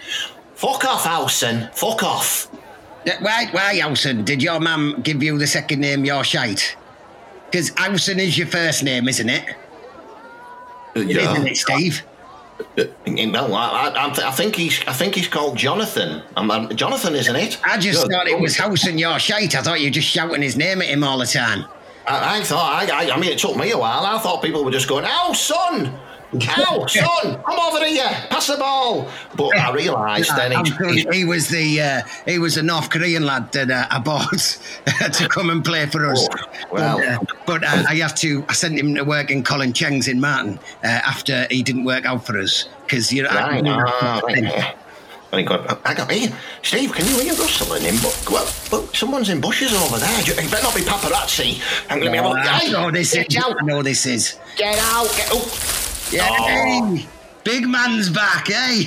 fuck 0.56 0.86
off, 0.86 1.04
Howson. 1.04 1.70
Fuck 1.74 2.02
off. 2.02 2.50
Uh, 3.08 3.12
Why, 3.22 3.48
why, 3.52 3.80
Howson? 3.80 4.24
Did 4.26 4.44
your 4.44 4.60
mum 4.60 5.00
give 5.04 5.24
you 5.24 5.38
the 5.38 5.48
second 5.48 5.80
name, 5.80 6.04
your 6.06 6.24
shite? 6.24 6.76
Because 7.50 7.72
Howson 7.76 8.20
is 8.20 8.38
your 8.38 8.48
first 8.48 8.84
name, 8.84 9.08
isn't 9.08 9.30
it? 9.30 9.56
Uh, 10.96 11.00
yeah. 11.02 11.32
Isn't 11.34 11.48
it, 11.48 11.58
Steve? 11.58 12.04
Well, 12.76 13.56
I, 13.56 13.94
I, 13.96 14.10
th- 14.10 14.28
I 14.28 14.32
think 14.32 14.56
he's 14.56 14.82
I 14.86 14.92
think 14.92 15.16
he's 15.16 15.30
called 15.30 15.58
Jonathan. 15.58 16.22
I'm, 16.36 16.52
I'm- 16.52 16.76
Jonathan, 16.76 17.16
isn't 17.16 17.36
it? 17.36 17.58
I 17.64 17.78
just 17.80 18.10
thought 18.12 18.28
it 18.28 18.40
was 18.40 18.58
Howson, 18.58 18.98
your 18.98 19.18
shite. 19.18 19.56
I 19.56 19.62
thought 19.62 19.80
you 19.80 19.88
were 19.88 19.92
just 19.94 20.08
shouting 20.10 20.42
his 20.42 20.58
name 20.58 20.82
at 20.82 20.90
him 20.90 21.04
all 21.04 21.18
the 21.18 21.26
time. 21.26 21.66
I, 22.06 22.40
I 22.40 22.44
thought 22.44 22.90
I, 22.90 23.06
I 23.08 23.12
I 23.16 23.20
mean 23.20 23.32
it 23.32 23.40
took 23.40 23.56
me 23.56 23.72
a 23.72 23.78
while. 23.78 24.06
I 24.06 24.20
thought 24.20 24.42
people 24.44 24.66
were 24.66 24.72
just 24.72 24.90
going, 24.90 25.06
"Oh, 25.08 25.32
son." 25.34 25.98
Ow, 26.34 26.86
son, 26.88 27.42
come 27.44 27.60
over 27.60 27.84
here, 27.86 28.08
pass 28.30 28.48
the 28.48 28.58
ball. 28.58 29.10
But 29.36 29.58
I 29.58 29.74
realised 29.74 30.30
then 30.36 30.64
he, 30.64 31.02
he, 31.02 31.08
he 31.12 31.26
was 31.26 31.48
the 31.48 31.82
uh, 31.82 32.02
he 32.26 32.38
was 32.38 32.58
a 32.58 32.64
North 32.64 32.90
Korean 32.90 33.26
lad 33.26 33.52
that 33.54 33.72
uh, 33.72 33.88
I 33.90 34.00
bought 34.00 34.30
to 35.14 35.28
come 35.30 35.50
and 35.50 35.66
play 35.66 35.86
for 35.88 36.06
us. 36.06 36.28
Oh, 36.32 36.68
well. 36.72 36.98
but, 36.98 37.08
uh, 37.08 37.20
but 37.46 37.64
uh, 37.64 37.84
I 37.90 37.96
have 37.96 38.14
to. 38.16 38.46
I 38.48 38.54
sent 38.54 38.78
him 38.80 38.96
to 38.96 39.04
work 39.04 39.32
in 39.32 39.44
Colin 39.44 39.74
Cheng's 39.74 40.08
in 40.08 40.20
Martin 40.20 40.60
uh, 40.84 40.88
after 40.88 41.48
he 41.50 41.64
didn't 41.64 41.86
work 41.86 42.06
out 42.06 42.26
for 42.26 42.38
us 42.38 42.70
because 42.86 43.12
you 43.12 43.24
know. 43.24 43.30
I- 43.30 43.50
Right, 43.50 43.64
ah, 43.66 44.22
right, 44.24 44.44
yeah. 44.44 44.76
Very 45.32 45.44
good. 45.44 45.62
I 45.86 45.94
got 45.94 46.10
me. 46.10 46.30
Steve, 46.64 46.92
can 46.92 47.06
you 47.08 47.20
hear 47.20 47.34
rustling 47.34 47.84
in? 47.84 47.96
But, 47.98 48.28
well, 48.32 48.52
but 48.72 48.96
someone's 48.96 49.30
in 49.30 49.40
bushes 49.40 49.74
over 49.74 49.98
there. 49.98 50.22
You 50.22 50.34
better 50.50 50.64
not 50.64 50.76
be 50.76 50.82
paparazzi. 50.82 51.62
I'm 51.90 52.00
going 52.00 52.06
to 52.08 52.12
be 52.12 52.18
able 52.18 52.34
to 52.34 52.40
I 52.40 52.68
know 52.70 52.90
this 52.90 53.16
is. 53.16 53.28
get 53.28 53.44
out. 53.44 53.56
I 53.62 53.66
know 53.66 53.84
this 53.84 54.06
is. 54.08 54.40
Get 54.56 54.78
out. 54.80 55.08
Get 55.16 55.30
oh. 55.32 55.89
Yeah, 56.12 56.28
Oh. 56.32 57.00
big 57.44 57.68
man's 57.68 58.10
back, 58.10 58.50
eh? 58.50 58.84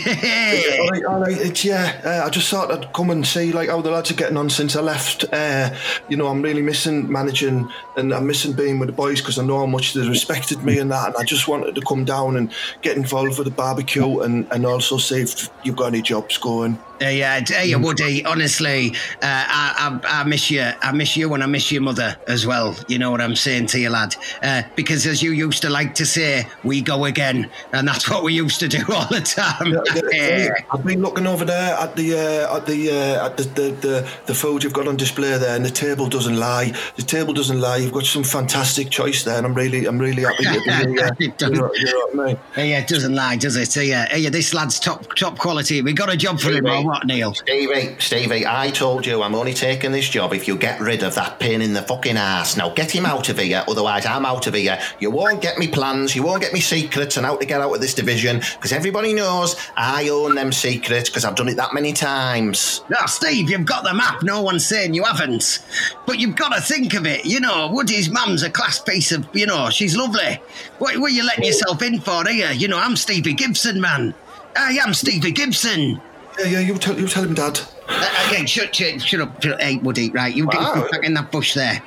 All 0.81 0.89
right, 0.91 1.05
all 1.05 1.21
right. 1.21 1.37
It's 1.39 1.65
yeah. 1.65 2.01
Uh, 2.05 2.27
I 2.27 2.31
just 2.31 2.49
thought 2.51 2.71
I'd 2.73 2.93
come 2.93 3.11
and 3.11 3.27
see 3.27 3.53
like 3.53 3.69
how 3.69 3.81
the 3.81 3.91
lads 3.91 4.11
are 4.11 4.15
getting 4.15 4.37
on 4.37 4.51
since 4.51 4.75
I 4.77 4.81
left. 4.81 5.25
Uh, 5.33 5.71
you 6.09 6.17
know, 6.17 6.27
I'm 6.29 6.43
really 6.43 6.63
missing 6.63 7.11
managing 7.11 7.69
and 7.97 8.13
I'm 8.13 8.27
missing 8.27 8.53
being 8.53 8.79
with 8.79 8.89
the 8.89 8.93
boys 8.93 9.21
because 9.21 9.39
I 9.39 9.45
know 9.45 9.59
how 9.59 9.67
much 9.67 9.95
they 9.95 10.07
respected 10.07 10.63
me 10.65 10.79
and 10.79 10.91
that. 10.91 11.09
And 11.09 11.17
I 11.17 11.25
just 11.25 11.47
wanted 11.49 11.75
to 11.77 11.81
come 11.83 12.05
down 12.05 12.37
and 12.37 12.53
get 12.83 12.97
involved 12.97 13.39
with 13.39 13.47
the 13.47 13.55
barbecue 13.55 14.21
and, 14.21 14.47
and 14.53 14.67
also 14.67 14.97
see 14.97 15.21
if 15.23 15.49
you've 15.65 15.77
got 15.77 15.87
any 15.87 16.03
jobs 16.03 16.37
going. 16.39 16.79
Uh, 17.03 17.41
hey, 17.45 17.75
Woody. 17.75 18.25
Honestly, 18.25 18.91
uh, 19.23 19.45
I, 19.49 20.01
I, 20.05 20.21
I 20.21 20.25
miss 20.25 20.51
you. 20.51 20.63
I 20.81 20.93
miss 20.93 21.17
you, 21.17 21.35
and 21.35 21.43
I 21.43 21.47
miss 21.47 21.73
your 21.73 21.83
mother 21.83 22.17
as 22.29 22.47
well. 22.47 22.77
You 22.87 22.99
know 22.99 23.11
what 23.11 23.21
I'm 23.21 23.35
saying 23.35 23.67
to 23.69 23.81
you, 23.81 23.91
lad? 23.91 24.15
Uh, 24.41 24.63
because 24.77 25.05
as 25.07 25.21
you 25.21 25.33
used 25.33 25.63
to 25.63 25.71
like 25.71 25.97
to 25.97 26.07
say, 26.07 26.47
we 26.63 26.81
go 26.81 27.05
again, 27.07 27.51
and 27.73 27.89
that's 27.89 28.09
what 28.11 28.23
we 28.23 28.35
used 28.35 28.61
to 28.61 28.69
do 28.69 28.85
all 28.89 29.07
the 29.07 29.21
time. 29.21 29.77
Yeah, 30.13 30.51
I've 30.71 30.85
been 30.85 31.01
looking 31.01 31.27
over 31.27 31.45
there 31.45 31.75
at 31.75 31.97
the 31.97 32.15
uh, 32.15 32.57
at 32.57 32.67
the 32.67 32.91
uh, 32.91 33.27
at 33.27 33.37
the, 33.37 33.43
the, 33.45 33.63
the 33.71 34.09
the 34.27 34.35
food 34.35 34.63
you've 34.63 34.73
got 34.73 34.87
on 34.87 34.97
display 34.97 35.37
there, 35.39 35.57
and 35.57 35.65
the 35.65 35.71
table 35.71 36.09
doesn't 36.09 36.37
lie. 36.37 36.73
The 36.97 37.03
table 37.03 37.33
doesn't 37.33 37.61
lie. 37.61 37.79
You've 37.79 37.93
got 37.93 38.05
some 38.05 38.25
fantastic 38.25 38.91
choice 38.91 39.25
there, 39.25 39.37
and 39.39 39.47
I'm 39.47 39.55
really 39.55 39.87
I'm 39.87 39.99
really 39.99 40.23
happy. 40.23 40.45
To 40.45 40.53
be 40.53 40.93
here. 40.93 41.11
It 41.19 41.39
doesn't. 41.39 41.55
you, 41.57 41.63
know, 41.63 41.71
you 41.75 41.85
know 41.87 42.07
what 42.13 42.21
I 42.21 42.27
mean? 42.27 42.39
Hey, 42.55 42.75
it 42.75 42.89
doesn't 42.89 43.15
lie, 43.15 43.37
does 43.37 43.57
it? 43.57 43.73
Hey, 43.73 43.93
uh, 43.93 44.07
hey, 44.11 44.29
this 44.29 44.55
lad's 44.55 44.79
top 44.79 45.15
top 45.15 45.39
quality. 45.39 45.83
We 45.83 45.93
got 45.93 46.13
a 46.13 46.17
job 46.17 46.41
for 46.41 46.51
him, 46.51 46.67
what, 46.93 47.07
Neil? 47.07 47.33
Stevie, 47.33 47.97
Stevie, 47.99 48.47
I 48.47 48.69
told 48.71 49.07
you 49.07 49.23
I'm 49.23 49.35
only 49.35 49.55
taking 49.55 49.93
this 49.93 50.07
job 50.11 50.35
if 50.35 50.47
you 50.47 50.59
get 50.59 50.79
rid 50.79 51.03
of 51.03 51.15
that 51.15 51.41
pain 51.41 51.63
in 51.63 51.73
the 51.73 51.81
fucking 51.81 52.19
ass. 52.19 52.59
Now 52.59 52.69
get 52.69 52.91
him 52.91 53.07
out 53.07 53.31
of 53.31 53.39
here, 53.39 53.65
otherwise 53.67 54.05
I'm 54.05 54.27
out 54.27 54.47
of 54.47 54.53
here. 54.53 54.79
You 55.01 55.11
won't 55.11 55.41
get 55.41 55.57
me 55.57 55.69
plans, 55.69 56.15
you 56.15 56.23
won't 56.23 56.43
get 56.43 56.53
me 56.53 56.61
secrets 56.61 57.17
and 57.17 57.25
how 57.25 57.37
to 57.37 57.47
get 57.47 57.63
out 57.63 57.75
of 57.75 57.81
this 57.81 57.95
division 57.95 58.41
because 58.41 58.73
everybody 58.73 59.15
knows 59.15 59.57
I 59.75 60.11
own 60.11 60.35
them 60.35 60.53
secrets 60.53 61.09
because 61.09 61.25
I've 61.25 61.35
done 61.35 61.49
it 61.49 61.57
that 61.57 61.73
many 61.73 61.95
times. 61.95 62.83
Now, 62.91 63.07
Steve, 63.07 63.49
you've 63.49 63.65
got 63.65 63.85
the 63.85 63.95
map. 63.95 64.23
No 64.23 64.43
one's 64.43 64.67
saying 64.67 64.93
you 64.93 65.05
haven't. 65.05 65.65
But 66.07 66.19
you've 66.19 66.37
got 66.37 66.55
to 66.55 66.61
think 66.61 66.93
of 66.93 67.07
it. 67.07 67.25
You 67.25 67.41
know, 67.41 67.71
Woody's 67.73 68.11
mum's 68.11 68.43
a 68.43 68.51
class 68.51 68.81
piece 68.81 69.13
of, 69.13 69.27
you 69.33 69.47
know, 69.47 69.71
she's 69.71 69.97
lovely. 69.97 70.43
What, 70.79 70.99
what 70.99 71.11
are 71.11 71.15
you 71.15 71.25
letting 71.25 71.45
yourself 71.45 71.81
in 71.81 72.01
for 72.01 72.29
here? 72.29 72.53
You 72.53 72.69
know, 72.69 72.79
I'm 72.79 72.97
Stevie 72.97 73.33
Gibson, 73.33 73.81
man. 73.81 74.15
I 74.55 74.73
am 74.73 74.93
Stevie 74.93 75.33
Gibson. 75.33 75.99
Yeah, 76.43 76.51
yeah. 76.51 76.61
You 76.61 76.79
tell 76.79 76.99
you 76.99 77.09
tell 77.09 77.25
him, 77.25 77.35
Dad. 77.35 77.61
Uh, 77.89 78.27
okay, 78.29 78.47
shut, 78.47 78.75
shut, 78.75 79.01
shut 79.03 79.21
up, 79.21 79.43
hey, 79.43 79.77
Woody. 79.77 80.11
Right, 80.11 80.35
you 80.35 80.47
get 80.47 80.61
Wow. 80.61 80.89
back 80.91 81.05
in 81.05 81.15
that 81.15 81.31
bush 81.31 81.55
there. 81.55 81.83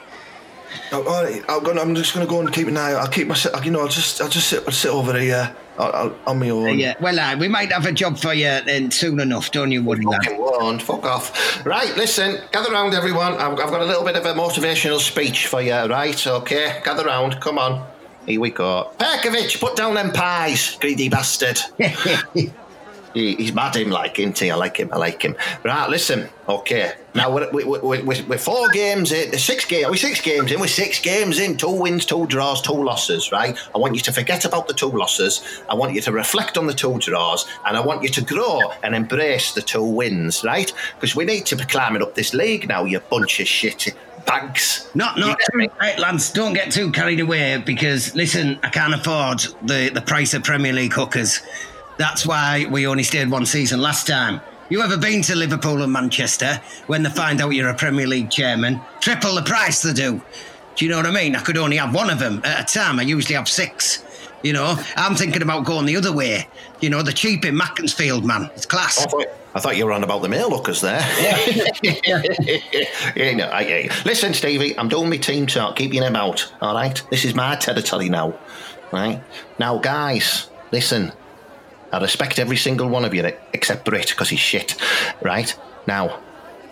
Oh, 0.92 1.04
all 1.04 1.24
right, 1.24 1.44
I'm, 1.50 1.64
gonna, 1.64 1.82
I'm 1.82 1.96
just 1.96 2.14
gonna 2.14 2.26
go 2.28 2.40
and 2.42 2.52
keep 2.54 2.68
an 2.68 2.78
eye. 2.78 2.94
out. 2.94 3.02
I'll 3.02 3.08
keep 3.08 3.28
my, 3.28 3.36
you 3.64 3.72
know, 3.72 3.82
I'll 3.82 3.88
just, 3.88 4.22
I'll 4.22 4.30
just 4.30 4.50
sit, 4.50 4.64
I'll 4.66 4.72
sit 4.74 4.92
over 4.92 5.18
here 5.18 5.56
I'll, 5.78 5.94
I'll, 5.94 6.16
on 6.28 6.40
my 6.40 6.50
own. 6.50 6.78
Yeah, 6.78 6.94
well, 7.00 7.18
uh, 7.20 7.38
we 7.38 7.48
might 7.48 7.72
have 7.72 7.86
a 7.86 7.92
job 7.92 8.18
for 8.18 8.34
you 8.34 8.62
then 8.66 8.92
soon 8.92 9.20
enough, 9.20 9.52
don't 9.52 9.72
you, 9.72 9.84
Woody? 9.84 10.04
Fucking 10.04 10.38
won't. 10.38 10.82
Fuck 10.82 11.06
off. 11.06 11.66
Right, 11.66 11.96
listen, 11.96 12.40
gather 12.52 12.72
round, 12.72 12.94
everyone. 12.94 13.34
I've, 13.34 13.54
I've 13.54 13.70
got 13.70 13.82
a 13.82 13.86
little 13.86 14.04
bit 14.04 14.16
of 14.16 14.26
a 14.26 14.34
motivational 14.34 15.00
speech 15.00 15.48
for 15.48 15.62
you, 15.62 15.74
right? 15.74 16.28
Okay, 16.28 16.82
gather 16.84 17.06
round. 17.06 17.40
Come 17.42 17.58
on. 17.58 17.88
Here 18.26 18.40
we 18.40 18.50
go. 18.50 18.92
Perkovic, 18.98 19.60
put 19.60 19.76
down 19.76 19.94
them 19.94 20.12
pies, 20.12 20.78
greedy 20.80 21.10
bastard. 21.10 21.60
He, 23.16 23.34
he's 23.36 23.54
mad 23.54 23.78
him 23.78 23.90
like, 23.90 24.20
isn't 24.20 24.38
he? 24.38 24.52
I 24.52 24.56
like 24.56 24.78
him, 24.78 24.90
I 24.92 24.98
like 24.98 25.22
him. 25.22 25.38
Right, 25.64 25.90
listen, 25.90 26.28
okay. 26.50 26.96
Now 27.16 27.34
we're, 27.34 27.50
we, 27.52 27.64
we, 27.64 27.80
we, 27.80 28.02
we're, 28.02 28.24
we're 28.26 28.38
four 28.38 28.68
games 28.70 29.14
in, 29.14 29.32
six 29.40 29.64
games, 29.64 29.90
we're 29.90 29.96
six 29.96 30.20
games 30.20 30.52
in, 30.52 30.60
we're 30.60 30.68
six 30.68 31.00
games 31.00 31.40
in, 31.40 31.56
two 31.56 31.72
wins, 31.72 32.06
two 32.06 32.28
draws, 32.28 32.62
two 32.62 32.74
losses, 32.74 33.32
right? 33.32 33.58
I 33.74 33.78
want 33.78 33.96
you 33.96 34.02
to 34.02 34.12
forget 34.12 34.44
about 34.44 34.68
the 34.68 34.74
two 34.74 34.92
losses. 34.92 35.42
I 35.70 35.76
want 35.76 35.94
you 35.94 36.02
to 36.02 36.12
reflect 36.12 36.58
on 36.58 36.68
the 36.68 36.74
two 36.74 37.00
draws, 37.00 37.48
and 37.66 37.78
I 37.78 37.80
want 37.80 38.04
you 38.04 38.10
to 38.10 38.22
grow 38.22 38.60
and 38.84 38.94
embrace 38.94 39.54
the 39.54 39.62
two 39.62 39.86
wins, 39.86 40.44
right? 40.44 40.72
Because 40.96 41.16
we 41.16 41.24
need 41.24 41.46
to 41.46 41.56
be 41.56 41.64
climbing 41.64 42.02
up 42.02 42.16
this 42.16 42.34
league 42.34 42.68
now, 42.68 42.84
you 42.84 43.00
bunch 43.00 43.40
of 43.40 43.48
shit 43.48 43.96
bags. 44.26 44.90
Not, 44.94 45.18
not 45.18 45.40
too, 45.54 45.70
right, 45.80 45.98
lads. 45.98 46.32
Don't 46.32 46.54
get 46.54 46.72
too 46.72 46.92
carried 46.92 47.22
away 47.22 47.62
because 47.66 48.14
listen, 48.16 48.60
I 48.64 48.70
can't 48.70 48.94
afford 48.94 49.40
the 49.62 49.90
the 49.94 50.02
price 50.02 50.34
of 50.34 50.44
Premier 50.44 50.74
League 50.74 50.94
hookers. 50.94 51.42
That's 51.98 52.26
why 52.26 52.66
we 52.70 52.88
only 52.88 53.04
stayed 53.04 53.30
one 53.30 53.46
season 53.46 53.82
last 53.82 54.08
time. 54.08 54.42
You 54.70 54.82
ever 54.82 54.98
been 54.98 55.22
to 55.24 55.36
Liverpool 55.36 55.84
and 55.84 55.94
Manchester 55.94 56.60
when 56.88 57.04
they 57.04 57.10
find 57.10 57.40
out 57.40 57.50
you're 57.50 57.70
a 57.70 57.76
Premier 57.76 58.08
League 58.08 58.32
chairman? 58.32 58.82
Triple 59.00 59.36
the 59.36 59.44
price 59.44 59.82
they 59.84 59.94
do. 59.94 60.22
Do 60.76 60.86
you 60.86 60.92
know 60.92 60.98
what 60.98 61.06
I 61.06 61.12
mean? 61.12 61.36
I 61.36 61.42
could 61.42 61.58
only 61.58 61.78
have 61.78 61.94
one 61.94 62.10
of 62.10 62.20
them 62.20 62.42
at 62.44 62.70
a 62.70 62.74
time. 62.74 63.00
I 63.00 63.04
usually 63.04 63.36
have 63.36 63.48
six. 63.48 64.04
You 64.44 64.54
know, 64.54 64.76
I'm 64.98 65.16
thinking 65.16 65.42
about 65.42 65.66
going 65.66 65.86
the 65.86 65.96
other 65.96 66.12
way. 66.12 66.48
You 66.82 66.90
know, 66.90 67.02
the 67.02 67.14
cheap 67.14 67.46
in 67.46 67.56
Macclesfield, 67.56 68.26
man. 68.26 68.50
It's 68.56 68.66
class. 68.66 69.00
I 69.00 69.06
thought, 69.06 69.28
I 69.56 69.60
thought 69.60 69.78
you 69.78 69.86
were 69.86 69.94
on 69.94 70.04
about 70.04 70.22
the 70.22 70.30
mail 70.30 70.50
lookers 70.50 70.82
there. 70.82 71.00
yeah, 73.16 73.34
no, 73.36 73.46
I, 73.46 73.62
I, 73.62 73.90
listen, 74.04 74.34
Stevie, 74.34 74.78
I'm 74.78 74.90
doing 74.90 75.10
my 75.10 75.18
team 75.18 75.48
talk. 75.48 75.78
Keep 75.78 75.94
your 75.94 76.04
name 76.04 76.16
out, 76.16 76.52
all 76.62 76.76
right? 76.76 77.02
This 77.10 77.24
is 77.24 77.34
my 77.34 77.56
territory 77.56 78.10
now, 78.10 78.38
right? 78.92 79.22
Now, 79.58 79.78
guys, 79.78 80.50
listen. 80.72 81.12
I 81.92 82.00
respect 82.00 82.40
every 82.40 82.58
single 82.58 82.90
one 82.90 83.06
of 83.06 83.14
you 83.14 83.32
except 83.54 83.86
Britt 83.86 84.10
because 84.10 84.30
he's 84.30 84.40
shit, 84.40 84.76
right? 85.22 85.56
Now, 85.88 86.20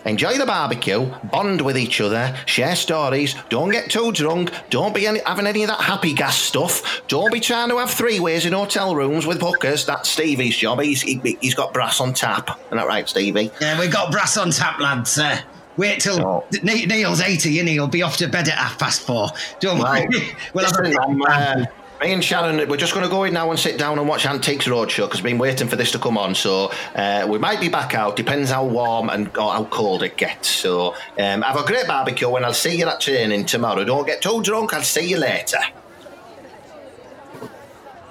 enjoy 0.04 0.36
the 0.36 0.44
barbecue, 0.44 1.06
bond 1.32 1.62
with 1.62 1.78
each 1.78 2.00
other, 2.00 2.36
share 2.46 2.76
stories, 2.76 3.34
don't 3.48 3.70
get 3.70 3.90
too 3.90 4.12
drunk, 4.12 4.52
don't 4.68 4.94
be 4.94 5.06
any, 5.06 5.20
having 5.20 5.46
any 5.46 5.62
of 5.62 5.68
that 5.68 5.80
happy 5.80 6.12
gas 6.12 6.36
stuff, 6.36 7.02
don't 7.08 7.32
be 7.32 7.40
trying 7.40 7.70
to 7.70 7.78
have 7.78 7.90
three 7.90 8.20
ways 8.20 8.44
in 8.44 8.52
hotel 8.52 8.94
rooms 8.94 9.24
with 9.26 9.40
hookers. 9.40 9.86
That's 9.86 10.10
Stevie's 10.10 10.56
job. 10.56 10.80
He's, 10.80 11.00
he, 11.00 11.38
he's 11.40 11.54
got 11.54 11.72
brass 11.72 12.00
on 12.00 12.12
tap. 12.12 12.58
Isn't 12.66 12.76
that 12.76 12.86
right, 12.86 13.08
Stevie? 13.08 13.50
Yeah, 13.60 13.78
we've 13.80 13.92
got 13.92 14.12
brass 14.12 14.36
on 14.36 14.50
tap, 14.50 14.78
lads. 14.78 15.18
Uh, 15.18 15.40
wait 15.78 16.00
till 16.00 16.20
Oh. 16.20 16.44
Neil's 16.62 17.20
80 17.22 17.60
and 17.60 17.68
he'll 17.68 17.86
be 17.88 18.02
off 18.02 18.16
to 18.18 18.28
bed 18.28 18.48
at 18.48 18.58
half 18.58 18.78
past 18.78 19.06
four. 19.06 19.28
Don't 19.60 19.80
Right. 19.80 20.06
worry. 20.08 20.36
we'll 20.54 20.64
have 20.66 20.76
Listen, 20.78 20.96
a 20.98 21.24
uh, 21.30 21.64
me 22.04 22.12
and 22.12 22.22
Sharon, 22.22 22.68
we're 22.68 22.76
just 22.76 22.92
going 22.92 23.04
to 23.04 23.10
go 23.10 23.24
in 23.24 23.32
now 23.32 23.50
and 23.50 23.58
sit 23.58 23.78
down 23.78 23.98
and 23.98 24.06
watch 24.06 24.26
Antiques 24.26 24.66
Roadshow 24.66 25.06
because 25.06 25.22
we've 25.22 25.32
been 25.32 25.38
waiting 25.38 25.68
for 25.68 25.76
this 25.76 25.90
to 25.92 25.98
come 25.98 26.18
on. 26.18 26.34
So 26.34 26.70
uh, 26.94 27.26
we 27.28 27.38
might 27.38 27.60
be 27.60 27.70
back 27.70 27.94
out. 27.94 28.14
Depends 28.14 28.50
how 28.50 28.66
warm 28.66 29.08
and 29.08 29.28
or 29.38 29.52
how 29.52 29.64
cold 29.64 30.02
it 30.02 30.18
gets. 30.18 30.48
So 30.48 30.94
um, 31.18 31.40
have 31.40 31.56
a 31.56 31.64
great 31.64 31.86
barbecue 31.86 32.34
and 32.34 32.44
I'll 32.44 32.52
see 32.52 32.76
you 32.76 32.86
at 32.86 33.00
training 33.00 33.46
tomorrow. 33.46 33.84
Don't 33.84 34.06
get 34.06 34.20
too 34.20 34.42
drunk. 34.42 34.74
I'll 34.74 34.82
see 34.82 35.08
you 35.08 35.16
later. 35.16 35.60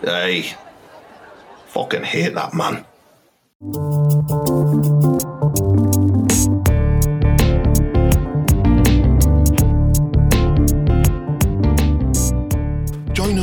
Hey, 0.01 0.55
fucking 1.67 2.03
hate 2.03 2.33
that 2.33 2.53
man. 2.55 2.85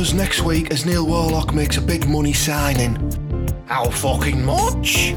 Us 0.01 0.13
next 0.13 0.41
week 0.41 0.71
as 0.71 0.83
Neil 0.83 1.05
Warnock 1.05 1.53
makes 1.53 1.77
a 1.77 1.81
big 1.81 2.07
money 2.07 2.33
signing. 2.33 2.95
How 3.67 3.87
fucking 3.87 4.43
much? 4.43 5.13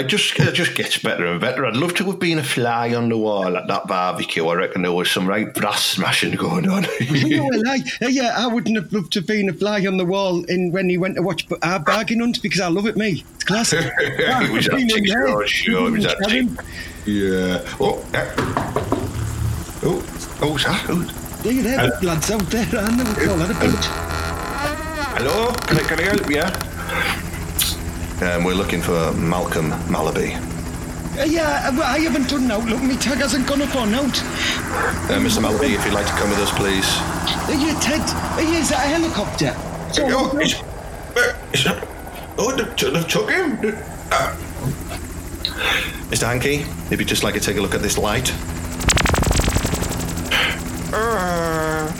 Oh, 0.00 0.04
it 0.04 0.08
just 0.08 0.38
it 0.38 0.54
just 0.54 0.74
gets 0.74 0.96
better 0.96 1.26
and 1.26 1.38
better. 1.38 1.66
I'd 1.66 1.76
love 1.76 1.92
to 1.96 2.04
have 2.04 2.18
been 2.18 2.38
a 2.38 2.42
fly 2.42 2.94
on 2.94 3.10
the 3.10 3.18
wall 3.18 3.54
at 3.54 3.66
that 3.66 3.86
barbecue. 3.86 4.46
I 4.46 4.54
reckon 4.54 4.80
there 4.80 4.92
was 4.92 5.10
some 5.10 5.26
right 5.26 5.52
brass 5.52 5.84
smashing 5.84 6.36
going 6.36 6.68
on. 6.70 6.82
No, 6.82 7.50
I, 7.66 7.82
uh, 8.00 8.06
yeah, 8.08 8.34
I 8.34 8.46
wouldn't 8.46 8.76
have 8.76 8.90
loved 8.94 9.12
to 9.12 9.18
have 9.18 9.26
been 9.26 9.50
a 9.50 9.52
fly 9.52 9.84
on 9.86 9.98
the 9.98 10.06
wall 10.06 10.42
in 10.44 10.72
when 10.72 10.88
he 10.88 10.96
went 10.96 11.16
to 11.16 11.22
watch 11.22 11.46
our 11.62 11.78
bargain 11.78 12.20
hunt 12.20 12.40
because 12.40 12.60
I 12.60 12.68
love 12.68 12.86
it, 12.86 12.96
me. 12.96 13.22
It's 13.34 13.44
classic. 13.44 13.92
it 13.98 14.50
was 14.50 14.68
Been 14.68 14.80
in 14.80 14.90
antiques 14.90 15.10
there. 15.10 15.28
It 15.28 15.92
was 15.92 16.06
antiques. 16.06 16.64
Yeah. 17.04 17.76
Oh. 17.78 18.02
Yeah. 18.14 18.34
Oh. 19.82 20.02
Oh. 20.40 20.56
That? 20.56 21.42
There 21.42 21.52
you 21.52 21.62
there, 21.62 21.90
the 22.00 22.06
lads 22.06 22.30
out 22.30 22.40
there, 22.46 22.66
and 22.72 22.98
they 22.98 23.04
would 23.04 23.16
call 23.16 23.36
that 23.36 23.50
a 23.50 23.54
boat. 23.54 23.84
Hello, 25.18 25.52
can 25.52 25.76
I, 25.76 25.82
can 25.82 26.00
I 26.00 26.02
help 26.02 26.30
you? 26.30 27.29
Um, 28.22 28.44
we're 28.44 28.54
looking 28.54 28.82
for 28.82 29.12
Malcolm 29.14 29.70
Malaby. 29.88 30.36
Uh, 31.18 31.24
yeah, 31.24 31.68
uh, 31.68 31.72
well, 31.72 31.82
I 31.84 31.98
haven't 32.00 32.28
done 32.28 32.46
now. 32.48 32.58
Look, 32.60 32.82
my 32.82 32.94
tag 32.96 33.18
hasn't 33.18 33.46
gone 33.48 33.62
up 33.62 33.74
or 33.74 33.80
out. 33.80 34.20
Uh, 35.08 35.18
Mr. 35.18 35.40
Malaby, 35.40 35.74
if 35.74 35.84
you'd 35.86 35.94
like 35.94 36.06
to 36.06 36.12
come 36.12 36.28
with 36.28 36.38
us, 36.38 36.50
please. 36.52 36.84
Uh, 37.48 37.56
yeah, 37.58 37.78
Ted, 37.80 38.00
uh, 38.00 38.40
yeah, 38.40 38.58
is 38.60 38.68
that 38.68 38.84
a 38.84 38.88
helicopter? 38.90 39.54
So, 39.94 40.04
Oh, 40.10 40.38
it's, 40.38 40.62
it's 41.54 41.64
not, 41.64 41.88
oh, 42.38 42.54
they've, 42.54 42.92
they've 42.92 43.08
took 43.08 43.30
him. 43.30 43.52
Uh, 44.12 44.36
Mr. 46.10 46.26
Hankey, 46.26 46.66
if 46.92 46.98
you'd 47.00 47.08
just 47.08 47.24
like 47.24 47.34
to 47.34 47.40
take 47.40 47.56
a 47.56 47.60
look 47.62 47.74
at 47.74 47.80
this 47.80 47.96
light. 47.96 48.30
Uh, 50.92 51.90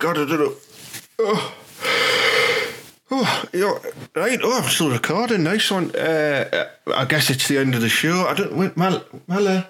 Oh, 0.00 0.02
God, 0.02 0.18
I 0.18 0.24
don't 0.24 0.40
know. 0.40 0.54
Oh. 1.18 1.54
Oh, 3.10 3.82
right. 4.14 4.40
Oh, 4.42 4.58
I'm 4.62 4.68
still 4.70 4.90
recording. 4.90 5.42
Nice 5.42 5.70
one. 5.70 5.94
Uh, 5.94 6.68
I 6.86 7.04
guess 7.04 7.28
it's 7.28 7.48
the 7.48 7.58
end 7.58 7.74
of 7.74 7.82
the 7.82 7.90
show. 7.90 8.26
I 8.26 8.32
don't. 8.32 8.56
Wait, 8.56 8.78
Mal, 8.78 9.04
Mala. 9.26 9.68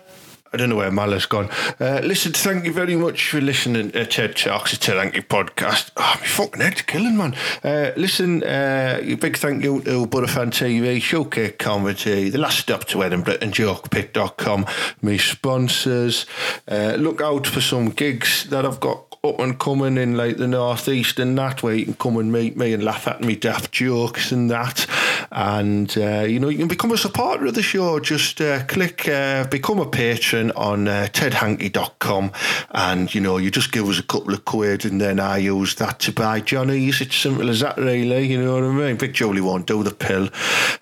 I 0.53 0.57
don't 0.57 0.68
know 0.68 0.76
where 0.76 0.91
Mala's 0.93 1.26
gone. 1.26 1.49
Uh, 1.81 2.01
listen, 2.05 2.33
thank 2.33 2.64
you 2.64 2.72
very 2.72 2.95
much 2.97 3.31
for 3.31 3.41
listening 3.41 3.91
to 3.93 4.07
Ted 4.07 4.37
Talks, 4.37 4.72
a 4.72 4.78
Ted 4.78 4.99
Hankey 4.99 5.22
podcast. 5.22 5.91
Oh, 5.97 6.16
my 6.20 6.26
fucking 6.26 6.61
head's 6.61 6.83
killing, 6.83 7.16
man. 7.16 7.35
Uh, 7.64 7.93
listen, 7.97 8.45
uh, 8.45 9.01
big 9.20 9.37
thank 9.37 9.64
you 9.64 9.81
to 9.83 10.07
Butterfan 10.07 10.51
TV, 10.51 11.01
Showcase 11.01 11.55
Comedy, 11.59 12.31
The 12.31 12.39
Last 12.39 12.59
Stop 12.59 12.85
to 12.87 13.03
Edinburgh, 13.03 13.39
and 13.41 13.53
JokePit.com, 13.53 14.66
my 15.03 15.16
sponsors. 15.16 16.26
Uh, 16.68 16.95
look 16.99 17.20
out 17.20 17.47
for 17.47 17.61
some 17.61 17.91
gigs 17.91 18.49
that 18.51 18.64
I've 18.64 18.81
got 18.81 19.09
up 19.22 19.38
and 19.38 19.58
coming 19.58 19.98
in 19.98 20.16
like 20.16 20.38
the 20.38 20.46
northeast 20.46 21.18
and 21.18 21.36
that 21.36 21.62
way 21.62 21.76
you 21.76 21.84
can 21.84 21.94
come 21.94 22.16
and 22.16 22.32
meet 22.32 22.56
me 22.56 22.72
and 22.72 22.82
laugh 22.82 23.06
at 23.06 23.20
me 23.20 23.36
daft 23.36 23.70
jokes 23.70 24.32
and 24.32 24.50
that 24.50 24.86
and 25.33 25.97
uh, 25.97 26.20
you 26.20 26.41
know 26.41 26.49
you 26.49 26.59
can 26.59 26.68
become 26.68 26.91
a 26.91 26.97
supporter 26.97 27.47
of 27.47 27.55
the 27.55 27.62
show. 27.62 28.01
Just 28.01 28.41
uh, 28.41 28.64
click 28.64 29.09
uh, 29.09 29.47
become 29.47 29.78
a 29.78 29.87
patron 29.87 30.51
on 30.53 30.89
uh, 30.89 31.09
tedhankey.com 31.12 32.33
and 32.72 33.14
you 33.14 33.20
know 33.20 33.37
you 33.39 33.51
just 33.51 33.72
give 33.72 33.89
us 33.89 33.99
a 33.99 34.03
couple 34.03 34.35
of 34.35 34.45
quid 34.45 34.85
and 34.85 35.01
then 35.01 35.20
I 35.20 35.39
use 35.39 35.76
that 35.76 36.01
to 36.01 36.12
buy 36.12 36.41
Johnny's 36.41 37.01
it's 37.01 37.16
simple 37.16 37.49
as 37.49 37.61
that 37.61 37.76
really. 37.76 38.26
You 38.26 38.43
know 38.43 38.55
what 38.55 38.64
I 38.64 38.72
mean? 38.72 38.97
Big 38.97 39.12
Jolie 39.12 39.41
won't 39.41 39.66
do 39.66 39.83
the 39.83 39.93
pill. 39.93 40.28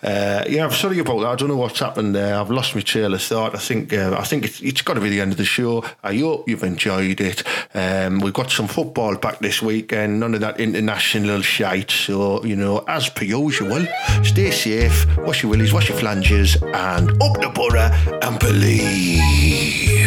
Uh, 0.03 0.45
yeah 0.49 0.65
I'm 0.65 0.73
sorry 0.73 0.99
about 0.99 1.21
that. 1.21 1.29
I 1.29 1.35
don't 1.35 1.49
know 1.49 1.57
what's 1.57 1.81
happened 1.81 2.15
there. 2.15 2.39
I've 2.39 2.51
lost 2.51 2.75
my 2.75 2.81
trail 2.81 3.13
of 3.15 3.23
thought. 3.23 3.55
I 3.55 3.59
think 3.59 3.93
uh, 3.93 4.17
I 4.19 4.25
think 4.25 4.45
it's, 4.45 4.61
it's 4.61 4.83
got 4.83 4.95
to 4.95 5.01
be 5.01 5.11
the 5.11 5.21
end 5.21 5.33
of 5.33 5.39
the 5.39 5.45
show. 5.45 5.85
I 6.03 6.17
hope 6.17 6.49
you've 6.49 6.63
enjoyed 6.63 7.21
it. 7.21 7.43
Um, 7.75 8.21
we've 8.21 8.33
got 8.33 8.51
some 8.51 8.69
football 8.69 9.17
back 9.17 9.41
this 9.41 9.61
weekend. 9.61 10.21
None 10.21 10.35
of 10.35 10.41
that 10.41 10.59
international 10.59 11.43
shite. 11.43 11.91
So 11.91 12.43
you 12.45 12.57
know 12.57 12.85
as 12.89 13.11
per 13.11 13.25
usual 13.25 13.87
stay 14.39 14.51
safe 14.53 15.18
wash 15.18 15.43
your 15.43 15.51
willies 15.51 15.72
wash 15.72 15.89
your 15.89 15.99
flanges 15.99 16.57
and 16.62 17.11
up 17.22 17.34
the 17.41 17.51
borough 17.55 17.91
and 18.22 18.39
believe 18.39 19.99